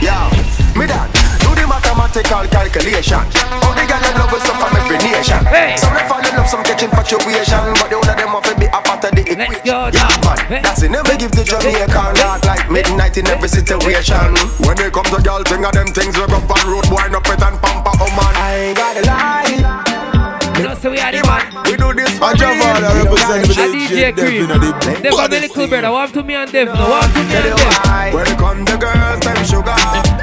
Yeah, 0.04 0.28
me 0.76 0.84
dad, 0.84 1.08
do 1.40 1.56
the 1.56 1.64
mathematical 1.64 2.44
calculation. 2.52 3.24
All 3.64 3.72
the 3.72 3.84
girls 3.88 4.12
love 4.12 4.28
us 4.36 4.44
some 4.44 4.60
from 4.60 4.76
every 4.76 5.00
nation. 5.00 5.40
Hey. 5.48 5.72
Some 5.80 5.96
them 5.96 6.04
fall 6.04 6.20
in 6.20 6.36
love, 6.36 6.46
some 6.52 6.60
catch 6.68 6.84
infatuation, 6.84 7.64
but 7.80 7.88
the 7.88 7.96
whole 7.96 8.04
of 8.12 8.16
them 8.20 8.30
want 8.36 8.44
to 8.44 8.52
be 8.60 8.68
a 8.68 8.78
part 8.84 9.00
of 9.08 9.10
the 9.16 9.24
Let's 9.24 9.56
go 9.64 9.88
Yeah, 9.88 9.96
now. 9.96 10.36
man, 10.52 10.60
that's 10.62 10.82
it. 10.84 10.92
Never 10.92 11.16
give 11.16 11.32
the 11.32 11.44
Jamaican 11.48 12.12
rock 12.20 12.44
like 12.44 12.68
midnight 12.70 13.16
in 13.16 13.24
every 13.32 13.48
situation. 13.48 14.36
When 14.60 14.76
it 14.76 14.92
comes 14.92 15.08
to 15.16 15.20
girl 15.24 15.40
thing, 15.48 15.64
of 15.64 15.72
them 15.72 15.88
things 15.96 16.12
we 16.12 16.28
go 16.28 16.36
on 16.44 16.60
road, 16.68 16.86
wind 16.92 17.16
up 17.16 17.24
it 17.24 17.40
and 17.40 17.56
pamper, 17.56 17.92
oh 18.04 18.10
man. 18.12 18.32
I 18.36 18.68
ain't 18.68 18.76
gotta 18.76 19.02
lie. 19.08 19.95
You 20.56 20.62
know, 20.64 20.74
so 20.74 20.90
we 20.90 20.98
are 20.98 21.12
the 21.12 21.20
man. 21.28 21.64
We 21.68 21.76
do 21.76 21.92
this 21.92 22.16
for 22.18 22.30
And 22.32 22.38
Javada 22.40 22.88
represent 23.04 23.46
with 23.48 23.56
the 23.56 23.68
DJ 23.76 23.88
shit 23.88 24.16
deaf, 24.16 24.24
Cream. 24.24 24.40
you 24.40 24.46
know, 24.48 24.56
the 24.58 25.00
They 25.02 25.10
got 25.10 25.30
me 25.30 25.40
little 25.40 25.68
brother. 25.68 25.92
One 25.92 26.10
to 26.12 26.22
me 26.22 26.34
and 26.34 26.50
Dev. 26.50 26.68
No, 26.68 26.88
one 26.88 27.10
to 27.12 27.20
me 27.28 27.34
and 27.36 27.56
Dev. 27.60 28.14
Welcome 28.16 28.64
the 28.64 28.76
girls, 28.80 29.20
them 29.20 29.40
sugar. 29.44 29.76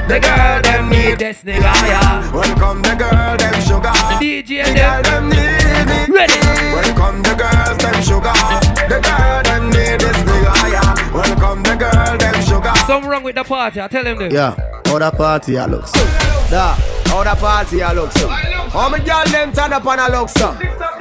The 0.09 0.17
girl 0.19 0.61
them 0.65 0.89
need 0.89 1.19
this 1.19 1.43
nigga, 1.45 1.69
yeah. 1.85 2.33
Welcome 2.33 2.81
the 2.81 2.95
girl, 2.97 3.37
them 3.37 3.55
sugar. 3.61 3.93
DJ 4.17 4.65
The 4.65 4.73
girl 4.73 5.01
them. 5.05 5.29
them 5.29 5.29
need 5.29 5.85
me. 5.85 6.17
Ready. 6.17 6.39
Welcome 6.73 7.21
the 7.21 7.33
girls, 7.37 7.77
them 7.77 7.97
sugar. 8.01 8.33
The 8.89 8.97
girl 9.05 9.37
them 9.45 9.52
Something 12.93 13.09
wrong 13.09 13.23
with 13.23 13.33
the 13.33 13.43
party. 13.43 13.81
I 13.81 13.87
tell 13.87 14.05
him 14.05 14.19
this. 14.19 14.31
Yeah, 14.31 14.55
how 14.85 14.99
the 14.99 15.09
party 15.09 15.57
I 15.57 15.65
look 15.65 15.87
so. 15.87 16.05
Da, 16.51 16.75
how 17.09 17.23
the 17.23 17.33
party 17.33 17.81
I 17.81 17.91
look 17.91 18.11
so. 18.11 18.27
How 18.27 18.87
me 18.87 18.99
girl 18.99 19.25
them 19.25 19.51
turn 19.51 19.73
up 19.73 19.83
and 19.87 19.99
I 19.99 20.09
look 20.09 20.29
so. 20.29 20.51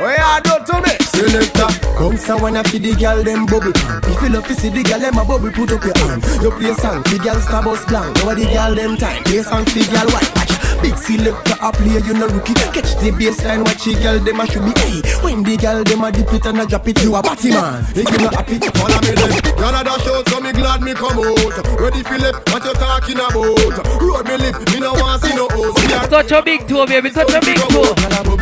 What 0.00 0.16
you 0.16 0.40
do 0.40 0.72
to 0.72 0.80
me? 0.80 0.96
Selector, 1.04 1.68
bounce 2.00 2.30
a 2.30 2.36
wanna 2.38 2.64
feed 2.64 2.84
the 2.84 2.94
girl 2.94 3.22
them 3.22 3.44
bubble 3.44 3.74
pan. 3.74 4.00
If 4.04 4.22
you 4.22 4.30
love 4.30 4.46
to 4.46 4.54
see 4.54 4.70
the 4.70 4.82
girl 4.82 5.00
them 5.00 5.18
a 5.18 5.24
bubble, 5.26 5.52
put 5.52 5.70
up 5.70 5.84
your 5.84 5.98
hand. 5.98 6.24
You 6.40 6.50
play 6.52 6.72
song, 6.72 7.02
the 7.02 7.20
girl 7.22 7.38
star 7.40 7.62
bus 7.62 7.84
blank. 7.84 8.16
Now 8.24 8.32
the 8.32 8.46
girl 8.46 8.74
them 8.74 8.96
time, 8.96 9.22
play 9.24 9.42
song, 9.42 9.64
the 9.64 9.84
girl 9.92 10.08
white. 10.16 10.41
Big 10.82 10.98
selector 10.98 11.56
a 11.62 11.70
play, 11.72 12.02
you 12.02 12.14
no 12.14 12.26
rookie. 12.26 12.54
Catch 12.74 12.98
the 12.98 13.14
baseline, 13.14 13.62
watch 13.64 13.84
the 13.86 13.94
girl 14.02 14.18
them 14.18 14.40
a 14.40 14.46
should 14.50 14.66
be. 14.66 14.74
Hey, 14.82 14.98
when 15.22 15.42
the 15.42 15.56
girl 15.56 15.84
them 15.84 16.02
a 16.02 16.10
dip 16.10 16.32
it 16.34 16.46
and 16.46 16.60
a 16.60 16.66
drop 16.66 16.88
it, 16.88 17.00
you 17.02 17.14
a 17.14 17.22
batty 17.22 17.50
man. 17.50 17.86
If 17.94 18.10
you 18.10 18.18
not 18.18 18.34
happy, 18.34 18.58
follow 18.58 18.98
me 19.06 19.14
then. 19.14 19.30
Girl 19.54 19.74
a 19.74 19.80
dash 19.86 20.06
out, 20.10 20.28
so 20.28 20.40
me 20.40 20.50
glad 20.52 20.82
me 20.82 20.92
come 20.94 21.22
out. 21.22 21.54
Ready 21.78 22.02
Philip, 22.02 22.34
what 22.50 22.64
you 22.66 22.74
talking 22.74 23.22
about? 23.22 24.02
Road 24.02 24.26
me 24.26 24.36
live, 24.42 24.58
me 24.74 24.80
no 24.80 24.92
want 24.98 25.22
see 25.22 25.34
no 25.34 25.46
host. 25.48 25.78
Me 25.78 25.94
a 25.94 26.26
your 26.26 26.42
big 26.42 26.66
toe, 26.66 26.86
baby. 26.86 27.10
Touch 27.10 27.30
your 27.30 27.40
big 27.40 27.58
toe. 27.70 27.94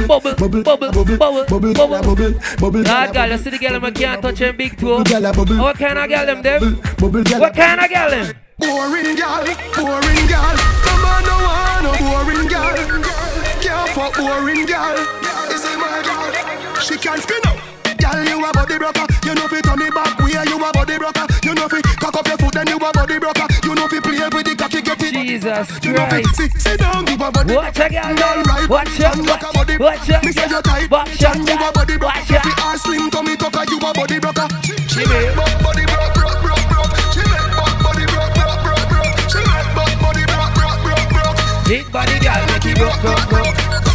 Bubble, 0.08 0.34
bubble, 0.34 0.62
bubble, 0.62 0.90
bubble, 0.90 1.44
bubble, 1.44 1.74
bubble. 1.74 2.34
bubble, 2.58 2.82
God, 2.84 3.12
girl, 3.12 3.30
you 3.30 3.38
see 3.38 3.50
the 3.50 3.58
girl 3.58 3.80
them 3.80 3.94
can't 3.94 4.22
touch 4.22 4.38
them 4.38 4.56
big 4.56 4.76
toe. 4.78 4.98
What 4.98 5.76
kind 5.76 5.98
of 5.98 6.08
girl 6.08 6.26
them, 6.26 6.42
girl. 6.42 6.60
What 7.40 7.54
kind 7.54 7.80
of 7.80 7.88
girl 7.90 8.10
them? 8.10 8.34
Boring 8.58 9.16
girl, 9.16 9.44
boring 9.76 10.26
girl. 10.28 10.56
Come 10.84 11.04
on, 11.04 11.22
no 11.24 11.36
one, 11.44 11.69
no 11.82 11.92
boring 11.98 12.48
girl. 12.48 12.74
Can't 13.62 13.88
fuck 13.90 14.16
boring 14.16 14.66
girl. 14.66 14.96
This 15.48 15.64
is 15.64 15.76
my 15.76 16.02
girl. 16.04 16.80
She 16.80 16.96
can 16.96 17.18
spin 17.20 17.40
up. 17.46 17.58
Girl, 18.00 18.24
you 18.24 18.44
a 18.44 18.50
body 18.52 18.78
broker. 18.78 19.06
You 19.26 19.34
know 19.34 19.46
fi 19.48 19.60
turn 19.60 19.82
it 19.82 19.94
back 19.94 20.18
where 20.18 20.44
you 20.48 20.56
a 20.56 20.72
body 20.72 20.96
broker. 20.98 21.26
You 21.44 21.54
know 21.54 21.68
fi 21.68 21.80
cock 22.00 22.16
up 22.16 22.26
your 22.26 22.38
foot 22.38 22.54
then 22.54 22.68
you 22.68 22.76
a 22.76 22.90
body 22.92 23.18
broker. 23.18 23.46
You 23.64 23.74
know 23.74 23.86
fi 23.88 24.00
play 24.00 24.24
with 24.32 24.46
the 24.48 24.54
cocky 24.56 24.80
get 24.80 25.02
it. 25.02 25.12
Jesus 25.12 25.68
You 25.84 25.92
know 25.92 26.06
fi 26.08 26.22
Christ. 26.22 26.36
sit, 26.36 26.52
sit 26.60 26.80
down, 26.80 27.04
give 27.04 27.20
a 27.20 27.30
body. 27.30 27.54
Watch 27.54 27.78
a 27.78 27.88
girl, 27.88 28.42
right, 28.48 28.68
watch 28.68 29.00
and 29.00 29.26
back 29.26 29.42
a 29.42 29.46
watch, 29.46 29.54
body. 29.54 29.76
watch 29.78 30.08
ya, 30.08 30.20
Me 30.24 30.32
say 30.32 30.48
you 30.48 30.62
tight, 30.62 30.90
watch 30.90 31.22
and 31.22 31.48
you 31.48 31.54
a 31.54 31.72
body 31.72 31.96
broker. 31.98 32.16
watch. 32.16 32.40
Fi 32.40 32.52
ass 32.64 32.82
slim 32.82 33.10
tummy 33.10 33.36
tucker, 33.36 33.64
you 33.68 33.76
a 33.78 33.92
body 33.92 34.18
broker. 34.18 34.48
She 34.88 35.04
buck 35.36 35.54
body 35.62 35.84
broke, 35.84 36.19
Big 41.70 41.86
body 41.92 42.18
girl, 42.18 42.44
make 42.50 42.66
it 42.66 42.76
broke, 42.76 43.00
broke, 43.00 43.28
broke. 43.30 43.46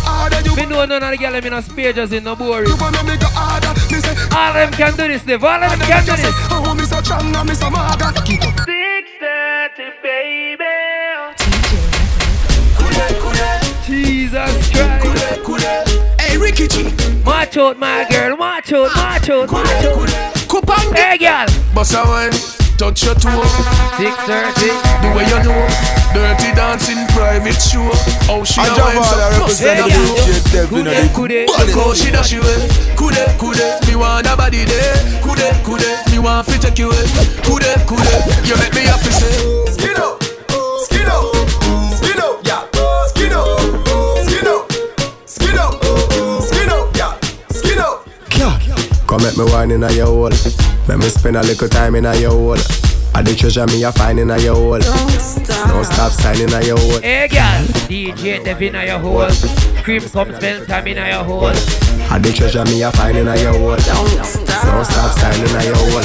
Harder 0.08 0.40
you 0.48 0.56
Me 0.56 0.66
know 0.66 0.86
none 0.86 1.04
of 1.04 1.12
the 1.12 1.18
girl 1.18 1.34
them 1.34 1.46
in 1.46 1.52
a 1.52 1.62
spages 1.62 2.14
in 2.14 2.24
no 2.24 2.34
boring. 2.34 2.70
you 2.70 2.78
gonna 2.78 3.04
make 3.04 3.20
it 3.20 3.28
harder. 3.36 3.76
Me 3.92 4.00
say, 4.00 4.16
All 4.32 4.54
them 4.54 4.72
can 4.72 4.96
do 4.96 5.10
this, 5.10 5.24
Dev. 5.24 5.44
All 5.44 5.60
them 5.60 5.78
can 5.80 6.06
do 6.06 6.16
this. 6.16 6.34
oh, 6.52 6.74
me 6.74 6.86
so 6.86 7.02
strong 7.02 7.36
and 7.36 7.50
me 7.50 7.54
so 7.54 7.70
maga. 7.70 8.14
Keep 8.24 8.48
up. 8.48 8.56
630, 8.64 9.92
baby. 10.00 10.64
Jesus 13.84 14.72
Christ. 14.72 16.00
Hey, 16.22 16.38
Ricky 16.38 16.70
G. 16.70 16.94
March 17.26 17.58
out, 17.58 17.78
my 17.78 18.08
girl. 18.10 18.38
March 18.38 18.72
out, 18.72 18.96
march 18.96 19.30
out, 19.30 19.52
march 19.52 19.84
out. 19.84 20.48
Coupon. 20.48 20.96
Hey, 20.96 21.18
girl. 21.18 21.46
Boss 21.74 21.94
a 21.94 22.04
wine. 22.06 22.65
Touch 22.78 23.04
your 23.04 23.16
toe. 23.16 23.32
630. 23.96 24.68
The 25.00 25.08
way 25.16 25.24
you 25.32 25.40
know. 25.48 25.64
Dirty 26.14 26.52
dancing 26.56 27.08
private 27.16 27.60
show. 27.60 27.88
Oh, 28.28 28.44
she 28.44 28.60
And 28.60 28.72
a 28.72 28.84
wine 28.84 29.00
Javada 29.00 29.04
so 29.04 29.40
represent 29.40 29.80
Hey, 29.80 29.84
with 29.84 29.96
the 29.96 30.34
shit 30.34 30.44
deaf, 30.52 30.72
you 30.72 30.84
know, 30.84 30.92
the 30.92 31.08
Kude, 31.16 31.74
Go 31.74 31.94
she 31.94 32.04
thing. 32.06 32.14
dash 32.14 32.32
you 32.34 32.42
away. 32.42 32.68
Kude, 32.96 33.24
kude, 33.40 33.88
me 33.88 33.96
want 33.96 34.28
a 34.28 34.36
body 34.36 34.64
there. 34.66 34.96
Kude, 35.24 35.48
kude, 35.64 35.88
me 36.12 36.20
want 36.20 36.46
fi 36.48 36.58
take 36.58 36.80
you 36.80 36.92
away. 36.92 37.08
Kude, 37.48 37.72
kude, 37.88 38.16
you 38.48 38.56
make 38.60 38.74
me 38.76 38.84
happy 38.88 39.12
say. 39.12 39.72
Skin 39.72 39.96
up, 40.00 40.24
Come 49.16 49.24
make 49.24 49.38
me 49.38 49.46
wine 49.46 49.72
in 49.72 49.82
a 49.82 49.90
your 49.94 50.08
hole. 50.08 50.30
Make 50.90 50.98
me 50.98 51.08
spend 51.08 51.38
a 51.38 51.42
little 51.42 51.70
time 51.70 51.96
in 51.96 52.06
a 52.06 52.14
your 52.20 52.32
hole. 52.32 52.60
I 53.16 53.22
the 53.24 53.34
treasure 53.34 53.66
me 53.68 53.82
a 53.84 53.92
find 53.94 54.20
in 54.20 54.30
a 54.30 54.38
your 54.38 54.56
hole. 54.56 54.78
Don't 54.78 55.86
stop 55.88 56.12
signing 56.12 56.52
a 56.52 56.60
your 56.62 56.78
hole. 56.78 57.00
Hey, 57.00 57.30
girl. 57.30 57.64
DJ 57.88 58.44
Dev 58.44 58.62
in 58.62 58.74
your 58.76 59.00
hole. 59.00 59.32
Cream 59.84 60.02
come 60.02 60.36
spend 60.36 60.68
time 60.68 60.88
in 60.88 60.98
your 60.98 61.24
hole. 61.24 61.48
I 61.48 62.20
the 62.20 62.34
treasure 62.36 62.66
me 62.66 62.84
a 62.84 62.92
find 62.92 63.18
in 63.18 63.30
a 63.30 63.40
your 63.40 63.54
hole. 63.56 63.78
Don't 63.78 64.84
stop 64.84 65.18
signing 65.18 65.56
a 65.56 65.64
your 65.64 65.80
hole. 65.80 66.04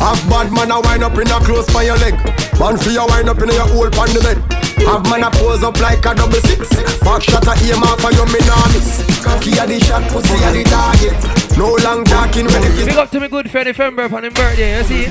Half 0.00 0.24
bad 0.24 0.50
man 0.50 0.70
a 0.70 0.80
wind 0.80 1.04
up 1.04 1.12
in 1.12 1.28
a 1.28 1.38
close 1.44 1.70
by 1.74 1.82
your 1.82 1.98
leg. 1.98 2.14
Man 2.58 2.78
for 2.78 2.88
your 2.88 3.06
wind 3.06 3.28
up 3.28 3.36
in 3.36 3.50
your 3.50 3.68
hole 3.68 3.90
pan 3.90 4.08
the 4.16 4.20
bed. 4.24 4.55
Have 4.84 5.02
man 5.10 5.24
a 5.24 5.30
pose 5.30 5.62
up 5.64 5.80
like 5.80 6.04
a 6.04 6.14
double 6.14 6.40
six. 6.44 6.68
Back 7.00 7.22
shot 7.22 7.46
a 7.46 7.54
aim 7.64 7.82
off 7.82 8.00
for 8.00 8.12
your 8.12 8.26
me 8.26 8.38
nah 8.46 8.66
miss. 8.74 9.02
Cocky 9.24 9.52
a 9.58 9.66
the 9.66 9.80
shot, 9.80 10.02
pussy 10.12 10.34
a 10.44 10.50
the 10.52 10.62
target. 10.68 11.14
No 11.56 11.74
long 11.82 12.04
talking 12.04 12.46
when 12.46 12.62
it 12.62 12.72
is. 12.78 12.86
Big 12.86 12.96
up 12.96 13.10
to 13.10 13.20
me 13.20 13.28
good 13.28 13.50
friend 13.50 13.68
Fember 13.74 14.08
for 14.08 14.20
him 14.20 14.32
birthday, 14.32 14.76
you 14.78 14.84
see? 14.84 15.06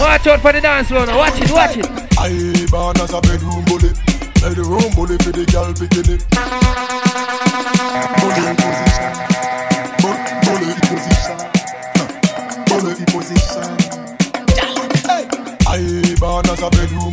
Watch 0.00 0.26
out 0.26 0.40
for 0.40 0.52
the 0.52 0.60
dance 0.60 0.88
floor 0.88 1.06
now, 1.06 1.18
watch 1.18 1.38
it, 1.40 1.50
watch 1.52 1.76
it. 1.76 1.86
I 2.18 2.66
born 2.70 2.96
as 3.00 3.12
a 3.12 3.20
bedroom 3.20 3.64
bully. 3.66 3.90
Bedroom 4.40 4.90
bully 4.96 5.16
for 5.18 5.32
the 5.32 5.44
girl 5.52 5.72
bikini. 5.74 6.16
Bully 8.20 8.54
position. 8.56 9.12
Bu- 10.00 10.20
Bully 10.44 10.72
position. 10.88 11.38
Huh. 11.96 12.08
Bully 12.68 12.94
position. 13.12 13.68
Hey. 15.04 15.24
I 15.68 16.16
born 16.18 16.48
as 16.48 16.62
a 16.62 16.70
bedroom 16.70 17.00
bully. 17.00 17.09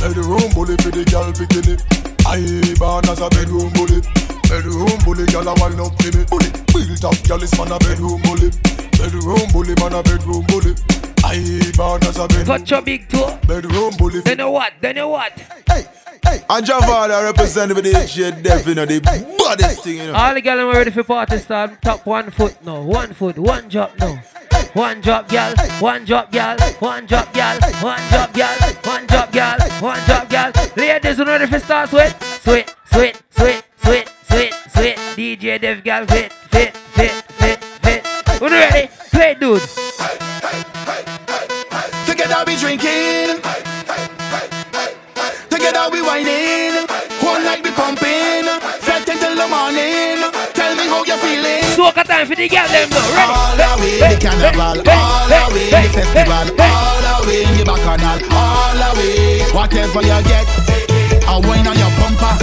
Bedroom 0.00 0.48
bully 0.56 0.76
for 0.80 0.90
the 0.90 1.04
girl 1.12 1.28
bikini. 1.36 1.76
I 2.24 2.40
born 2.80 3.04
as 3.04 3.20
a 3.20 3.28
bedroom 3.28 3.68
bully. 3.76 4.00
Bedroom 4.48 4.96
bully, 5.04 5.26
girl 5.28 5.44
a 5.44 5.52
wind 5.60 5.76
up 5.76 5.92
for 6.00 6.08
me. 6.16 6.24
Bully, 6.24 6.48
built 6.72 7.04
up, 7.04 7.20
girl 7.28 7.42
is 7.44 7.52
man 7.60 7.68
a 7.68 7.78
bedroom 7.78 8.16
bully. 8.24 8.48
Bedroom 8.96 9.44
bully, 9.52 9.76
man 9.76 9.92
a 9.92 10.02
bedroom 10.02 10.40
bully. 10.48 10.72
I 11.20 11.36
born 11.76 12.00
as 12.08 12.16
a 12.16 12.26
bedroom. 12.26 12.46
Touch 12.46 12.70
your 12.70 12.80
big 12.80 13.08
toe. 13.10 13.38
Bedroom 13.46 13.92
bully. 13.98 14.20
Then 14.22 14.38
you 14.38 14.48
what? 14.48 14.72
Then 14.80 14.96
you 14.96 15.08
what? 15.08 15.38
Hey. 15.68 15.84
Hey, 16.24 16.44
and 16.48 16.66
Javada 16.66 17.24
represent 17.24 17.74
with 17.74 17.84
the 17.84 17.92
DJ 17.92 18.42
Dev, 18.42 18.66
you 18.66 18.74
know, 18.74 18.84
the 18.84 19.00
baddest 19.00 19.82
thing, 19.82 19.96
you 19.96 20.06
know. 20.06 20.14
All 20.14 20.32
the 20.34 20.40
girls 20.40 20.60
are 20.60 20.78
ready 20.78 20.90
for 20.90 21.02
party 21.02 21.38
start. 21.38 21.80
Top 21.82 22.06
one 22.06 22.30
foot 22.30 22.56
now. 22.64 22.80
One 22.82 23.12
foot, 23.14 23.38
one 23.38 23.68
drop 23.68 23.98
now. 23.98 24.20
One 24.74 25.00
drop, 25.00 25.28
girl. 25.28 25.52
One 25.80 26.04
drop, 26.04 26.30
girl. 26.30 26.56
One 26.78 27.06
drop, 27.06 27.32
girl. 27.34 27.58
One 27.82 28.00
drop, 28.08 28.32
girl. 28.32 28.56
One 28.84 29.06
drop, 29.06 29.32
girl. 29.32 29.58
One 29.80 29.98
drop, 30.06 30.28
girl. 30.30 30.52
Ladies, 30.76 31.18
you 31.18 31.24
ready 31.24 31.46
for 31.46 31.58
start 31.58 31.88
sweat? 31.88 32.22
Sweat, 32.42 32.74
sweat, 32.92 33.20
sweat, 33.30 33.64
sweat, 33.82 34.12
sweat, 34.28 34.54
sweat. 34.72 34.96
DJ 35.16 35.60
Dev 35.60 35.82
girl 35.82 36.06
fit, 36.06 36.32
fit, 36.32 36.76
fit, 36.76 37.10
fit, 37.10 37.64
fit. 37.82 38.06
You 38.40 38.48
ready? 38.48 38.88
Play, 39.10 39.34
dude. 39.40 39.60
Together 42.06 42.44
we 42.46 42.56
drinking. 42.56 43.42
Together 45.50 45.88
we 45.90 46.00
whining. 46.00 46.86
One 47.22 47.42
night 47.44 47.64
we 47.64 47.70
pumping. 47.72 48.19
Time 52.20 52.28
for 52.28 52.36
the 52.36 52.48
girl 52.48 52.68
them 52.68 52.88
now. 52.90 53.00
Ready? 53.16 53.32
All 53.32 53.56
the 53.56 53.68
way 53.80 53.96
in 53.96 54.08
the 54.12 54.18
carnival, 54.20 54.76
all 54.84 55.24
the 55.32 55.40
way 55.56 55.64
in 55.64 55.80
the 55.80 55.88
festival, 55.88 56.46
all 56.60 57.00
the 57.00 57.14
way 57.24 57.42
in 57.48 57.54
the 57.56 57.64
bacchanal, 57.64 58.20
all 58.36 58.76
the 58.76 58.88
way. 59.00 59.40
Whatever 59.56 60.02
you 60.04 60.20
get, 60.28 60.44
I 61.24 61.40
wine 61.40 61.64
on 61.64 61.76
your 61.80 61.92
bumper. 61.96 62.34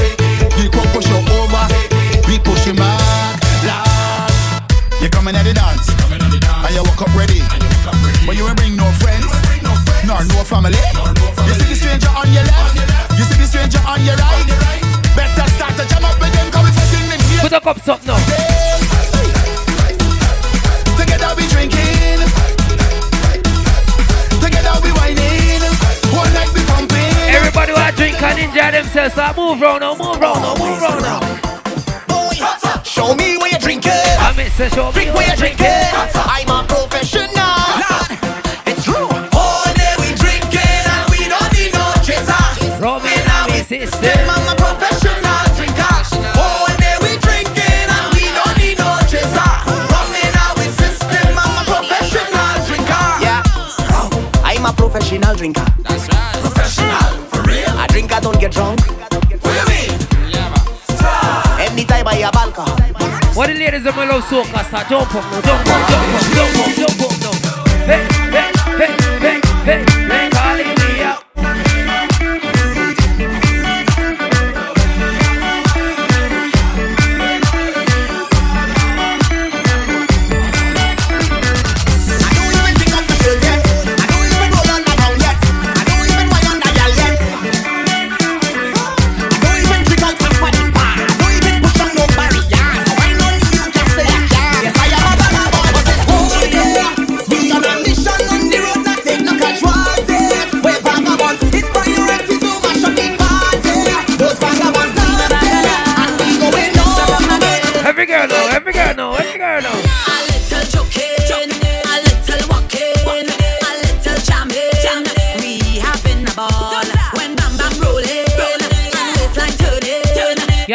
You 0.58 0.70
come 0.74 0.90
push 0.94 1.06
you 1.06 1.22
over, 1.22 1.66
we 2.26 2.42
push 2.42 2.66
you 2.66 2.74
back. 2.74 3.38
Lord, 3.70 4.34
you 5.02 5.10
coming 5.14 5.36
at 5.38 5.46
the 5.46 5.54
dance, 5.54 5.94
and 6.10 6.74
you 6.74 6.82
walk 6.82 7.02
up 7.06 7.14
ready, 7.14 7.46
but 8.26 8.34
you 8.34 8.50
ain't 8.50 8.58
bring 8.58 8.74
no 8.74 8.90
friends, 8.98 9.30
nor 10.10 10.26
no 10.34 10.42
family. 10.42 10.82
You 11.46 11.54
see 11.54 11.70
the 11.70 11.78
stranger 11.78 12.12
on 12.18 12.26
your 12.34 12.46
left, 12.50 12.74
you 13.14 13.26
see 13.30 13.38
the 13.38 13.46
stranger 13.46 13.82
on 13.86 14.02
your 14.02 14.18
right. 14.18 14.48
Better 15.14 15.46
start 15.54 15.78
to 15.78 15.86
jam 15.86 16.02
up 16.02 16.18
with 16.18 16.34
them, 16.34 16.50
cause 16.50 16.66
we 16.66 16.72
setting 16.74 17.10
them 17.14 17.22
here. 17.30 17.42
Put 17.46 17.54
the 17.54 17.62
cups 17.62 17.88
up 17.90 18.02
now. 18.06 18.97
We 21.38 21.48
drinking. 21.48 22.20
Together 24.44 24.76
we 24.84 24.92
whining. 24.98 25.64
One 26.12 26.34
night 26.34 26.52
we 26.54 26.62
pumping. 26.66 27.14
Everybody 27.32 27.72
want 27.72 27.96
drink 27.96 28.22
and 28.22 28.40
enjoy 28.40 28.72
themselves. 28.72 29.14
So 29.16 29.32
move 29.38 29.62
round 29.62 29.82
now, 29.82 29.94
move 29.96 30.20
round 30.20 30.42
now, 30.42 30.56
move 30.58 30.82
round 30.82 31.02
now. 31.02 31.48
Show 32.84 33.14
me 33.14 33.38
where 33.38 33.52
you're 33.52 33.60
drinking. 33.60 33.92
I 33.94 34.34
say 34.58 34.70
show 34.70 34.88
me 34.88 34.94
Drink 34.94 35.14
where 35.14 35.28
you're 35.28 35.36
drinking. 35.36 35.68
I'm 35.68 36.50
a 36.50 36.68
professional. 36.68 37.37
Professional 55.28 55.36
drinker. 55.36 55.84
That's 55.84 56.08
right. 56.10 56.42
Professional 56.42 57.26
for 57.28 57.42
real. 57.44 57.70
I 57.70 57.88
drink, 57.88 58.14
I 58.14 58.20
don't 58.20 58.40
get 58.40 58.52
drunk. 58.52 58.80
What 59.44 59.56
you 59.56 59.66
mean? 59.68 60.00
Anytime 61.60 62.08
I 62.08 62.16
have 62.24 62.36
alcohol. 62.36 62.78
What 63.36 63.48
the 63.48 63.54
ladies 63.54 63.86
of 63.86 63.96
my 63.96 64.06
love 64.06 64.24
soca 64.24 64.66
start 64.66 64.90
jump 64.90 65.14
up 65.14 65.24
now, 65.32 65.42
jump 65.42 65.68
up, 65.68 65.90
jump 65.90 66.14
up, 66.16 66.24
jump 66.34 66.58
up, 66.58 66.76
jump 66.76 67.12
up 67.12 67.17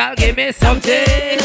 Y'all 0.03 0.16
give 0.16 0.36
me 0.36 0.50
something. 0.50 1.38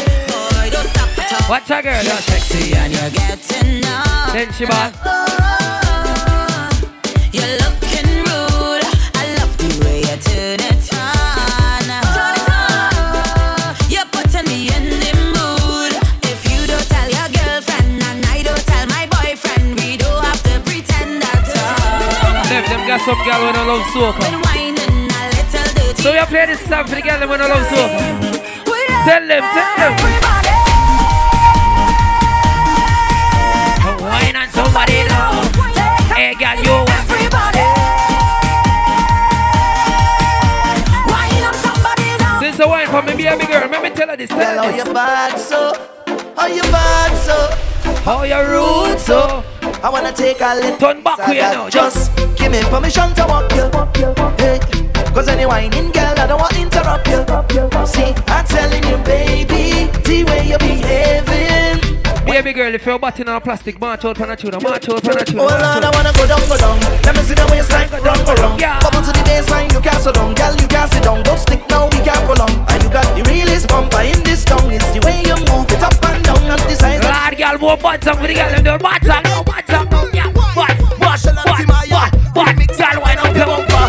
Watch 1.48 1.70
a 1.70 1.80
girl, 1.80 2.02
you're 2.02 2.22
sexy 2.26 2.74
and 2.74 2.92
you're 2.92 3.10
getting 3.10 3.84
up. 3.86 4.32
Then 4.32 4.52
she 4.52 4.66
bad. 4.66 4.92
Oh, 5.04 6.66
you're 7.30 7.54
looking 7.62 8.10
rude. 8.26 8.82
I 9.14 9.30
love 9.38 9.54
the 9.62 9.68
way 9.84 10.00
you 10.00 10.16
turn 10.26 10.58
it 10.58 10.90
on. 10.90 11.86
Oh, 12.02 13.78
you're 13.88 14.10
putting 14.10 14.46
me 14.50 14.66
in 14.74 14.90
the 14.90 15.14
mood. 15.38 15.94
If 16.26 16.42
you 16.50 16.66
don't 16.66 16.82
tell 16.90 17.08
your 17.08 17.30
girlfriend 17.38 18.02
and 18.02 18.26
I 18.26 18.42
don't 18.42 18.66
tell 18.66 18.86
my 18.88 19.06
boyfriend, 19.06 19.78
we 19.78 19.96
don't 19.98 20.24
have 20.24 20.42
to 20.50 20.58
pretend 20.66 21.22
at 21.22 21.46
all. 21.46 22.42
Them, 22.50 22.64
them 22.66 22.82
got 22.90 23.06
some 23.06 23.22
girl 23.22 23.38
when 23.38 23.54
I 23.54 23.62
love 23.70 23.86
soca. 23.94 24.18
A. 24.18 24.58
So 26.02 26.12
we 26.12 26.18
play 26.26 26.46
this 26.46 26.60
song 26.66 26.86
for 26.86 26.96
the 26.96 27.02
girl 27.02 27.28
when 27.28 27.40
I 27.40 27.46
love 27.46 27.66
soca. 27.68 28.37
Tell 29.08 29.26
them, 29.26 29.40
tell 29.40 29.76
them. 29.78 29.92
Wine 34.04 34.36
on 34.36 34.48
somebody 34.50 35.00
now. 35.08 35.40
Hey, 36.12 36.34
girl, 36.36 36.60
you 36.60 36.76
everybody. 36.92 37.64
Wine 41.08 41.44
on 41.48 41.54
somebody 41.54 42.08
now. 42.20 42.40
Since 42.40 42.58
the 42.58 42.68
wine 42.68 42.86
for 42.88 43.00
me, 43.00 43.16
baby 43.16 43.46
girl, 43.46 43.66
let 43.70 43.82
me 43.82 43.88
tell 43.88 44.08
her 44.08 44.16
this. 44.16 44.28
Tell 44.28 44.38
Girl, 44.38 44.48
her 44.48 44.60
how 44.60 44.76
this. 44.76 44.86
you 44.86 44.92
bad 44.92 45.38
so? 45.38 45.72
How 46.36 46.46
you 46.46 46.62
bad 46.62 47.16
so? 47.16 47.38
How 48.04 48.24
you 48.24 48.36
rude 48.36 49.00
so? 49.00 49.42
I 49.82 49.88
wanna 49.88 50.12
take 50.12 50.42
a 50.42 50.54
little 50.54 50.76
Turn 50.76 51.02
back 51.02 51.18
here 51.30 51.42
now, 51.42 51.70
Just 51.70 52.14
give 52.36 52.52
me 52.52 52.60
permission 52.64 53.14
to 53.14 53.24
walk 53.26 53.50
you. 53.56 53.70
Hey. 54.36 54.60
Cause 55.14 55.28
any 55.28 55.46
whining 55.46 55.90
girl, 55.92 56.14
I 56.18 56.26
don't 56.26 56.38
want 56.38 56.52
to 56.54 56.60
interrupt 56.60 57.08
you. 57.08 57.24
See, 57.86 58.12
behaving. 60.58 61.80
Baby 62.26 62.52
girl, 62.52 62.74
if 62.74 62.84
you're 62.86 62.98
batting 62.98 63.28
on 63.28 63.36
a 63.36 63.40
plastic, 63.40 63.80
march 63.80 64.04
out 64.04 64.16
for 64.16 64.30
a 64.30 64.36
tuna, 64.36 64.60
march 64.60 64.88
out 64.88 65.02
for 65.02 65.16
a 65.16 65.24
tuna. 65.24 65.42
Oh 65.42 65.46
Lord, 65.48 65.84
I 65.84 65.90
wanna 65.90 66.12
go 66.12 66.26
down, 66.26 66.40
go 66.48 66.56
down. 66.56 66.78
Let 67.02 67.16
me 67.16 67.22
see 67.22 67.34
the 67.34 67.46
waistline, 67.50 67.88
go 67.90 68.04
down, 68.04 68.24
go 68.24 68.34
down. 68.36 68.58
Come 68.58 68.94
on 68.94 69.02
to 69.02 69.12
the 69.12 69.24
baseline, 69.26 69.72
you 69.72 69.80
can't 69.80 70.02
sit 70.02 70.14
down, 70.14 70.34
girl, 70.34 70.54
you 70.54 70.68
can't 70.68 70.92
sit 70.92 71.02
down. 71.02 71.22
Don't 71.22 71.38
stick 71.38 71.62
now, 71.68 71.86
we 71.86 71.98
can't 72.04 72.22
pull 72.28 72.40
on. 72.40 72.50
And 72.68 72.82
you 72.82 72.90
got 72.90 73.08
the 73.16 73.22
realest 73.30 73.66
bumper 73.68 74.02
in 74.02 74.22
this 74.22 74.44
town. 74.44 74.70
It's 74.70 74.86
the 74.92 75.00
way 75.02 75.24
you 75.24 75.34
move 75.50 75.66
it 75.72 75.82
up 75.82 75.98
and 76.04 76.22
down 76.22 76.42
and 76.46 76.60
the 76.68 76.76
size. 76.76 77.02
Lord, 77.02 77.34
girl, 77.38 77.58
more 77.58 77.76
bad 77.76 78.04
song 78.04 78.16
for 78.20 78.28
the 78.28 78.34
girl, 78.34 78.50
them 78.50 78.62
do 78.62 78.78
bad 78.78 79.02
song, 79.02 79.22
no 79.24 79.42
bad 79.42 79.66
song, 79.66 79.88
no, 79.90 80.06
yeah. 80.12 80.30
Bad, 80.54 80.78
bad, 81.00 81.24
bad, 81.24 81.66
bad, 81.66 81.88
bad. 81.88 82.68
Girl, 82.78 83.02
wine 83.02 83.18
up 83.18 83.34
your 83.34 83.46
bumper. 83.46 83.87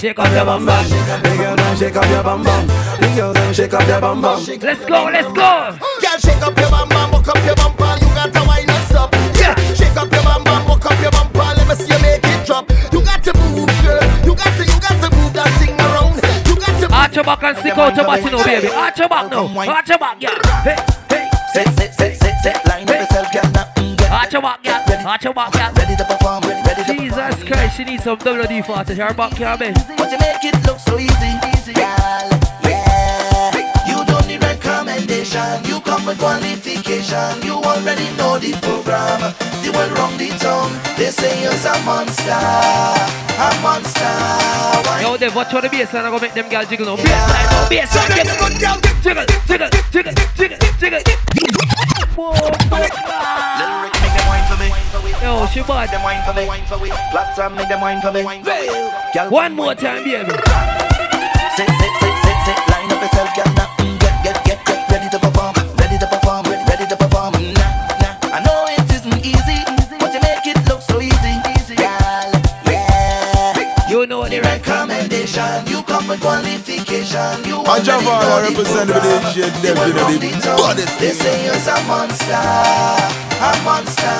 Shake 0.00 0.18
up 0.18 0.32
your 0.32 0.46
bum 0.46 0.64
bum. 0.64 0.82
The 0.88 1.36
girl 1.36 1.56
them 1.56 1.76
shake 1.76 1.94
up 1.94 2.08
your 2.08 2.22
bum 2.22 2.42
bum. 2.42 2.66
The 2.66 3.12
girl 3.14 3.34
them 3.34 3.52
shake 3.52 3.74
up 3.74 3.86
your 3.86 4.00
bum 4.00 4.22
bum. 4.22 4.40
Let's 4.40 4.84
go, 4.86 5.04
let's 5.12 5.28
go. 5.28 5.76
Girl, 6.00 6.16
shake 6.16 6.40
up 6.40 6.56
your 6.56 6.70
bum 6.70 6.88
bum, 6.88 7.10
buck 7.10 7.28
up 7.28 7.44
your 7.44 7.54
bumper. 7.54 8.00
You 8.00 8.08
got 8.16 8.32
to 8.32 8.40
wine 8.48 8.64
and 8.64 8.84
stop. 8.88 9.12
Yeah, 9.36 9.52
shake 9.76 9.94
up 10.00 10.10
your 10.10 10.22
bum 10.24 10.42
bum, 10.42 10.64
buck 10.64 10.86
up 10.86 10.96
your 11.04 11.10
bumper. 11.10 11.44
Let 11.52 11.68
me 11.68 11.74
see 11.76 11.92
you 11.92 12.00
make 12.00 12.24
it 12.24 12.46
drop. 12.46 12.64
You 12.90 13.04
got 13.04 13.22
to 13.24 13.32
move, 13.52 13.68
girl. 13.84 14.00
You 14.24 14.32
got 14.32 14.56
to, 14.56 14.64
you 14.64 14.80
got 14.80 14.96
to 15.04 15.08
move 15.20 15.32
that 15.36 15.52
thing 15.60 15.76
around. 15.76 16.16
You 16.48 16.56
got 16.56 16.80
to. 16.80 16.96
Arch 16.96 17.16
your 17.16 17.24
back 17.24 17.42
and 17.44 17.58
stick 17.58 17.76
out 17.76 17.94
your 17.94 18.06
body 18.06 18.24
now, 18.24 18.44
baby. 18.44 18.68
Arch 18.72 18.98
your 18.98 19.08
back 19.10 19.30
now. 19.30 19.52
Arch 19.52 19.88
your 19.90 19.98
back, 19.98 20.16
yeah. 20.16 20.32
Hey, 20.64 20.80
hey. 21.12 21.28
Sit, 21.52 21.68
sit, 21.76 21.92
sit, 21.92 22.16
sit, 22.16 22.34
sit. 22.40 22.56
Line 22.64 22.88
up 22.88 23.04
yourself, 23.04 23.28
girl. 23.34 23.69
Arch 24.30 24.34
your 24.34 24.42
back, 24.42 24.60
yeah. 24.62 25.08
Arch 25.10 25.24
your 25.24 25.34
back, 25.34 25.54
yeah. 25.56 25.72
ready 25.74 25.96
to 25.96 26.04
perform. 26.04 26.42
Ready, 26.46 26.84
to 26.84 26.94
Jesus 26.94 27.42
Christ, 27.42 27.76
she 27.76 27.82
needs 27.82 28.04
some 28.04 28.16
WD 28.16 28.64
forty. 28.64 28.94
Her 28.94 29.12
back 29.12 29.34
can't 29.34 29.58
bend. 29.58 29.74
But 29.98 30.06
you 30.12 30.18
make 30.22 30.44
it 30.46 30.54
look 30.70 30.78
so 30.78 30.94
easy, 31.02 31.34
easy, 31.50 31.74
girl. 31.74 32.30
Yeah, 32.62 33.50
you 33.90 33.98
don't 34.06 34.24
need 34.28 34.40
recommendation. 34.40 35.66
You 35.66 35.80
come 35.80 36.06
with 36.06 36.20
qualification. 36.20 37.42
You 37.42 37.58
already 37.58 38.06
know 38.14 38.38
the 38.38 38.54
program. 38.62 39.34
The 39.66 39.74
world 39.74 39.98
round 39.98 40.14
the 40.14 40.30
town. 40.38 40.78
They 40.94 41.10
say 41.10 41.34
you're 41.42 41.50
a 41.50 41.74
monster, 41.82 42.30
a 42.30 43.50
monster. 43.66 44.14
Why? 44.86 45.02
Yo, 45.02 45.16
Dev, 45.16 45.34
watch 45.34 45.50
for 45.50 45.60
the 45.60 45.66
baseline. 45.66 46.06
I'm 46.06 46.14
gonna 46.14 46.22
make 46.22 46.34
them 46.34 46.48
girls 46.48 46.68
jiggle 46.68 46.86
now. 46.86 47.02
Baseline, 47.02 47.50
now, 47.50 47.66
oh, 47.66 47.66
baseline. 47.66 48.14
Jiggle, 48.14 48.78
jiggle, 49.02 49.26
jiggle, 49.50 49.70
jiggle, 49.90 50.14
jiggle, 50.38 50.58
jiggle, 50.78 51.02
jiggle. 51.02 51.20
Whoa, 52.14 52.30
Yo, 55.50 55.62
she 55.62 55.66
bad. 55.66 55.90
Them 55.90 56.02
wine 56.02 56.22
for 56.66 56.78
me. 56.78 56.90
Lots 57.12 57.38
of 57.38 57.52
make 57.54 57.68
them 57.68 57.80
wine 57.80 58.00
for 58.00 58.12
me. 58.12 58.22
Girl, 58.22 59.30
One 59.30 59.54
more 59.54 59.74
time, 59.74 60.04
baby. 60.04 60.30
Sit, 61.56 61.66
sit, 61.66 61.92
sit, 61.98 62.14
sit, 62.22 62.38
sit. 62.46 62.58
Line 62.70 62.90
up 62.90 63.02
yourself, 63.02 63.34
girl. 63.34 63.50
Now, 63.58 63.66
mm, 63.82 63.98
get, 64.00 64.14
get, 64.22 64.44
get, 64.44 64.64
get 64.66 64.90
ready 64.90 65.08
to 65.10 65.18
perform. 65.18 65.54
Ready 65.78 65.98
to 65.98 66.06
perform. 66.06 66.44
Ready, 66.46 66.62
ready 66.70 66.86
to 66.86 66.96
perform. 66.96 67.32
Nah, 67.34 67.98
nah. 67.98 68.36
I 68.36 68.38
know 68.46 68.64
it 68.70 68.86
isn't 68.94 69.26
easy, 69.26 69.64
but 69.98 70.14
you 70.14 70.20
make 70.22 70.46
it 70.46 70.58
look 70.70 70.82
so 70.82 71.00
easy, 71.00 71.34
girl. 71.74 72.30
Yeah. 72.70 73.90
You 73.90 74.06
know 74.06 74.28
the 74.28 74.40
recommendation. 74.40 75.66
You 75.66 75.82
come 75.82 76.06
with 76.06 76.20
qualification. 76.20 77.42
You 77.44 77.58
I 77.66 77.80
jump 77.82 78.06
already 78.06 78.30
all 78.30 78.38
the 78.38 78.48
represent 78.54 78.90
program. 78.90 79.22
the 79.22 79.30
shit, 79.34 79.52
them, 79.66 79.76
you 79.82 79.94
know, 79.98 80.74
the 80.78 80.86
They 81.00 81.10
say 81.10 81.44
you're 81.44 81.58
a 81.58 81.76
monster, 81.90 82.38
a 82.38 83.50
monster. 83.66 84.14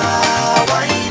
Wine 0.67 1.10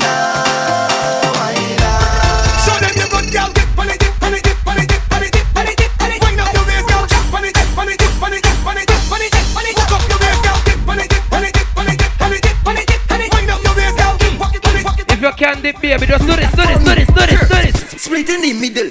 on 15.42 15.58
it. 15.58 15.58
If 15.58 15.60
can 15.60 15.62
dip, 15.62 15.80
baby, 15.80 16.06
just 16.06 16.26
do 16.26 16.36
this, 16.36 16.50
do 16.50 16.62
this, 16.66 16.78
do 16.78 16.94
this, 16.94 17.06
do 17.06 17.26
this, 17.26 17.40
do 17.48 17.56
this. 17.64 18.02
Split 18.02 18.28
in 18.28 18.40
the 18.42 18.52
middle. 18.52 18.84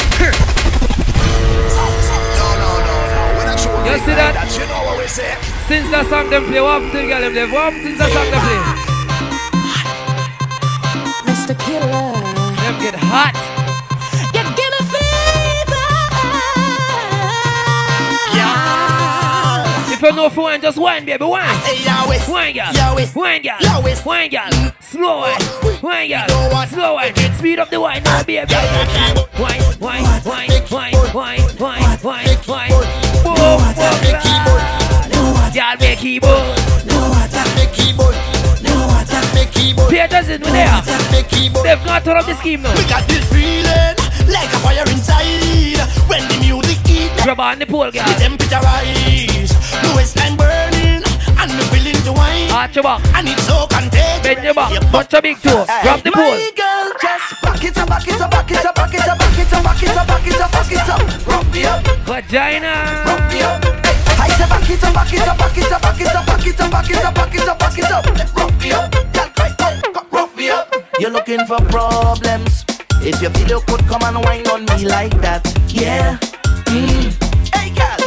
You 3.85 3.97
see 3.99 4.15
that? 4.15 4.33
You 4.53 4.65
know 4.67 4.83
what 4.85 4.97
we 4.97 5.07
say. 5.07 5.35
Since 5.67 5.89
that 5.91 6.07
song 6.09 6.29
them 6.29 6.45
play, 6.45 6.61
what 6.61 6.81
happened 6.81 6.91
to 6.91 6.97
the 6.97 7.07
girl 7.07 7.21
them 7.21 7.33
there? 7.33 7.47
What 7.47 7.73
since 7.73 7.97
that 7.97 8.11
song 8.11 8.29
them 8.31 8.41
play? 8.45 8.59
Mr. 11.31 11.53
Killer. 11.59 12.13
Them 12.61 12.79
get 12.79 12.95
hot. 12.95 13.58
If 19.99 20.03
you 20.03 20.13
know 20.13 20.29
for 20.29 20.43
wine, 20.43 20.61
just 20.61 20.77
wine, 20.77 21.03
baby, 21.03 21.25
wine. 21.25 21.43
Wine, 22.29 22.53
girl. 22.53 22.71
Wine, 23.15 23.41
girl. 23.43 23.57
Wine, 24.05 24.29
girl. 24.29 24.73
Slow 24.79 25.19
wine. 25.19 25.37
Wine, 25.81 26.07
girl. 26.07 26.67
Slow 26.67 26.93
wine. 26.93 27.13
Speed 27.35 27.59
up 27.59 27.69
the 27.69 27.81
wine 27.81 28.01
now, 28.03 28.23
baby. 28.23 28.47
Wine, 28.49 29.19
wine, 29.37 29.61
wine, 29.81 30.21
wine, 30.23 30.49
wine, 30.71 30.93
wine, 31.13 31.41
wine, 31.59 32.37
wine. 32.47 32.71
Boom, 33.23 33.35
boom, 33.35 33.59
Y'all 35.53 35.75
make 35.81 35.99
keyboard. 35.99 36.55
Peter's 39.89 40.29
in 40.29 40.41
there. 40.43 40.81
They've 41.61 41.85
not 41.85 42.05
turned 42.05 42.19
up 42.19 42.25
the 42.25 42.35
scheme 42.39 42.61
now. 42.61 42.73
We 42.73 42.83
got 42.87 43.05
this 43.09 43.27
feeling 43.33 43.95
like 44.31 44.47
a 44.47 44.59
fire 44.63 44.87
inside 44.87 45.75
when 46.07 46.25
the 46.29 46.37
music 46.39 46.77
hit. 46.87 47.11
Grab 47.23 47.41
on 47.41 47.59
the 47.59 47.65
pole, 47.65 47.91
girl. 47.91 48.05
The 48.05 48.13
temperature 48.15 48.61
rise, 48.63 49.18
the 49.83 49.93
waistline 49.95 50.35
burning, 50.35 51.03
and 51.39 51.49
the 51.51 51.63
feeling 51.71 51.99
to 52.03 52.13
wine. 52.13 52.51
Arch 52.51 52.75
your 52.75 52.83
back. 52.83 53.01
And 53.15 53.27
it's 53.27 53.43
so 53.47 53.67
contagious. 53.67 54.23
Bend 54.23 54.43
your 54.43 54.53
back. 54.53 54.71
Your 54.71 55.21
big 55.21 55.37
toe. 55.41 55.65
Grab 55.65 56.03
the 56.03 56.11
pole. 56.11 56.37
My 56.37 56.51
girl, 56.55 56.87
just 57.01 57.41
back 57.41 57.63
it 57.63 57.77
up, 57.77 57.89
back 57.89 58.07
it 58.07 58.21
up, 58.21 58.31
back 58.31 58.51
it 58.51 58.65
up, 58.65 58.75
back 58.75 58.93
it 58.93 59.07
up, 59.07 59.17
back 59.17 59.37
it 59.37 59.51
up, 59.53 59.63
back 59.63 59.83
it 59.83 59.97
up, 59.97 60.07
back 60.07 60.27
it 60.27 60.41
up, 60.41 60.51
back 60.51 60.71
it 60.71 60.89
up. 60.89 61.27
Rock 61.27 61.47
me 61.53 61.65
up, 61.65 61.83
Vagina. 62.05 63.03
rock 63.05 63.23
me 63.31 63.41
up. 63.41 63.63
I 64.19 64.29
say 64.37 64.47
back 64.47 64.69
it 64.69 64.83
up, 64.83 64.93
back 64.93 65.13
it 65.13 65.27
up, 65.27 65.37
back 65.37 65.57
it 65.57 65.71
up, 65.71 65.81
back 65.81 66.01
it 66.01 66.15
up, 66.15 66.25
back 66.25 66.45
it 66.45 66.59
up, 66.59 66.71
back 66.71 66.89
it 66.89 67.05
up, 67.05 67.15
back 67.15 67.35
it 67.35 67.47
up, 67.47 67.59
back 67.59 67.77
it 67.77 67.91
up. 67.91 68.35
Rock 68.35 68.53
me 68.61 68.71
up, 68.71 68.91
girl, 68.91 69.29
come, 69.57 69.93
come, 69.93 70.07
rock 70.11 70.35
me 70.37 70.49
up. 70.49 70.75
You're 70.99 71.11
looking 71.11 71.45
for 71.45 71.57
problems. 71.67 72.65
If 73.01 73.21
you 73.21 73.29
feel 73.29 73.47
you 73.47 73.61
could 73.65 73.85
come 73.87 74.03
and 74.03 74.23
whine 74.25 74.47
on 74.47 74.65
me 74.65 74.85
like 74.85 75.19
that, 75.21 75.41
yeah. 75.69 76.19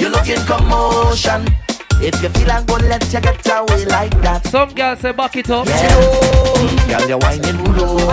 Mm. 0.03 0.11
You're 0.11 0.11
looking 0.11 0.45
commotion. 0.47 1.47
If 2.03 2.21
you 2.23 2.29
feel 2.31 2.51
I'm 2.51 2.67
gonna 2.67 2.89
let 2.89 3.13
you 3.13 3.21
get 3.21 3.47
away 3.47 3.85
like 3.87 4.11
that. 4.23 4.45
Some 4.47 4.75
girls 4.75 5.01
say 5.01 5.13
back 5.13 5.37
it 5.37 5.51
up. 5.51 5.67
Yeah, 5.67 6.99
girl, 6.99 7.09
you're 7.09 7.19
whining 7.19 7.57
rudo. 7.63 8.09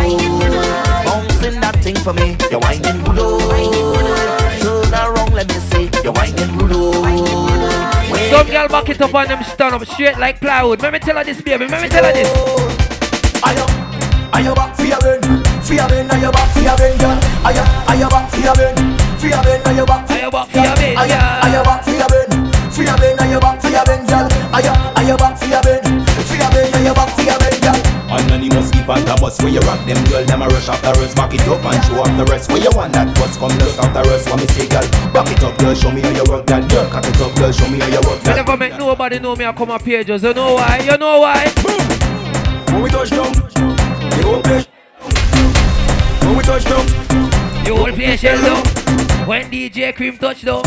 Bouncing 1.05 1.59
that 1.61 1.75
thing 1.81 1.95
for 1.95 2.13
me. 2.13 2.37
You're 2.51 2.59
whining 2.59 3.01
rudo. 3.03 3.39
Turn 4.61 4.93
around, 4.93 5.33
let 5.33 5.47
me 5.47 5.59
see. 5.59 5.89
You're 6.03 6.13
whining 6.13 6.53
rudo. 6.59 7.01
Some 8.29 8.47
girl 8.47 8.67
back 8.67 8.89
it 8.89 9.01
up 9.01 9.13
and 9.15 9.29
them 9.29 9.43
stand 9.43 9.73
up 9.73 9.85
straight 9.85 10.19
like 10.19 10.39
plywood. 10.39 10.81
Let 10.81 10.93
me 10.93 10.99
tell 10.99 11.17
her 11.17 11.23
this, 11.23 11.41
baby. 11.41 11.67
Let 11.67 11.81
me 11.81 11.89
tell 11.89 12.03
her 12.03 12.13
this. 12.13 12.29
Are 13.41 13.53
you, 13.53 13.65
are 14.33 14.41
you 14.41 14.53
back 14.53 14.75
for 14.75 14.85
your 14.85 14.99
ben? 14.99 15.21
For 15.63 15.73
your 15.73 15.87
ben, 15.89 16.11
are 16.11 16.17
you 16.19 16.31
back 16.31 16.49
for 16.53 16.59
your 16.59 16.77
ben, 16.77 16.97
girl? 16.99 17.19
Are 17.43 17.53
you, 17.53 17.61
are 17.87 17.95
you 17.95 18.09
back 18.09 18.29
for 18.29 18.39
your 18.39 18.55
ben? 18.55 19.09
For 19.20 19.28
your 19.28 19.43
ben, 19.43 19.59
are 19.67 19.74
you 19.76 19.86
back 19.86 20.07
for 20.07 20.15
your 20.15 20.32
back 20.32 20.47
for 20.47 20.63
your 20.63 20.76
ben, 20.80 20.95
Are 20.95 21.03
you, 21.03 21.20
are 21.20 21.51
you 21.51 21.63
back 21.67 21.84
for 21.84 21.91
your 21.91 22.07
ben? 22.07 22.30
For 22.72 22.84
your 22.88 22.97
ben, 22.97 23.20
are 23.20 23.28
you 23.28 23.39
back 23.39 23.59
for 23.59 23.67
your 23.67 23.84
ben, 23.84 24.01
girl? 24.07 24.28
Are 24.55 24.63
you, 24.63 24.72
are 24.72 25.03
you 25.03 25.17
back 25.20 25.36
for 25.36 25.45
your 25.51 25.61
ben? 25.61 25.84
For 26.07 26.36
your 26.39 26.49
ben, 26.55 26.72
are 26.72 26.84
you 26.88 26.93
back 26.95 27.09
for 27.11 27.24
your 27.28 27.36
ben, 27.36 27.55
girl? 27.59 27.80
Anonymous 28.09 28.72
keep 28.72 28.88
on 28.88 29.03
the 29.05 29.13
bus 29.20 29.38
where 29.43 29.51
you 29.51 29.59
rock 29.67 29.86
them 29.86 30.01
girl 30.09 30.26
Them 30.26 30.41
a 30.41 30.47
rush 30.47 30.67
after 30.67 30.95
us 31.03 31.13
Back 31.13 31.34
it 31.36 31.45
up 31.45 31.61
and 31.61 31.84
show 31.86 32.01
up 32.01 32.09
the 32.17 32.26
rest 32.26 32.49
Where 32.49 32.57
you 32.57 32.72
want 32.74 32.91
that 32.93 33.13
bus 33.13 33.38
come 33.38 33.53
look 33.61 33.78
after 33.78 34.01
us 34.09 34.26
What 34.26 34.41
me 34.41 34.47
say 34.49 34.65
girl 34.65 34.82
Back 35.13 35.30
it 35.30 35.43
up 35.43 35.53
girl 35.59 35.76
Show 35.76 35.91
me 35.91 36.01
how 36.01 36.09
you 36.09 36.24
work 36.26 36.47
that 36.47 36.65
girl 36.72 36.89
Cock 36.89 37.05
it 37.05 37.22
up 37.22 37.36
girl 37.38 37.51
Show 37.51 37.70
me 37.70 37.78
how 37.78 37.86
you 37.86 38.01
work 38.09 38.17
I 38.26 38.34
that 38.34 38.36
never 38.41 38.57
make 38.57 38.74
nobody 38.80 39.20
know 39.20 39.36
me 39.36 39.45
I 39.45 39.53
come 39.53 39.70
up 39.70 39.84
here 39.84 40.03
just 40.03 40.24
you 40.24 40.34
know 40.34 40.55
why? 40.55 40.80
You 40.82 40.97
know 40.97 41.20
why? 41.20 41.53
When 42.74 42.82
we 42.82 42.89
touch 42.89 43.11
down, 43.11 43.30
the 43.30 44.22
whole 44.26 44.41
place. 44.41 44.65
When 46.26 46.38
we 46.38 46.41
touch 46.41 46.65
down, 46.65 46.86
You 47.70 47.76
whole 47.76 47.93
play 47.93 48.17
shell 48.17 48.41
down. 48.41 48.65
When 49.28 49.51
DJ 49.51 49.93
Cream 49.93 50.17
touch 50.17 50.41
down, 50.41 50.63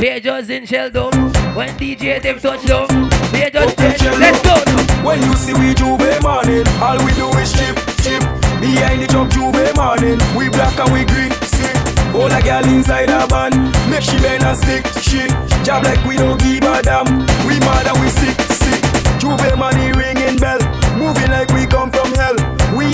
Pages 0.00 0.48
in 0.48 0.64
shell 0.64 0.88
down. 0.88 1.12
When 1.52 1.68
DJ 1.76 2.22
Dev 2.22 2.40
touch 2.40 2.64
down, 2.64 2.88
Pages 3.28 3.74
shell 4.00 4.16
Let's 4.18 4.40
go 4.40 4.56
now. 4.56 5.04
When 5.04 5.20
you 5.20 5.34
see 5.34 5.52
we 5.52 5.74
J'ouvert 5.74 6.22
morning, 6.22 6.64
all 6.80 6.96
we 7.04 7.12
do 7.12 7.28
is 7.36 7.52
chip, 7.52 7.76
chip. 8.00 8.24
Behind 8.56 9.02
the 9.02 9.06
truck 9.06 9.28
J'ouvert 9.28 9.76
morning, 9.76 10.16
we 10.32 10.48
black 10.48 10.80
and 10.80 10.90
we 10.96 11.04
green, 11.04 11.30
sick. 11.44 11.76
All 12.16 12.32
a 12.32 12.40
girl 12.40 12.64
inside 12.72 13.10
a 13.10 13.26
van, 13.28 13.52
make 13.90 14.00
she 14.00 14.16
bend 14.24 14.42
and 14.42 14.56
stick, 14.56 14.88
shit. 14.96 15.28
Job 15.62 15.84
like 15.84 16.02
we 16.08 16.16
don't 16.16 16.40
give 16.40 16.64
a 16.64 16.80
damn, 16.80 17.04
we 17.44 17.60
mad 17.60 17.84
and 17.84 18.00
we 18.00 18.08
sick, 18.08 18.40
sick. 18.56 18.80
J'ouvert 19.20 19.58
money 19.58 19.92
ringing 19.92 20.40
bell, 20.40 20.56
moving 20.96 21.28
like 21.28 21.52
we 21.52 21.66
come 21.66 21.89
from 21.89 21.89
hell. 21.89 21.89
We 21.89 21.89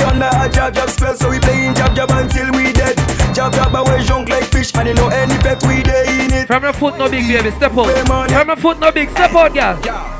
under 0.06 0.30
a 0.30 0.48
jab 0.48 0.74
jab 0.74 0.88
spell, 0.88 1.14
so 1.14 1.28
we 1.30 1.38
playing 1.40 1.74
jab 1.74 1.94
jab 1.94 2.10
until 2.10 2.50
we 2.52 2.72
dead. 2.72 2.96
Jab 3.34 3.52
jab 3.52 3.74
away 3.74 4.02
junk 4.04 4.28
like 4.28 4.44
fish, 4.44 4.74
and 4.74 4.88
you 4.88 4.94
know 4.94 5.08
any 5.08 5.36
pet 5.38 5.62
we 5.66 5.82
dey 5.82 6.24
in 6.24 6.32
it. 6.32 6.46
From 6.46 6.62
your 6.62 6.72
foot 6.72 6.96
no 6.98 7.08
big 7.10 7.26
baby, 7.28 7.50
step 7.50 7.72
out. 7.76 7.90
From 8.30 8.46
your 8.48 8.56
foot 8.56 8.78
no 8.80 8.90
big, 8.92 9.10
step 9.10 9.34
out, 9.34 9.52
girl. 9.52 9.76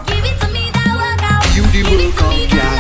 Give 0.07 0.25
it 0.25 0.41
to 0.41 0.49
me 0.53 0.71
that 0.73 0.93
workout. 0.99 1.57
You 1.57 1.63
the 1.73 1.83
workout, 1.89 2.51
girl. 2.53 2.77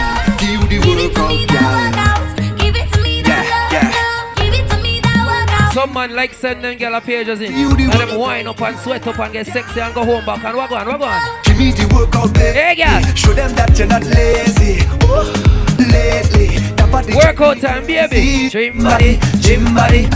You 0.50 0.60
the 0.68 0.78
workout, 0.86 1.48
girl. 1.48 2.56
Give 2.58 2.76
it 2.76 2.88
to 2.92 2.98
me 3.02 3.22
that 3.22 3.44
yeah, 3.72 3.90
yeah. 3.90 5.72
Some 5.72 5.92
man 5.92 6.14
like 6.16 6.34
send 6.34 6.64
them 6.64 6.76
girl 6.78 6.94
a 6.94 7.00
pages 7.00 7.40
in. 7.40 7.52
And 7.52 7.78
them 7.92 8.18
wind 8.18 8.48
up 8.48 8.60
and 8.62 8.78
sweat 8.78 9.06
up 9.06 9.18
and 9.18 9.32
get 9.32 9.46
sexy 9.46 9.80
and 9.80 9.94
go 9.94 10.04
home 10.04 10.24
back 10.24 10.42
and 10.44 10.56
what 10.56 10.72
on, 10.72 10.86
what 10.86 11.02
on? 11.02 11.42
Give 11.44 11.58
me 11.58 11.70
the 11.72 11.86
workout, 11.94 12.32
baby. 12.34 12.58
Hey, 12.58 12.74
girl. 12.76 13.14
Show 13.14 13.32
them 13.34 13.54
that 13.54 13.78
you're 13.78 13.86
not 13.88 14.02
lazy. 14.04 14.84
Oh, 15.02 15.32
lately. 15.78 16.75
That 16.86 17.04
body 17.04 17.14
Workout 17.14 17.58
time, 17.60 17.86
baby. 17.86 18.48
Gym 18.48 18.82
body, 18.82 19.18
gym 19.40 19.74
body. 19.74 20.08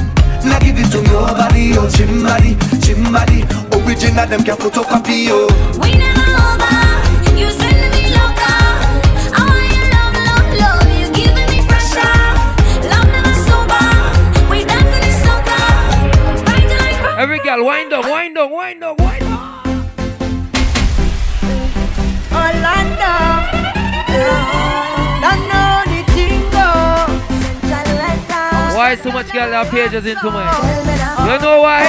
Now 0.44 0.58
give 0.58 0.78
it 0.78 0.90
to 0.92 1.02
nobody, 1.02 1.76
oh, 1.76 1.84
oh 1.84 1.88
Chimbadi, 1.92 2.54
Chimbadi 2.80 3.44
Original 3.76 4.26
them 4.26 4.42
can 4.42 4.56
photocopy, 4.56 5.28
oh 5.28 5.46
We 5.78 5.98
never 5.98 6.24
over. 6.32 6.80
You 7.36 7.50
send 7.52 7.92
me 7.92 8.08
loca. 8.16 8.48
I 9.36 9.44
want 9.44 9.68
your 9.68 9.84
love, 9.92 10.16
love, 10.16 10.48
love. 10.56 10.88
You 10.96 11.12
giving 11.12 11.44
me 11.52 11.60
pressure. 11.68 12.16
Love 12.88 13.08
never 13.12 13.36
sober. 13.44 13.84
We 14.48 14.64
dancing 14.64 15.04
in 15.04 15.14
soca. 15.20 15.60
Right 16.48 16.68
like 16.72 17.18
Every 17.18 17.40
girl, 17.40 17.62
wind 17.66 17.92
up, 17.92 18.04
wind 18.06 18.38
up, 18.38 18.50
wind 18.50 18.82
up, 18.82 18.98
wind 18.98 19.24
up. 19.24 19.66
Orlando 22.32 23.12
Don't 24.08 24.89
Why 28.90 28.96
so 28.96 29.12
much 29.12 29.32
girl 29.32 29.52
have 29.52 29.70
pages 29.70 30.04
into 30.04 30.24
me? 30.24 30.42
You 31.30 31.38
know 31.38 31.62
why? 31.62 31.86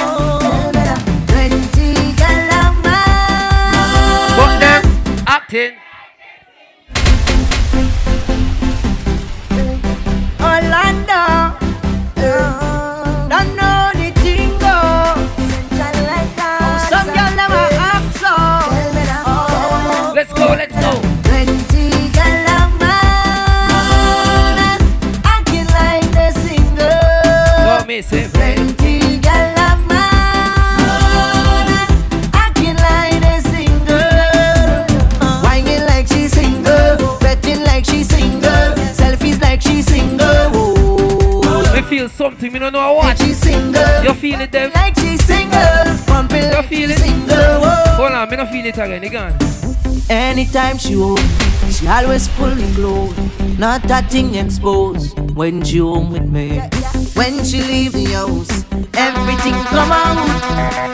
But 4.36 4.58
them 4.60 4.82
acting. 5.26 5.72
It 48.72 48.78
again, 48.78 49.04
again. 49.04 49.36
Anytime 50.10 50.78
she 50.78 50.94
home, 50.94 51.16
she 51.70 51.86
always 51.86 52.28
fully 52.28 52.70
glowed, 52.74 53.16
not 53.58 53.84
a 53.90 54.02
thing 54.02 54.34
exposed. 54.34 55.18
When 55.34 55.64
she 55.64 55.78
home 55.78 56.10
with 56.10 56.28
me, 56.28 56.60
when 57.14 57.42
she 57.44 57.60
leave 57.62 57.92
the 57.92 58.04
house, 58.12 58.64
everything 58.94 59.54
come 59.64 59.90
out 59.92 60.18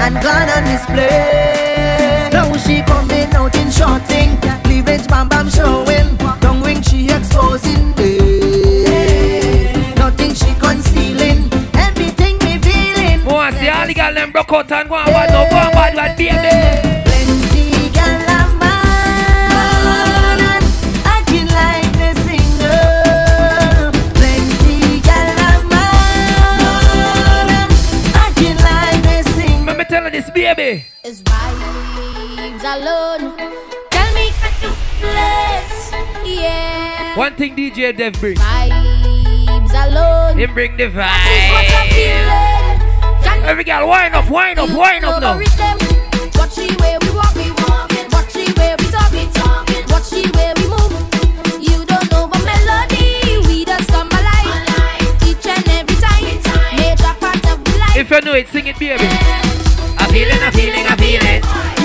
and 0.01 0.15
gone 0.23 0.49
on 0.49 0.65
display. 0.65 2.31
Now 2.33 2.53
she 2.57 2.83
coming 2.83 3.35
out 3.35 3.55
in 3.57 3.71
short 3.71 4.03
thing, 4.03 4.37
cleavage 4.63 5.07
bam 5.09 5.29
bam 5.29 5.49
showing, 5.51 6.17
tongue 6.41 6.63
ring 6.63 6.83
she 6.83 7.07
exposing. 7.11 7.95
eh. 7.99 9.95
Nothing 9.97 10.35
she 10.35 10.55
concealing, 10.61 11.51
everything 11.75 12.39
revealing. 12.39 13.25
More 13.25 13.51
see 13.53 13.69
all 13.69 13.87
the 13.87 13.95
girl 13.95 14.15
them 14.15 14.31
broke 14.33 14.53
out 14.53 14.71
and 14.73 14.89
go 14.89 14.95
on 14.95 15.07
bad, 15.07 15.31
no 15.31 15.51
go 15.51 15.57
on 15.57 15.73
bad, 15.73 15.97
bad 15.97 16.17
baby. 16.17 16.88
Let 30.29 30.37
me 30.37 30.43
tell 30.43 30.49
her 30.49 30.55
this, 30.55 30.75
baby. 30.75 30.85
It's 31.05 31.23
vibes 31.23 32.65
alone. 32.65 33.37
Tell 33.91 34.15
me, 34.15 34.31
can? 35.01 36.27
Yeah. 36.27 37.17
One 37.17 37.35
thing 37.35 37.57
DJ 37.57 37.97
Dev 37.97 38.13
bring. 38.21 38.37
Vibes 38.37 39.89
alone. 39.89 40.39
Him 40.39 40.53
bring 40.53 40.77
the 40.77 40.89
This 40.89 40.95
vibe. 40.95 41.09
Eh. 41.97 42.25
Every 43.47 43.65
girl, 43.65 43.89
wind 43.89 44.15
up, 44.15 44.29
wind 44.31 44.59
up, 44.59 44.69
wind 44.69 45.05
up 45.05 45.23
now. 45.23 45.39
Watch 45.39 46.57
the 46.57 46.77
way 46.81 46.99
we 47.01 47.11
walk, 47.17 47.35
we 47.35 47.51
walking. 47.65 48.11
Watch 48.13 48.35
the 48.35 48.53
way 48.59 48.77
we 48.79 48.85
talk, 48.93 49.11
we 49.11 49.25
talking. 49.33 49.85
Watch 49.89 50.11
the 50.11 50.29
way 50.37 50.53
we 50.57 50.69
move. 50.69 50.93
You 51.63 51.85
don't 51.87 52.11
know 52.11 52.29
but 52.29 52.45
melody. 52.45 53.39
We 53.49 53.65
just 53.65 53.89
come 53.89 54.09
alive. 54.09 54.69
Each 55.27 55.47
and 55.47 55.69
every 55.71 55.97
time. 55.97 56.77
Major 56.77 57.15
part 57.19 57.45
of 57.49 57.65
the 57.65 57.79
life. 57.79 57.97
If 57.97 58.11
you 58.11 58.21
know 58.21 58.35
it, 58.35 58.49
sing 58.49 58.67
it, 58.67 58.79
baby. 58.79 58.99
I 59.01 59.68
feel 60.13 60.29
it, 60.29 60.43
I 60.43 60.97
feel 60.97 61.21
it, 61.23 61.78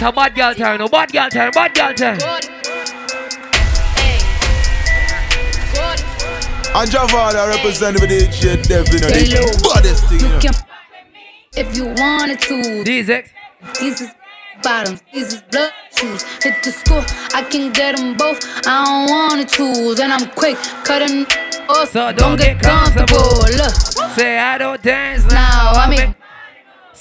up 0.00 0.14
to 0.14 0.16
me. 0.16 0.18
All 0.18 0.24
right, 0.24 0.30
a 0.30 0.32
bad 0.32 0.34
girl 0.34 0.54
time, 0.54 0.78
no 0.78 0.88
bad 0.88 1.12
girl 1.12 1.28
time, 1.30 1.50
bad 1.52 1.74
girl 1.74 1.94
time. 1.94 2.18
And 6.74 6.90
Javada 6.90 7.48
represent 7.54 8.00
with 8.00 8.08
DJ 8.10 8.66
Dev, 8.66 8.88
you 8.88 9.00
know, 9.00 9.08
Hello. 9.08 9.46
the 9.46 9.70
baddest 9.74 10.08
thing, 10.08 10.20
you 10.20 10.38
can 10.38 10.54
if 11.54 11.76
you 11.76 11.84
wanted 11.88 12.40
to. 12.40 12.82
These 12.84 13.10
X. 13.10 13.30
These 13.78 14.00
is 14.00 14.10
bottoms, 14.62 15.02
these 15.12 15.34
is 15.34 15.42
blood 15.42 15.72
shoes. 15.94 16.22
Hit 16.42 16.62
the 16.62 16.72
score, 16.72 17.04
I 17.34 17.42
can 17.42 17.72
get 17.72 17.96
them 17.96 18.16
both. 18.16 18.40
I 18.66 18.84
don't 18.84 19.10
wanna 19.10 19.44
choose, 19.44 20.00
and 20.00 20.12
I'm 20.12 20.28
quick 20.30 20.56
cutting 20.84 21.26
off. 21.68 21.90
So 21.90 22.06
don't, 22.06 22.16
don't 22.16 22.36
get 22.38 22.60
get 22.60 22.62
comfortable. 22.62 23.18
comfortable. 23.18 23.56
Look, 23.64 24.12
Say 24.16 24.38
I 24.38 24.56
don't 24.56 24.82
dance 24.82 25.24
now. 25.26 25.72
now 25.74 25.80
I 25.82 25.88
mean. 25.90 26.14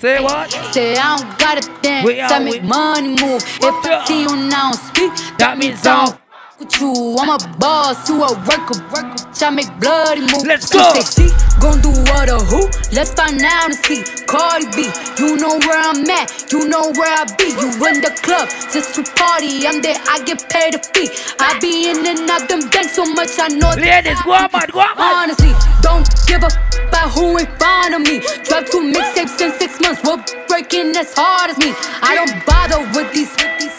Say 0.01 0.19
what? 0.19 0.49
Say 0.73 0.95
I 0.97 1.15
don't 1.15 1.37
gotta 1.37 1.81
dance, 1.83 2.07
We 2.07 2.19
I 2.19 2.35
are 2.35 2.39
make 2.39 2.63
money 2.63 3.09
move. 3.09 3.43
If 3.61 3.85
I 3.85 4.03
see 4.07 4.23
you 4.23 4.35
now 4.49 4.71
speak, 4.71 5.13
That 5.37 5.59
means 5.59 5.85
I 5.85 6.05
don't. 6.05 6.19
with 6.59 6.81
you. 6.81 7.17
I'm 7.19 7.29
a 7.29 7.37
boss, 7.59 8.09
you 8.09 8.15
a 8.23 8.33
worker, 8.33 8.81
worker. 8.89 9.29
I 9.45 9.49
make 9.51 9.69
bloody 9.79 10.21
moves. 10.21 10.43
Let's 10.43 10.73
go. 10.73 11.50
Gon' 11.61 11.79
do 11.81 11.93
what 12.09 12.27
or 12.29 12.41
who? 12.41 12.65
Let's 12.91 13.13
find 13.13 13.39
out 13.41 13.71
and 13.71 13.77
see. 13.85 14.03
Cardi 14.25 14.65
B, 14.75 14.89
you 15.21 15.37
know 15.37 15.59
where 15.61 15.79
I'm 15.79 16.09
at, 16.09 16.51
you 16.51 16.67
know 16.67 16.91
where 16.97 17.13
I 17.13 17.23
be. 17.37 17.53
You 17.53 17.69
in 17.87 18.01
the 18.01 18.11
club 18.25 18.49
just 18.73 18.95
to 18.95 19.03
party. 19.15 19.67
I'm 19.67 19.81
there, 19.81 20.01
I 20.09 20.23
get 20.25 20.49
paid 20.49 20.75
a 20.75 20.79
fee. 20.79 21.09
I 21.39 21.59
be 21.59 21.89
in 21.89 22.05
and 22.05 22.29
out 22.29 22.49
them 22.49 22.67
banks 22.69 22.95
so 22.95 23.05
much 23.05 23.37
I 23.37 23.47
know. 23.49 23.71
Ladies, 23.77 24.21
go 24.23 24.33
on, 24.33 24.49
go 24.49 24.79
on. 24.79 24.97
Honestly, 24.97 25.53
don't 25.81 26.07
give 26.27 26.43
a 26.43 26.49
about 26.91 27.11
who 27.11 27.37
in 27.37 27.47
front 27.57 27.95
of 27.95 28.01
me. 28.01 28.19
Drop 28.43 28.65
two 28.67 28.83
mixtapes 28.91 29.39
in 29.39 29.51
six 29.59 29.79
months. 29.79 30.01
We're 30.03 30.21
breaking 30.47 30.95
as 30.97 31.13
hard 31.15 31.49
as 31.51 31.57
me. 31.57 31.73
I 32.01 32.15
don't 32.15 32.45
bother 32.45 32.79
with 32.97 33.13
these. 33.13 33.31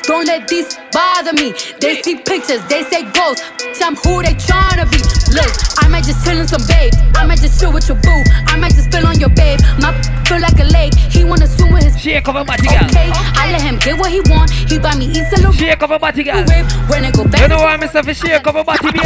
Don't 0.03 0.27
let 0.27 0.49
these 0.49 0.79
bother 0.93 1.33
me. 1.33 1.53
They 1.81 2.03
see 2.03 2.17
pictures, 2.17 2.65
they 2.69 2.83
say 2.85 3.05
goals. 3.13 3.41
I'm 3.83 3.97
who 3.97 4.23
they 4.23 4.35
tryna 4.39 4.87
be. 4.91 5.03
Look, 5.35 5.53
I 5.83 5.89
might 5.89 6.05
just 6.05 6.25
chill 6.25 6.39
in 6.39 6.47
some 6.47 6.63
babe. 6.69 6.95
I 7.15 7.27
might 7.27 7.41
just 7.41 7.61
chill 7.61 7.72
with 7.73 7.89
your 7.89 7.99
boo. 7.99 8.23
I 8.47 8.57
might 8.57 8.75
just 8.75 8.93
spill 8.93 9.07
on 9.07 9.19
your 9.19 9.31
babe. 9.31 9.61
My 9.81 9.93
feel 10.33 10.41
like 10.41 10.59
a 10.61 10.69
lake. 10.73 10.95
He 10.95 11.25
wanna 11.25 11.47
swim 11.47 11.73
with 11.73 11.85
his. 11.85 12.01
Shake 12.01 12.29
up 12.29 12.37
a 12.37 12.45
body, 12.45 12.67
girl. 12.67 12.85
Okay, 12.89 13.11
I 13.13 13.53
let 13.53 13.63
him 13.63 13.77
get 13.79 13.99
what 13.99 14.11
he 14.11 14.21
want. 14.29 14.51
He 14.51 14.79
buy 14.79 14.95
me 14.97 15.07
East 15.07 15.33
and 15.33 15.55
Shake 15.55 15.83
up 15.83 15.91
a 15.91 15.99
body, 15.99 16.23
girl. 16.23 16.45
Whip 16.45 16.67
when 16.89 17.05
it 17.05 17.15
go 17.15 17.25
back. 17.25 17.43
You 17.43 17.49
know 17.49 17.63
why 17.63 17.77
myself 17.77 18.09
is 18.09 18.19
shake 18.19 18.47
up 18.47 18.55
a 18.55 18.65
body, 18.65 18.93
baby? 18.93 19.01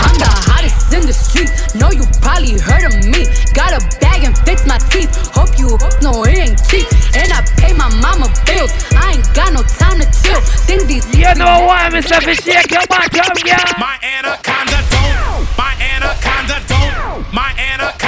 I'm 0.00 0.16
the 0.20 0.30
hottest 0.48 0.92
in 0.92 1.06
the 1.06 1.12
street. 1.12 1.50
Know 1.74 1.90
you 1.90 2.04
probably 2.20 2.58
heard 2.60 2.84
of 2.88 2.94
me. 3.08 3.26
Got 3.54 3.76
a 3.76 3.80
bag 4.00 4.24
and 4.24 4.36
fix 4.44 4.66
my 4.66 4.78
teeth. 4.92 5.10
Hope 5.32 5.58
you 5.58 5.76
know 6.02 6.24
it 6.24 6.38
ain't 6.38 6.60
cheap. 6.68 6.86
And 7.16 7.32
I 7.32 7.40
pay 7.56 7.72
my 7.72 7.88
mama 8.00 8.28
bills. 8.44 8.72
I 8.94 9.16
ain't 9.16 9.28
got 9.34 9.52
no 9.52 9.62
time 9.64 9.98
to 10.00 10.06
chill. 10.22 10.40
Think 10.68 10.86
these 10.86 11.06
You 11.16 11.34
know 11.34 11.66
why, 11.66 11.88
Mr. 11.90 12.22
Fish, 12.22 12.44
shake 12.44 12.70
your 12.70 12.86
bottom, 12.86 13.10
girl. 13.42 13.66
My 13.78 13.96
anaconda 14.02 14.80
don't. 14.92 15.46
My 15.56 15.72
anaconda 15.80 16.60
don't. 16.68 17.32
My 17.32 17.50
anaconda 17.58 18.05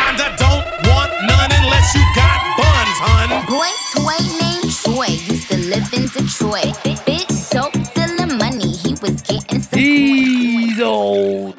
Boy 4.08 4.24
named 4.40 4.72
Troy 4.72 5.04
used 5.04 5.48
to 5.50 5.58
live 5.58 5.92
in 5.92 6.06
Detroit. 6.06 6.82
Big 7.04 7.26
dope, 7.50 7.76
stealing 7.84 8.38
money, 8.38 8.72
he 8.72 8.94
was 9.02 9.20
getting 9.20 9.60
some 9.60 9.78
He's 9.78 10.80
old. 10.80 11.54